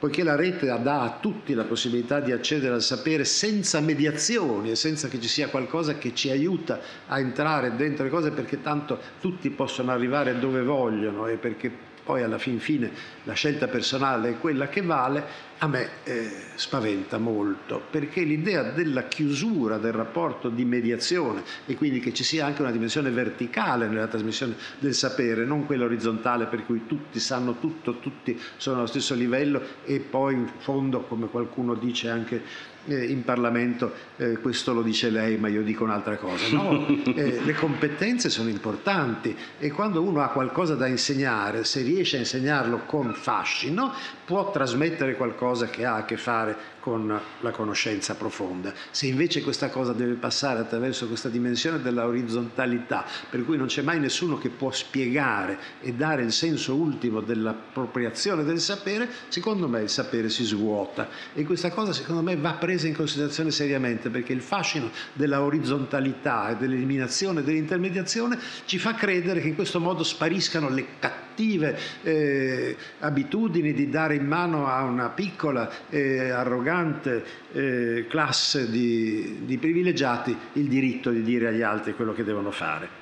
poiché 0.00 0.22
la 0.22 0.34
rete 0.34 0.66
dà 0.66 1.02
a 1.02 1.18
tutti 1.20 1.52
la 1.52 1.64
possibilità 1.64 2.20
di 2.20 2.32
accedere 2.32 2.72
al 2.72 2.82
sapere 2.82 3.26
senza 3.26 3.80
mediazioni 3.80 4.70
e 4.70 4.74
senza 4.74 5.08
che 5.08 5.20
ci 5.20 5.28
sia 5.28 5.48
qualcosa 5.48 5.98
che 5.98 6.14
ci 6.14 6.30
aiuta 6.30 6.80
a 7.06 7.18
entrare 7.18 7.76
dentro 7.76 8.04
le 8.04 8.10
cose 8.10 8.30
perché 8.30 8.62
tanto 8.62 8.98
tutti 9.20 9.50
possono 9.50 9.92
arrivare 9.92 10.38
dove 10.38 10.62
vogliono 10.62 11.26
e 11.26 11.36
perché 11.36 11.70
poi 12.02 12.22
alla 12.22 12.38
fin 12.38 12.58
fine 12.60 12.90
la 13.24 13.34
scelta 13.34 13.68
personale 13.68 14.30
è 14.30 14.38
quella 14.38 14.68
che 14.68 14.80
vale, 14.80 15.22
a 15.62 15.66
me 15.66 15.88
eh, 16.04 16.30
spaventa 16.54 17.18
molto, 17.18 17.82
perché 17.90 18.22
l'idea 18.22 18.62
della 18.62 19.04
chiusura 19.08 19.76
del 19.76 19.92
rapporto 19.92 20.48
di 20.48 20.64
mediazione 20.64 21.42
e 21.66 21.74
quindi 21.74 22.00
che 22.00 22.14
ci 22.14 22.24
sia 22.24 22.46
anche 22.46 22.62
una 22.62 22.70
dimensione 22.70 23.10
verticale 23.10 23.86
nella 23.86 24.06
trasmissione 24.06 24.54
del 24.78 24.94
sapere, 24.94 25.44
non 25.44 25.66
quella 25.66 25.84
orizzontale 25.84 26.46
per 26.46 26.64
cui 26.64 26.86
tutti 26.86 27.20
sanno 27.20 27.58
tutto, 27.58 27.98
tutti 27.98 28.40
sono 28.56 28.78
allo 28.78 28.86
stesso 28.86 29.14
livello 29.14 29.60
e 29.84 30.00
poi 30.00 30.34
in 30.34 30.50
fondo, 30.60 31.02
come 31.02 31.28
qualcuno 31.28 31.74
dice 31.74 32.08
anche 32.08 32.42
eh, 32.86 33.04
in 33.04 33.22
Parlamento 33.24 33.92
eh, 34.16 34.38
questo 34.38 34.72
lo 34.72 34.80
dice 34.80 35.10
lei 35.10 35.36
ma 35.36 35.48
io 35.48 35.62
dico 35.62 35.84
un'altra 35.84 36.16
cosa. 36.16 36.46
No, 36.56 36.86
eh, 37.14 37.40
le 37.44 37.52
competenze 37.52 38.30
sono 38.30 38.48
importanti 38.48 39.36
e 39.58 39.70
quando 39.70 40.00
uno 40.00 40.22
ha 40.22 40.28
qualcosa 40.28 40.74
da 40.74 40.86
insegnare, 40.86 41.64
se 41.64 41.82
riesce 41.82 42.16
a 42.16 42.20
insegnarlo 42.20 42.84
con 42.86 43.12
fascino, 43.12 43.92
può 44.24 44.50
trasmettere 44.50 45.16
qualcosa 45.16 45.48
che 45.70 45.84
ha 45.84 45.96
a 45.96 46.04
che 46.04 46.16
fare 46.16 46.56
con 46.80 47.20
la 47.40 47.50
conoscenza 47.50 48.14
profonda. 48.14 48.72
Se 48.90 49.06
invece 49.06 49.42
questa 49.42 49.68
cosa 49.68 49.92
deve 49.92 50.14
passare 50.14 50.60
attraverso 50.60 51.06
questa 51.06 51.28
dimensione 51.28 51.80
della 51.80 52.06
orizzontalità, 52.06 53.04
per 53.28 53.44
cui 53.44 53.56
non 53.56 53.66
c'è 53.66 53.82
mai 53.82 54.00
nessuno 54.00 54.38
che 54.38 54.48
può 54.48 54.72
spiegare 54.72 55.58
e 55.80 55.92
dare 55.92 56.22
il 56.22 56.32
senso 56.32 56.74
ultimo 56.74 57.20
dell'appropriazione 57.20 58.44
del 58.44 58.60
sapere, 58.60 59.08
secondo 59.28 59.68
me 59.68 59.82
il 59.82 59.90
sapere 59.90 60.28
si 60.30 60.44
svuota 60.44 61.08
e 61.34 61.44
questa 61.44 61.70
cosa 61.70 61.92
secondo 61.92 62.22
me 62.22 62.36
va 62.36 62.54
presa 62.54 62.86
in 62.86 62.94
considerazione 62.94 63.50
seriamente 63.50 64.08
perché 64.08 64.32
il 64.32 64.40
fascino 64.40 64.90
della 65.12 65.42
orizzontalità 65.42 66.50
e 66.50 66.56
dell'eliminazione 66.56 67.42
dell'intermediazione 67.42 68.38
ci 68.64 68.78
fa 68.78 68.94
credere 68.94 69.40
che 69.40 69.48
in 69.48 69.54
questo 69.54 69.80
modo 69.80 70.02
spariscano 70.02 70.68
le 70.68 70.86
cattive 70.98 71.78
eh, 72.02 72.76
abitudini 73.00 73.72
di 73.72 73.88
dare 73.88 74.14
in 74.14 74.26
mano 74.26 74.66
a 74.66 74.82
una 74.82 75.08
piccola 75.08 75.70
eh, 75.88 76.30
arrogante 76.30 76.69
arrogante 76.70 77.24
eh, 77.52 78.06
classe 78.08 78.70
di, 78.70 79.40
di 79.44 79.58
privilegiati 79.58 80.36
il 80.54 80.68
diritto 80.68 81.10
di 81.10 81.22
dire 81.22 81.48
agli 81.48 81.62
altri 81.62 81.94
quello 81.94 82.12
che 82.12 82.24
devono 82.24 82.50
fare. 82.50 82.98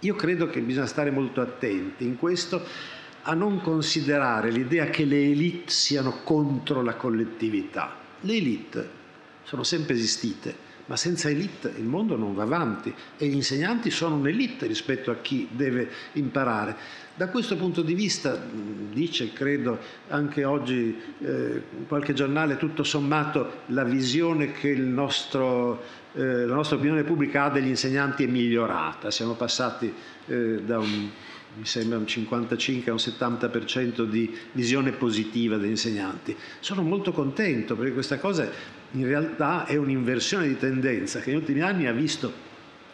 Io 0.00 0.14
credo 0.14 0.48
che 0.48 0.60
bisogna 0.60 0.86
stare 0.86 1.10
molto 1.10 1.40
attenti 1.40 2.04
in 2.04 2.16
questo 2.16 2.64
a 3.24 3.34
non 3.34 3.60
considerare 3.60 4.50
l'idea 4.50 4.86
che 4.86 5.04
le 5.04 5.22
elite 5.22 5.70
siano 5.70 6.22
contro 6.24 6.82
la 6.82 6.94
collettività. 6.94 7.94
Le 8.20 8.34
elite 8.34 9.00
sono 9.44 9.62
sempre 9.62 9.94
esistite, 9.94 10.70
ma 10.86 10.96
senza 10.96 11.28
elite 11.28 11.72
il 11.76 11.84
mondo 11.84 12.16
non 12.16 12.34
va 12.34 12.42
avanti 12.42 12.92
e 13.16 13.26
gli 13.26 13.34
insegnanti 13.34 13.90
sono 13.90 14.16
un'elite 14.16 14.66
rispetto 14.66 15.12
a 15.12 15.16
chi 15.22 15.46
deve 15.52 15.88
imparare. 16.14 16.76
Da 17.14 17.28
questo 17.28 17.56
punto 17.56 17.82
di 17.82 17.92
vista, 17.92 18.40
dice 18.90 19.34
credo 19.34 19.78
anche 20.08 20.44
oggi 20.44 20.98
eh, 21.20 21.62
qualche 21.86 22.14
giornale, 22.14 22.56
tutto 22.56 22.84
sommato 22.84 23.60
la 23.66 23.84
visione 23.84 24.52
che 24.52 24.74
nostro, 24.74 25.82
eh, 26.14 26.46
la 26.46 26.54
nostra 26.54 26.76
opinione 26.76 27.02
pubblica 27.02 27.44
ha 27.44 27.50
degli 27.50 27.68
insegnanti 27.68 28.24
è 28.24 28.26
migliorata. 28.26 29.10
Siamo 29.10 29.34
passati 29.34 29.92
eh, 30.26 30.62
da 30.64 30.78
un 30.78 31.10
mi 31.54 31.66
sembra 31.66 31.98
un 31.98 32.06
55 32.06 32.90
a 32.90 32.94
un 32.94 33.00
70% 33.00 34.04
di 34.04 34.34
visione 34.52 34.92
positiva 34.92 35.58
degli 35.58 35.70
insegnanti. 35.70 36.34
Sono 36.60 36.80
molto 36.80 37.12
contento 37.12 37.76
perché 37.76 37.92
questa 37.92 38.18
cosa 38.18 38.50
in 38.92 39.04
realtà 39.06 39.66
è 39.66 39.76
un'inversione 39.76 40.48
di 40.48 40.56
tendenza 40.56 41.20
che 41.20 41.30
negli 41.30 41.40
ultimi 41.40 41.60
anni 41.60 41.86
ha 41.86 41.92
visto 41.92 42.50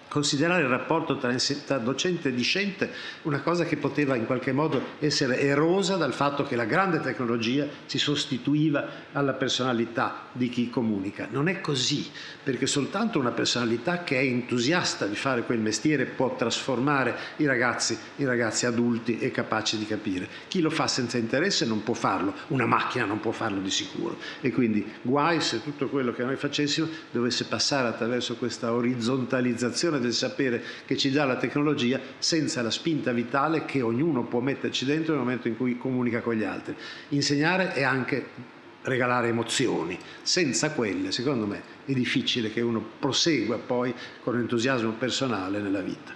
considerare 0.08 0.62
il 0.62 0.68
rapporto 0.68 1.16
tra, 1.18 1.32
docente 1.78 2.28
e 2.28 2.34
discente 2.34 2.90
una 3.22 3.40
cosa 3.40 3.64
che 3.64 3.76
poteva 3.76 4.16
in 4.16 4.26
qualche 4.26 4.52
modo 4.52 4.82
essere 4.98 5.38
erosa 5.40 5.96
dal 5.96 6.14
fatto 6.14 6.44
che 6.44 6.56
la 6.56 6.64
grande 6.64 7.00
tecnologia 7.00 7.66
si 7.86 7.98
sostituiva 7.98 8.88
alla 9.12 9.34
personalità 9.34 10.26
di 10.32 10.48
chi 10.48 10.70
comunica. 10.70 11.28
Non 11.30 11.48
è 11.48 11.60
così, 11.60 12.10
perché 12.42 12.66
soltanto 12.66 13.18
una 13.18 13.30
personalità 13.30 14.02
che 14.02 14.18
è 14.18 14.22
entusiasta 14.22 15.06
di 15.06 15.16
fare 15.16 15.42
quel 15.42 15.58
mestiere 15.58 16.06
può 16.06 16.34
trasformare 16.34 17.14
i 17.36 17.46
ragazzi 17.46 17.96
in 18.16 18.26
ragazzi 18.26 18.66
adulti 18.66 19.18
e 19.18 19.30
capaci 19.30 19.78
di 19.78 19.86
capire. 19.86 20.28
Chi 20.48 20.60
lo 20.60 20.70
fa 20.70 20.86
senza 20.86 21.18
interesse 21.18 21.66
non 21.66 21.82
può 21.82 21.94
farlo, 21.94 22.34
una 22.48 22.66
macchina 22.66 23.04
non 23.04 23.20
può 23.20 23.32
farlo 23.32 23.60
di 23.60 23.70
sicuro. 23.70 24.16
E 24.40 24.50
quindi 24.50 24.86
guai 25.02 25.40
se 25.40 25.62
tutto 25.62 25.88
quello 25.88 26.12
che 26.12 26.24
noi 26.24 26.36
facessimo 26.36 26.88
dovesse 27.10 27.44
passare 27.44 27.88
attraverso 27.88 28.36
questa 28.36 28.72
orizzontalizzazione 28.72 29.97
del 29.98 30.12
sapere 30.12 30.62
che 30.86 30.96
ci 30.96 31.10
dà 31.10 31.24
la 31.24 31.36
tecnologia 31.36 32.00
senza 32.18 32.62
la 32.62 32.70
spinta 32.70 33.12
vitale 33.12 33.64
che 33.64 33.80
ognuno 33.80 34.24
può 34.24 34.40
metterci 34.40 34.84
dentro 34.84 35.14
nel 35.14 35.22
momento 35.22 35.48
in 35.48 35.56
cui 35.56 35.78
comunica 35.78 36.20
con 36.20 36.34
gli 36.34 36.44
altri. 36.44 36.74
Insegnare 37.08 37.72
è 37.72 37.82
anche 37.82 38.56
regalare 38.82 39.28
emozioni. 39.28 39.98
Senza 40.22 40.70
quelle, 40.72 41.12
secondo 41.12 41.46
me, 41.46 41.62
è 41.84 41.92
difficile 41.92 42.52
che 42.52 42.60
uno 42.60 42.82
prosegua 42.98 43.58
poi 43.58 43.94
con 44.22 44.36
entusiasmo 44.38 44.92
personale 44.92 45.60
nella 45.60 45.80
vita. 45.80 46.14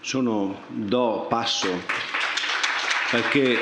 Sono 0.00 0.62
do 0.68 1.26
passo 1.28 1.68
perché 3.10 3.58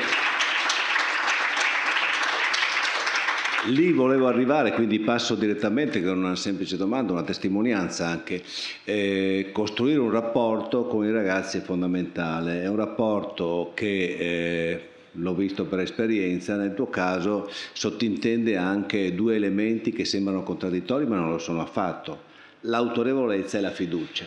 Lì 3.67 3.91
volevo 3.91 4.27
arrivare, 4.27 4.71
quindi 4.71 4.99
passo 4.99 5.35
direttamente 5.35 6.01
con 6.01 6.17
una 6.17 6.35
semplice 6.35 6.77
domanda, 6.77 7.11
una 7.11 7.23
testimonianza 7.23 8.07
anche. 8.07 8.41
Eh, 8.85 9.49
costruire 9.51 9.99
un 9.99 10.11
rapporto 10.11 10.85
con 10.85 11.05
i 11.05 11.11
ragazzi 11.11 11.57
è 11.57 11.61
fondamentale, 11.61 12.61
è 12.61 12.67
un 12.67 12.75
rapporto 12.75 13.71
che... 13.73 14.17
Eh, 14.19 14.81
l'ho 15.19 15.33
visto 15.33 15.65
per 15.65 15.79
esperienza, 15.79 16.55
nel 16.55 16.75
tuo 16.75 16.91
caso 16.91 17.49
sottintende 17.73 18.55
anche 18.55 19.15
due 19.15 19.35
elementi 19.35 19.91
che 19.91 20.05
sembrano 20.05 20.43
contraddittori 20.43 21.07
ma 21.07 21.15
non 21.15 21.31
lo 21.31 21.39
sono 21.39 21.59
affatto, 21.61 22.25
l'autorevolezza 22.61 23.57
e 23.57 23.61
la 23.61 23.71
fiducia. 23.71 24.25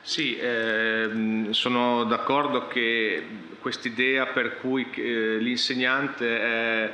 Sì, 0.00 0.36
ehm, 0.38 1.50
sono 1.50 2.04
d'accordo 2.04 2.68
che 2.68 3.22
quest'idea 3.60 4.26
per 4.26 4.58
cui 4.58 4.86
eh, 4.94 5.38
l'insegnante 5.38 6.40
è 6.40 6.90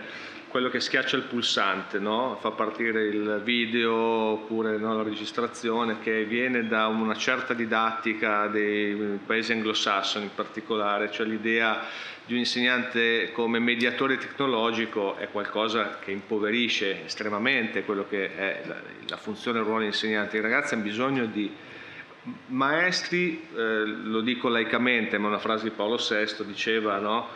quello 0.50 0.68
che 0.68 0.80
schiaccia 0.80 1.16
il 1.16 1.22
pulsante, 1.22 1.98
no? 1.98 2.36
fa 2.40 2.50
partire 2.50 3.06
il 3.06 3.40
video 3.44 3.94
oppure 3.94 4.76
no, 4.78 4.96
la 4.96 5.02
registrazione 5.02 6.00
che 6.00 6.24
viene 6.24 6.66
da 6.66 6.88
una 6.88 7.14
certa 7.14 7.54
didattica 7.54 8.48
dei 8.48 9.18
paesi 9.24 9.52
anglosassoni 9.52 10.24
in 10.24 10.34
particolare, 10.34 11.10
cioè 11.12 11.26
l'idea 11.26 11.86
di 12.26 12.32
un 12.32 12.40
insegnante 12.40 13.30
come 13.32 13.60
mediatore 13.60 14.18
tecnologico 14.18 15.16
è 15.16 15.28
qualcosa 15.30 15.98
che 16.00 16.10
impoverisce 16.10 17.04
estremamente 17.04 17.84
quello 17.84 18.06
che 18.08 18.34
è 18.34 18.62
la, 18.66 18.76
la 19.08 19.16
funzione 19.16 19.58
e 19.58 19.60
il 19.60 19.66
ruolo 19.66 19.80
dell'insegnante. 19.80 20.36
I 20.36 20.40
ragazzi 20.40 20.74
hanno 20.74 20.82
bisogno 20.82 21.26
di 21.26 21.50
maestri, 22.46 23.46
eh, 23.56 23.84
lo 23.84 24.20
dico 24.20 24.48
laicamente, 24.48 25.16
ma 25.18 25.28
una 25.28 25.38
frase 25.38 25.64
di 25.64 25.70
Paolo 25.70 25.96
VI 25.96 26.44
diceva 26.44 26.98
no? 26.98 27.28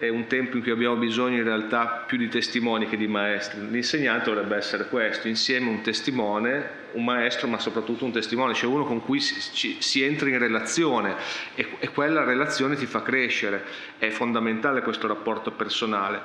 È 0.00 0.08
un 0.08 0.26
tempo 0.26 0.56
in 0.56 0.62
cui 0.62 0.72
abbiamo 0.72 0.96
bisogno 0.96 1.36
in 1.36 1.44
realtà 1.44 2.04
più 2.06 2.16
di 2.16 2.28
testimoni 2.28 2.88
che 2.88 2.96
di 2.96 3.06
maestri. 3.06 3.68
L'insegnante 3.68 4.30
dovrebbe 4.30 4.56
essere 4.56 4.88
questo, 4.88 5.28
insieme 5.28 5.68
un 5.68 5.82
testimone, 5.82 6.78
un 6.92 7.04
maestro, 7.04 7.48
ma 7.48 7.58
soprattutto 7.58 8.06
un 8.06 8.10
testimone, 8.10 8.54
cioè 8.54 8.70
uno 8.72 8.86
con 8.86 9.02
cui 9.02 9.20
si, 9.20 9.76
si 9.78 10.02
entra 10.02 10.30
in 10.30 10.38
relazione 10.38 11.16
e, 11.54 11.76
e, 11.78 11.90
quella 11.90 12.24
relazione 12.24 12.76
ti 12.76 12.86
fa 12.86 13.02
crescere. 13.02 13.62
È 13.98 14.08
fondamentale 14.08 14.80
questo 14.80 15.06
rapporto 15.06 15.52
personale. 15.52 16.22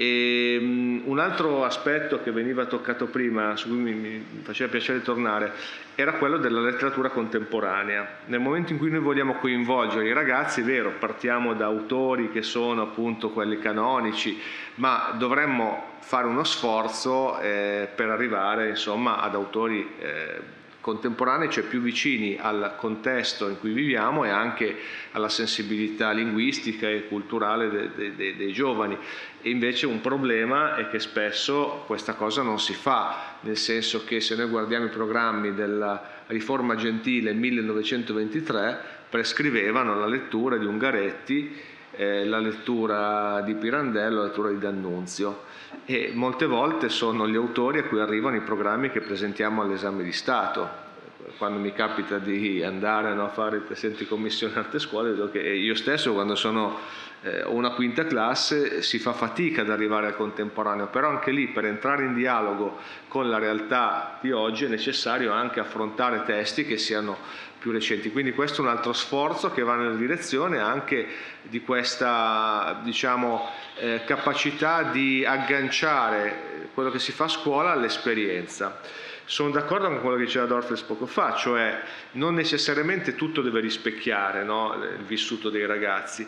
E, 0.00 0.56
um, 0.58 1.02
un 1.04 1.18
altro 1.18 1.62
aspetto 1.62 2.22
che 2.22 2.30
veniva 2.30 2.64
toccato 2.64 3.08
prima, 3.08 3.54
su 3.56 3.68
cui 3.68 3.76
mi, 3.76 3.92
mi 3.92 4.24
faceva 4.40 4.70
piacere 4.70 5.02
tornare, 5.02 5.52
era 5.94 6.14
quello 6.14 6.38
della 6.38 6.60
letteratura 6.60 7.10
contemporanea. 7.10 8.20
Nel 8.24 8.40
momento 8.40 8.72
in 8.72 8.78
cui 8.78 8.88
noi 8.88 9.00
vogliamo 9.00 9.34
coinvolgere 9.34 10.08
i 10.08 10.14
ragazzi, 10.14 10.62
è 10.62 10.64
vero, 10.64 10.94
partiamo 10.98 11.52
da 11.52 11.66
autori 11.66 12.30
che 12.30 12.40
sono 12.40 12.80
appunto 12.80 13.28
quelli 13.28 13.58
canonici, 13.58 14.40
ma 14.76 15.14
dovremmo 15.18 15.98
fare 15.98 16.26
uno 16.26 16.44
sforzo 16.44 17.38
eh, 17.38 17.86
per 17.94 18.08
arrivare 18.08 18.70
insomma 18.70 19.20
ad 19.20 19.34
autori 19.34 19.86
eh, 19.98 20.40
contemporanei, 20.80 21.50
cioè 21.50 21.64
più 21.64 21.80
vicini 21.80 22.38
al 22.40 22.74
contesto 22.76 23.48
in 23.48 23.58
cui 23.58 23.72
viviamo 23.72 24.24
e 24.24 24.30
anche 24.30 24.76
alla 25.12 25.28
sensibilità 25.28 26.10
linguistica 26.12 26.88
e 26.88 27.06
culturale 27.06 27.68
de, 27.68 27.90
de, 27.94 28.14
de, 28.14 28.36
dei 28.36 28.52
giovani. 28.52 28.96
E 29.42 29.50
invece 29.50 29.86
un 29.86 30.00
problema 30.00 30.76
è 30.76 30.88
che 30.88 30.98
spesso 30.98 31.84
questa 31.86 32.14
cosa 32.14 32.42
non 32.42 32.58
si 32.58 32.74
fa, 32.74 33.36
nel 33.40 33.56
senso 33.56 34.04
che 34.04 34.20
se 34.20 34.36
noi 34.36 34.48
guardiamo 34.48 34.86
i 34.86 34.90
programmi 34.90 35.54
della 35.54 36.22
riforma 36.26 36.74
gentile 36.76 37.32
1923 37.32 38.98
prescrivevano 39.10 39.98
la 39.98 40.06
lettura 40.06 40.56
di 40.56 40.64
Ungaretti, 40.64 41.69
eh, 42.00 42.24
la 42.24 42.38
lettura 42.38 43.42
di 43.42 43.54
Pirandello, 43.54 44.20
la 44.20 44.26
lettura 44.28 44.48
di 44.48 44.58
D'Annunzio 44.58 45.42
e 45.84 46.12
molte 46.14 46.46
volte 46.46 46.88
sono 46.88 47.28
gli 47.28 47.36
autori 47.36 47.80
a 47.80 47.84
cui 47.84 48.00
arrivano 48.00 48.36
i 48.36 48.40
programmi 48.40 48.90
che 48.90 49.02
presentiamo 49.02 49.60
all'esame 49.60 50.02
di 50.02 50.12
Stato. 50.12 50.88
Quando 51.36 51.58
mi 51.58 51.74
capita 51.74 52.16
di 52.16 52.62
andare 52.62 53.12
no, 53.12 53.24
a 53.24 53.28
fare 53.28 53.56
il 53.56 53.62
presidente 53.62 54.04
di 54.04 54.08
commissione 54.08 54.54
arte 54.54 54.78
scuole, 54.78 55.10
vedo 55.10 55.30
che 55.30 55.40
io 55.40 55.74
stesso 55.74 56.14
quando 56.14 56.34
sono 56.34 56.78
eh, 57.20 57.44
una 57.44 57.72
quinta 57.72 58.06
classe 58.06 58.80
si 58.80 58.98
fa 58.98 59.12
fatica 59.12 59.60
ad 59.60 59.68
arrivare 59.68 60.06
al 60.06 60.16
contemporaneo, 60.16 60.86
però 60.86 61.10
anche 61.10 61.30
lì 61.30 61.48
per 61.48 61.66
entrare 61.66 62.04
in 62.04 62.14
dialogo 62.14 62.78
con 63.08 63.28
la 63.28 63.38
realtà 63.38 64.18
di 64.22 64.32
oggi 64.32 64.64
è 64.64 64.68
necessario 64.68 65.32
anche 65.32 65.60
affrontare 65.60 66.22
testi 66.24 66.64
che 66.64 66.78
siano 66.78 67.18
più 67.60 67.70
recenti. 67.70 68.10
Quindi 68.10 68.32
questo 68.32 68.62
è 68.62 68.64
un 68.64 68.70
altro 68.70 68.92
sforzo 68.94 69.52
che 69.52 69.62
va 69.62 69.76
nella 69.76 69.94
direzione 69.94 70.58
anche 70.58 71.06
di 71.42 71.60
questa 71.60 72.80
diciamo, 72.82 73.48
eh, 73.78 74.02
capacità 74.04 74.84
di 74.84 75.24
agganciare 75.24 76.68
quello 76.74 76.90
che 76.90 76.98
si 76.98 77.12
fa 77.12 77.24
a 77.24 77.28
scuola 77.28 77.70
all'esperienza. 77.70 78.80
Sono 79.26 79.50
d'accordo 79.50 79.86
con 79.86 80.00
quello 80.00 80.16
che 80.16 80.24
diceva 80.24 80.46
Dorfles 80.46 80.80
poco 80.80 81.06
fa, 81.06 81.34
cioè 81.34 81.80
non 82.12 82.34
necessariamente 82.34 83.14
tutto 83.14 83.42
deve 83.42 83.60
rispecchiare 83.60 84.42
no, 84.42 84.74
il 84.74 85.04
vissuto 85.04 85.50
dei 85.50 85.66
ragazzi, 85.66 86.26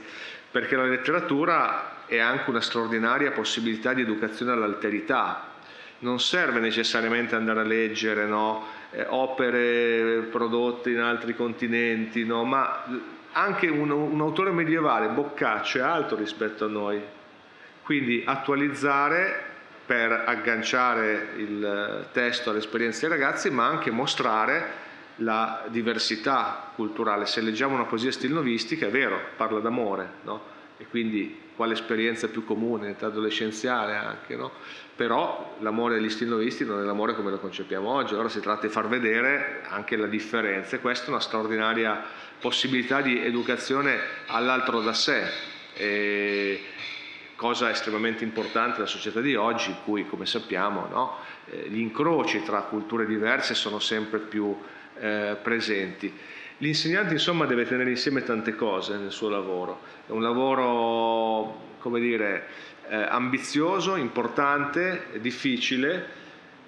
perché 0.50 0.76
la 0.76 0.84
letteratura 0.84 2.04
è 2.06 2.18
anche 2.18 2.50
una 2.50 2.60
straordinaria 2.60 3.32
possibilità 3.32 3.92
di 3.92 4.02
educazione 4.02 4.52
all'alterità. 4.52 5.48
Non 6.00 6.20
serve 6.20 6.60
necessariamente 6.60 7.34
andare 7.34 7.60
a 7.60 7.64
leggere 7.64 8.26
no, 8.26 8.66
eh, 8.92 9.06
opere 9.08 10.28
prodotte 10.30 10.90
in 10.90 10.98
altri 10.98 11.34
continenti, 11.34 12.24
no? 12.24 12.44
ma 12.44 12.84
anche 13.32 13.68
un, 13.68 13.90
un, 13.90 14.20
autore 14.20 14.50
medievale, 14.50 15.08
Boccaccio, 15.08 15.78
è 15.78 15.82
alto 15.82 16.16
rispetto 16.16 16.66
a 16.66 16.68
noi. 16.68 17.00
Quindi 17.82 18.22
attualizzare 18.24 19.50
per 19.84 20.24
agganciare 20.26 21.30
il 21.36 22.06
testo 22.12 22.50
all'esperienza 22.50 23.08
dei 23.08 23.18
ragazzi, 23.18 23.50
ma 23.50 23.66
anche 23.66 23.90
mostrare 23.90 24.80
la 25.16 25.64
diversità 25.68 26.70
culturale. 26.74 27.26
Se 27.26 27.40
leggiamo 27.40 27.74
una 27.74 27.84
poesia 27.84 28.12
stilnovistica, 28.12 28.86
è 28.86 28.90
vero, 28.90 29.18
parla 29.36 29.60
d'amore, 29.60 30.08
no? 30.22 30.40
e 30.76 30.86
quindi 30.86 31.41
quale 31.56 31.74
esperienza 31.74 32.28
più 32.28 32.44
comune, 32.44 32.90
età 32.90 33.06
adolescenziale 33.06 33.94
anche, 33.94 34.36
no? 34.36 34.50
però 34.94 35.56
l'amore 35.60 35.94
degli 35.94 36.10
stilnovisti 36.10 36.64
non 36.64 36.80
è 36.80 36.84
l'amore 36.84 37.14
come 37.14 37.30
lo 37.30 37.38
concepiamo 37.38 37.88
oggi, 37.88 38.14
allora 38.14 38.28
si 38.28 38.40
tratta 38.40 38.66
di 38.66 38.72
far 38.72 38.88
vedere 38.88 39.62
anche 39.68 39.96
la 39.96 40.06
differenza 40.06 40.76
e 40.76 40.80
questa 40.80 41.06
è 41.06 41.08
una 41.10 41.20
straordinaria 41.20 42.02
possibilità 42.40 43.00
di 43.00 43.24
educazione 43.24 43.98
all'altro 44.26 44.80
da 44.80 44.92
sé, 44.92 45.50
e 45.74 46.60
cosa 47.36 47.70
estremamente 47.70 48.22
importante 48.22 48.78
nella 48.78 48.86
società 48.86 49.20
di 49.20 49.34
oggi 49.34 49.70
in 49.70 49.76
cui, 49.84 50.06
come 50.06 50.26
sappiamo, 50.26 50.86
no? 50.88 51.16
eh, 51.50 51.68
gli 51.68 51.80
incroci 51.80 52.42
tra 52.42 52.60
culture 52.62 53.04
diverse 53.04 53.54
sono 53.54 53.78
sempre 53.78 54.18
più 54.20 54.56
eh, 54.98 55.36
presenti. 55.42 56.12
L'insegnante 56.62 57.14
insomma 57.14 57.44
deve 57.44 57.66
tenere 57.66 57.90
insieme 57.90 58.22
tante 58.22 58.54
cose 58.54 58.96
nel 58.96 59.10
suo 59.10 59.28
lavoro, 59.28 59.80
è 60.06 60.12
un 60.12 60.22
lavoro 60.22 61.70
come 61.78 61.98
dire, 61.98 62.46
eh, 62.88 62.94
ambizioso, 62.94 63.96
importante, 63.96 65.06
difficile, 65.20 66.06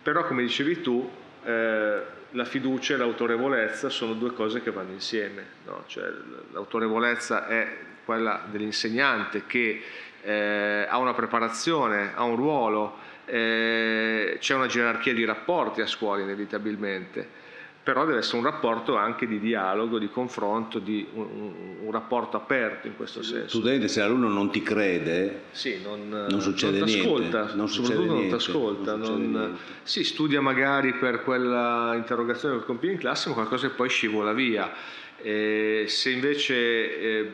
però 0.03 0.26
come 0.26 0.42
dicevi 0.42 0.80
tu 0.80 1.09
eh, 1.45 2.03
la 2.28 2.45
fiducia 2.45 2.95
e 2.95 2.97
l'autorevolezza 2.97 3.88
sono 3.88 4.14
due 4.14 4.32
cose 4.32 4.62
che 4.62 4.72
vanno 4.72 4.90
insieme, 4.90 5.45
no? 5.64 5.84
cioè, 5.86 6.11
l'autorevolezza 6.51 7.47
è 7.47 7.76
quella 8.05 8.42
dell'insegnante 8.51 9.45
che 9.47 9.80
eh, 10.22 10.86
ha 10.88 10.99
una 10.99 11.14
preparazione, 11.14 12.11
ha 12.16 12.24
un 12.24 12.34
ruolo, 12.34 12.99
eh, 13.26 14.38
c'è 14.40 14.55
una 14.57 14.66
gerarchia 14.66 15.14
di 15.14 15.24
rapporti 15.24 15.82
a 15.82 15.86
scuola 15.86 16.20
inevitabilmente 16.20 17.42
però 17.85 18.07
deve 18.07 18.20
essere 18.20 18.39
un 18.39 18.45
rapporto 18.45 18.97
anche 18.97 19.26
di 19.26 19.39
dialogo, 19.39 19.99
di 19.99 20.09
confronto, 20.09 20.78
di 20.78 21.07
un, 21.12 21.53
un 21.82 21.91
rapporto 21.93 22.39
aperto 22.39 22.87
in 22.87 22.97
questo 22.97 23.22
senso. 23.22 23.59
Studente, 23.59 23.89
se 23.89 24.01
l'alunno 24.01 24.28
non 24.28 24.51
ti 24.51 24.62
crede, 24.62 25.43
sì, 25.51 25.82
non, 25.82 26.09
non 26.09 26.41
succede 26.41 26.78
non 26.78 26.89
niente. 26.89 27.55
Non 27.55 27.68
soprattutto 27.68 28.12
non 28.14 28.26
ti 28.26 28.32
ascolta. 28.32 28.97
Non, 28.97 29.59
sì, 29.82 30.03
studia 30.03 30.41
magari 30.41 30.95
per 30.95 31.22
quella 31.22 31.93
interrogazione 31.95 32.59
che 32.59 32.64
compie 32.64 32.91
in 32.91 32.97
classe, 32.97 33.28
ma 33.28 33.35
qualcosa 33.35 33.68
che 33.68 33.74
poi 33.74 33.91
scivola 33.91 34.32
via. 34.32 34.72
E 35.20 35.85
se 35.87 36.09
invece 36.09 36.99
eh, 36.99 37.30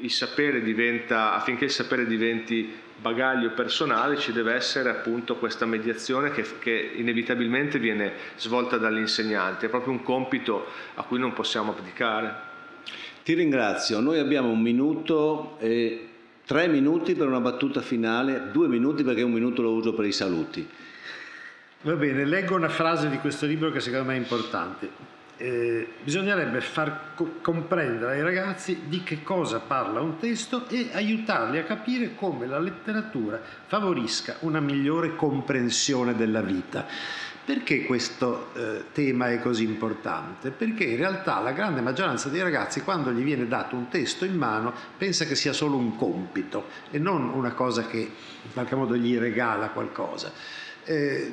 il 0.00 0.10
sapere 0.10 0.60
diventa, 0.60 1.34
affinché 1.34 1.66
il 1.66 1.70
sapere 1.70 2.04
diventi 2.04 2.82
bagaglio 3.00 3.50
personale 3.50 4.16
ci 4.18 4.32
deve 4.32 4.54
essere 4.54 4.90
appunto 4.90 5.36
questa 5.36 5.66
mediazione 5.66 6.30
che, 6.30 6.44
che, 6.58 6.92
inevitabilmente 6.96 7.78
viene 7.78 8.12
svolta 8.36 8.76
dall'insegnante, 8.76 9.66
è 9.66 9.68
proprio 9.68 9.92
un 9.92 10.02
compito 10.02 10.66
a 10.94 11.02
cui 11.02 11.18
non 11.18 11.32
possiamo 11.32 11.72
abdicare. 11.72 12.52
Ti 13.22 13.34
ringrazio, 13.34 14.00
noi 14.00 14.18
abbiamo 14.18 14.50
un 14.50 14.60
minuto 14.60 15.56
e 15.58 16.08
tre 16.44 16.68
minuti 16.68 17.14
per 17.14 17.26
una 17.26 17.40
battuta 17.40 17.80
finale, 17.80 18.50
due 18.52 18.68
minuti 18.68 19.02
perché 19.02 19.22
un 19.22 19.32
minuto 19.32 19.62
lo 19.62 19.72
uso 19.72 19.94
per 19.94 20.04
i 20.04 20.12
saluti. 20.12 20.68
Va 21.82 21.94
bene, 21.94 22.24
leggo 22.24 22.54
una 22.54 22.68
frase 22.68 23.08
di 23.10 23.18
questo 23.18 23.46
libro 23.46 23.70
che 23.70 23.80
secondo 23.80 24.06
me 24.06 24.14
è 24.14 24.18
importante 24.18 25.13
eh, 25.36 25.86
bisognerebbe 26.02 26.60
far 26.60 27.14
co- 27.14 27.36
comprendere 27.40 28.14
ai 28.14 28.22
ragazzi 28.22 28.82
di 28.86 29.02
che 29.02 29.22
cosa 29.22 29.60
parla 29.60 30.00
un 30.00 30.18
testo 30.18 30.68
e 30.68 30.90
aiutarli 30.92 31.58
a 31.58 31.64
capire 31.64 32.14
come 32.14 32.46
la 32.46 32.58
letteratura 32.58 33.40
favorisca 33.66 34.36
una 34.40 34.60
migliore 34.60 35.16
comprensione 35.16 36.14
della 36.14 36.40
vita. 36.40 36.86
Perché 37.44 37.84
questo 37.84 38.54
eh, 38.54 38.84
tema 38.92 39.30
è 39.30 39.38
così 39.38 39.64
importante? 39.64 40.50
Perché 40.50 40.84
in 40.84 40.96
realtà 40.96 41.40
la 41.40 41.52
grande 41.52 41.82
maggioranza 41.82 42.30
dei 42.30 42.40
ragazzi 42.40 42.80
quando 42.80 43.12
gli 43.12 43.22
viene 43.22 43.46
dato 43.46 43.76
un 43.76 43.88
testo 43.88 44.24
in 44.24 44.34
mano 44.34 44.72
pensa 44.96 45.26
che 45.26 45.34
sia 45.34 45.52
solo 45.52 45.76
un 45.76 45.94
compito 45.96 46.68
e 46.90 46.98
non 46.98 47.28
una 47.28 47.52
cosa 47.52 47.86
che 47.86 47.98
in 47.98 48.52
qualche 48.52 48.76
modo 48.76 48.96
gli 48.96 49.18
regala 49.18 49.68
qualcosa. 49.68 50.32
Eh, 50.84 51.32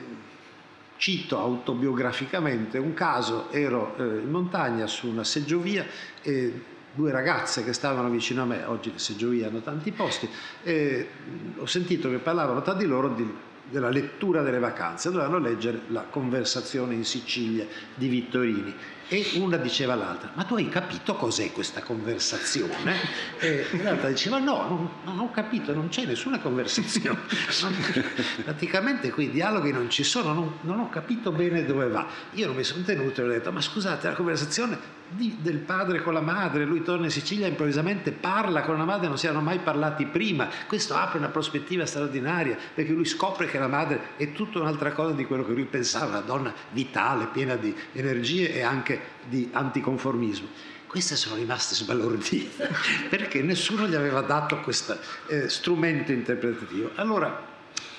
Cito 1.01 1.39
autobiograficamente 1.39 2.77
un 2.77 2.93
caso, 2.93 3.49
ero 3.49 3.95
eh, 3.97 4.03
in 4.03 4.29
montagna 4.29 4.85
su 4.85 5.07
una 5.07 5.23
seggiovia 5.23 5.83
e 6.21 6.63
due 6.93 7.11
ragazze 7.11 7.63
che 7.63 7.73
stavano 7.73 8.07
vicino 8.07 8.43
a 8.43 8.45
me, 8.45 8.63
oggi 8.65 8.91
le 8.91 8.99
seggiovie 8.99 9.47
hanno 9.47 9.61
tanti 9.61 9.91
posti, 9.91 10.29
e 10.61 11.09
ho 11.57 11.65
sentito 11.65 12.07
che 12.11 12.19
parlavano 12.19 12.61
tra 12.61 12.75
di 12.75 12.85
loro 12.85 13.15
di, 13.15 13.27
della 13.71 13.89
lettura 13.89 14.43
delle 14.43 14.59
vacanze, 14.59 15.09
dovevano 15.09 15.39
leggere 15.39 15.81
la 15.87 16.03
conversazione 16.03 16.93
in 16.93 17.03
Sicilia 17.03 17.65
di 17.95 18.07
Vittorini 18.07 18.75
e 19.13 19.31
una 19.39 19.57
diceva 19.57 19.91
all'altra, 19.91 20.31
ma 20.35 20.45
tu 20.45 20.55
hai 20.55 20.69
capito 20.69 21.15
cos'è 21.15 21.51
questa 21.51 21.81
conversazione? 21.81 22.95
E 23.39 23.65
l'altra 23.83 24.07
diceva, 24.07 24.39
no, 24.39 24.65
non, 24.69 24.89
non 25.03 25.19
ho 25.19 25.29
capito, 25.31 25.73
non 25.73 25.89
c'è 25.89 26.05
nessuna 26.05 26.39
conversazione. 26.39 27.19
praticamente 28.45 29.11
qui 29.11 29.25
i 29.25 29.29
dialoghi 29.29 29.73
non 29.73 29.89
ci 29.89 30.05
sono, 30.05 30.31
non, 30.31 30.53
non, 30.61 30.79
ho 30.79 30.87
capito 30.87 31.33
bene 31.33 31.65
dove 31.65 31.89
va. 31.89 32.07
Io 32.35 32.47
non 32.47 32.55
mi 32.55 32.63
sono 32.63 32.83
tenuto 32.83 33.19
e 33.19 33.25
ho 33.25 33.27
detto, 33.27 33.51
ma 33.51 33.59
scusate, 33.59 34.07
la 34.07 34.13
conversazione 34.13 35.00
di, 35.15 35.37
del 35.41 35.57
padre 35.57 36.01
con 36.01 36.13
la 36.13 36.21
madre, 36.21 36.65
lui 36.65 36.83
torna 36.83 37.05
in 37.05 37.11
Sicilia 37.11 37.47
improvvisamente 37.47 38.11
parla 38.11 38.61
con 38.61 38.77
la 38.77 38.85
madre, 38.85 39.07
non 39.07 39.17
si 39.17 39.25
erano 39.25 39.41
mai 39.41 39.59
parlati 39.59 40.05
prima, 40.05 40.49
questo 40.67 40.95
apre 40.95 41.17
una 41.17 41.29
prospettiva 41.29 41.85
straordinaria 41.85 42.57
perché 42.73 42.91
lui 42.91 43.05
scopre 43.05 43.47
che 43.47 43.59
la 43.59 43.67
madre 43.67 43.99
è 44.17 44.31
tutta 44.31 44.59
un'altra 44.59 44.91
cosa 44.91 45.13
di 45.13 45.25
quello 45.25 45.45
che 45.45 45.53
lui 45.53 45.65
pensava, 45.65 46.09
una 46.09 46.21
donna 46.21 46.53
vitale, 46.71 47.27
piena 47.31 47.55
di 47.55 47.75
energie 47.93 48.53
e 48.53 48.61
anche 48.61 48.99
di 49.27 49.49
anticonformismo. 49.51 50.47
Queste 50.87 51.15
sono 51.15 51.35
rimaste 51.35 51.73
sbalordite 51.75 52.69
perché 53.09 53.41
nessuno 53.41 53.87
gli 53.87 53.95
aveva 53.95 54.21
dato 54.21 54.59
questo 54.59 54.97
eh, 55.27 55.47
strumento 55.47 56.11
interpretativo. 56.11 56.91
Allora, 56.95 57.47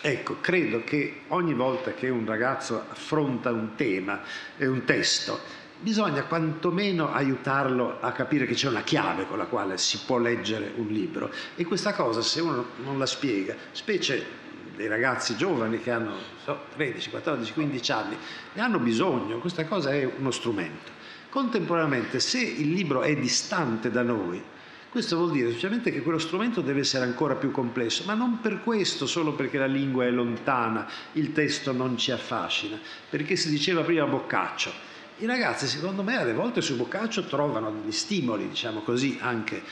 ecco, 0.01 0.37
credo 0.41 0.85
che 0.85 1.23
ogni 1.29 1.55
volta 1.55 1.95
che 1.95 2.11
un 2.11 2.27
ragazzo 2.27 2.85
affronta 2.91 3.51
un 3.51 3.77
tema, 3.77 4.21
eh, 4.59 4.67
un 4.67 4.85
testo, 4.85 5.41
bisogna 5.83 6.23
quantomeno 6.25 7.13
aiutarlo 7.13 7.99
a 8.01 8.13
capire 8.13 8.47
che 8.47 8.55
c'è 8.55 8.69
una 8.69 8.83
chiave 8.83 9.27
con 9.27 9.37
la 9.37 9.47
quale 9.47 9.77
si 9.79 10.01
può 10.07 10.19
leggere 10.19 10.73
un 10.77 10.87
libro 10.87 11.31
e 11.57 11.65
questa 11.65 11.93
cosa 11.93 12.23
se 12.23 12.41
uno 12.41 12.67
non 12.85 12.99
la 12.99 13.07
spiega, 13.07 13.55
specie 13.73 14.41
dei 14.77 14.87
ragazzi 14.87 15.37
giovani 15.37 15.81
che 15.81 15.91
hanno 15.91 16.15
so, 16.43 16.65
13, 16.75 17.11
14, 17.11 17.53
15 17.53 17.93
anni, 17.93 18.17
ne 18.55 18.63
hanno 18.63 18.79
bisogno, 18.79 19.39
questa 19.39 19.67
cosa 19.67 19.91
è 19.91 20.09
uno 20.19 20.31
strumento. 20.31 20.91
Contemporaneamente, 21.29 22.21
se 22.21 22.41
il 22.41 22.73
libro 22.73 23.03
è 23.03 23.15
distante 23.17 23.91
da 23.91 24.03
noi, 24.03 24.43
questo 24.89 25.17
vuol 25.17 25.31
dire 25.31 25.47
semplicemente 25.47 25.91
che 25.91 26.03
quello 26.03 26.19
strumento 26.19 26.61
deve 26.61 26.81
essere 26.81 27.05
ancora 27.05 27.35
più 27.35 27.51
complesso, 27.51 28.05
ma 28.05 28.13
non 28.13 28.41
per 28.41 28.61
questo, 28.63 29.07
solo 29.07 29.33
perché 29.33 29.57
la 29.57 29.67
lingua 29.67 30.05
è 30.05 30.11
lontana, 30.11 30.87
il 31.13 31.33
testo 31.33 31.73
non 31.73 31.97
ci 31.97 32.11
affascina, 32.11 32.79
perché 33.09 33.37
si 33.37 33.49
diceva 33.49 33.83
prima 33.83 34.05
Boccaccio. 34.05 34.91
I 35.23 35.27
ragazzi, 35.27 35.69
secondo 35.69 36.03
me, 36.03 36.17
alle 36.17 36.33
volte 36.33 36.61
su 36.61 36.77
Boccaccio 36.77 37.27
trovano 37.27 37.71
degli 37.71 37.93
stimoli, 37.93 38.49
diciamo 38.49 38.81
così, 38.81 39.19
anche 39.21 39.63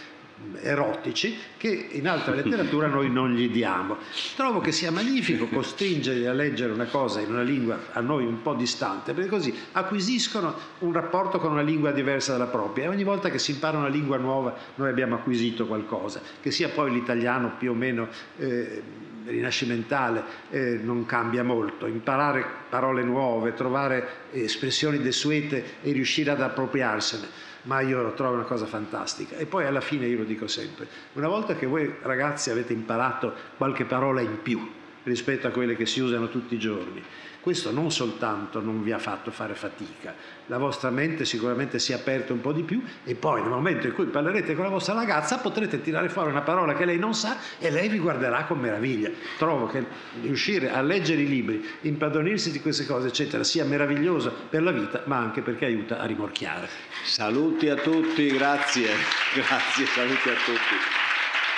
erotici 0.61 1.37
che 1.57 1.89
in 1.91 2.07
altra 2.07 2.35
letteratura 2.39 2.87
noi 2.87 3.11
non 3.11 3.35
gli 3.35 3.51
diamo. 3.51 3.97
Trovo 4.37 4.61
che 4.61 4.71
sia 4.71 4.93
magnifico 4.93 5.49
costringerli 5.49 6.25
a 6.27 6.33
leggere 6.33 6.73
una 6.73 6.85
cosa 6.85 7.19
in 7.19 7.31
una 7.31 7.43
lingua 7.43 7.87
a 7.91 7.99
noi 7.99 8.27
un 8.27 8.43
po' 8.43 8.55
distante, 8.55 9.13
perché 9.13 9.29
così 9.29 9.53
acquisiscono 9.73 10.55
un 10.79 10.93
rapporto 10.93 11.41
con 11.41 11.51
una 11.51 11.63
lingua 11.63 11.91
diversa 11.91 12.31
dalla 12.31 12.47
propria 12.47 12.85
e 12.85 12.89
ogni 12.89 13.03
volta 13.03 13.29
che 13.29 13.41
si 13.41 13.51
impara 13.51 13.77
una 13.77 13.89
lingua 13.89 14.19
nuova 14.19 14.55
noi 14.77 14.89
abbiamo 14.89 15.17
acquisito 15.17 15.67
qualcosa, 15.67 16.21
che 16.41 16.53
sia 16.53 16.69
poi 16.69 16.93
l'italiano 16.93 17.55
più 17.59 17.73
o 17.73 17.75
meno 17.75 18.07
eh, 18.39 18.83
rinascimentale 19.27 20.23
eh, 20.51 20.79
non 20.83 21.07
cambia 21.07 21.43
molto, 21.43 21.87
imparare 21.87 22.45
parole 22.69 23.03
nuove, 23.03 23.55
trovare 23.55 24.09
espressioni 24.33 24.99
desuete 24.99 25.83
e 25.83 25.93
riuscire 25.93 26.31
ad 26.31 26.41
appropriarsene 26.41 27.49
ma 27.63 27.81
io 27.81 28.01
lo 28.03 28.15
trovo 28.15 28.35
una 28.35 28.45
cosa 28.45 28.67
fantastica. 28.67 29.37
E 29.37 29.47
poi 29.47 29.67
alla 29.67 29.81
fine 29.81 30.07
io 30.07 30.19
lo 30.19 30.25
dico 30.25 30.47
sempre, 30.47 30.87
una 31.15 31.29
volta 31.29 31.55
che 31.57 31.67
voi 31.67 31.95
ragazzi 32.03 32.51
avete 32.51 32.73
imparato 32.73 33.35
qualche 33.57 33.85
parola 33.85 34.21
in 34.21 34.41
più 34.43 34.79
rispetto 35.03 35.47
a 35.47 35.51
quelle 35.51 35.77
che 35.77 35.87
si 35.87 36.01
usano 36.01 36.29
tutti 36.29 36.55
i 36.55 36.59
giorni, 36.59 37.03
questo 37.41 37.71
non 37.71 37.91
soltanto 37.91 38.61
non 38.61 38.83
vi 38.83 38.93
ha 38.93 38.99
fatto 38.99 39.31
fare 39.31 39.55
fatica, 39.55 40.15
la 40.47 40.59
vostra 40.59 40.91
mente 40.91 41.25
sicuramente 41.25 41.79
si 41.79 41.93
è 41.93 41.95
aperta 41.95 42.33
un 42.33 42.41
po' 42.41 42.53
di 42.53 42.63
più 42.63 42.83
e 43.05 43.15
poi 43.15 43.41
nel 43.41 43.51
momento 43.51 43.87
in 43.87 43.95
cui 43.95 44.07
parlerete 44.07 44.55
con 44.55 44.65
la 44.65 44.71
vostra 44.71 44.95
ragazza 44.95 45.39
potrete 45.39 45.81
tirare 45.81 46.09
fuori 46.09 46.31
una 46.31 46.43
parola 46.43 46.75
che 46.75 46.85
lei 46.85 46.99
non 46.99 47.15
sa 47.15 47.37
e 47.59 47.71
lei 47.71 47.89
vi 47.89 47.99
guarderà 47.99 48.45
con 48.45 48.59
meraviglia. 48.59 49.11
Trovo 49.39 49.67
che 49.67 49.85
riuscire 50.23 50.71
a 50.71 50.83
leggere 50.83 51.23
i 51.23 51.29
libri, 51.29 51.65
impadronirsi 51.83 52.51
di 52.51 52.61
queste 52.61 52.85
cose, 52.85 53.09
eccetera, 53.09 53.45
sia 53.45 53.65
meraviglioso 53.65 54.33
per 54.49 54.63
la 54.63 54.73
vita, 54.73 55.03
ma 55.07 55.19
anche 55.19 55.41
perché 55.41 55.67
aiuta 55.67 55.99
a 55.99 56.05
rimorchiare. 56.05 56.69
Saluti 57.05 57.69
a 57.69 57.77
tutti, 57.77 58.27
grazie, 58.29 58.89
grazie, 59.35 59.87
saluti 59.87 60.29
a 60.29 60.35
tutti. 60.35 60.75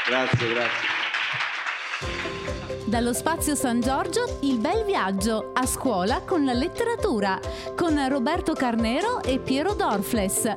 Grazie, 0.06 0.52
grazie. 0.52 2.41
Dallo 2.92 3.14
Spazio 3.14 3.54
San 3.54 3.80
Giorgio, 3.80 4.36
il 4.40 4.58
bel 4.58 4.84
viaggio 4.84 5.52
a 5.54 5.64
scuola 5.64 6.20
con 6.20 6.44
la 6.44 6.52
letteratura, 6.52 7.40
con 7.74 8.06
Roberto 8.06 8.52
Carnero 8.52 9.22
e 9.22 9.38
Piero 9.38 9.72
Dorfles. 9.72 10.54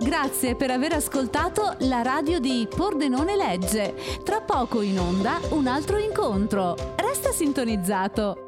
Grazie 0.00 0.54
per 0.54 0.70
aver 0.70 0.94
ascoltato 0.94 1.76
la 1.80 2.00
radio 2.00 2.38
di 2.38 2.66
Pordenone 2.74 3.36
Legge. 3.36 3.94
Tra 4.24 4.40
poco 4.40 4.80
in 4.80 4.98
onda 4.98 5.38
un 5.50 5.66
altro 5.66 5.98
incontro. 5.98 6.76
Resta 6.96 7.30
sintonizzato. 7.30 8.43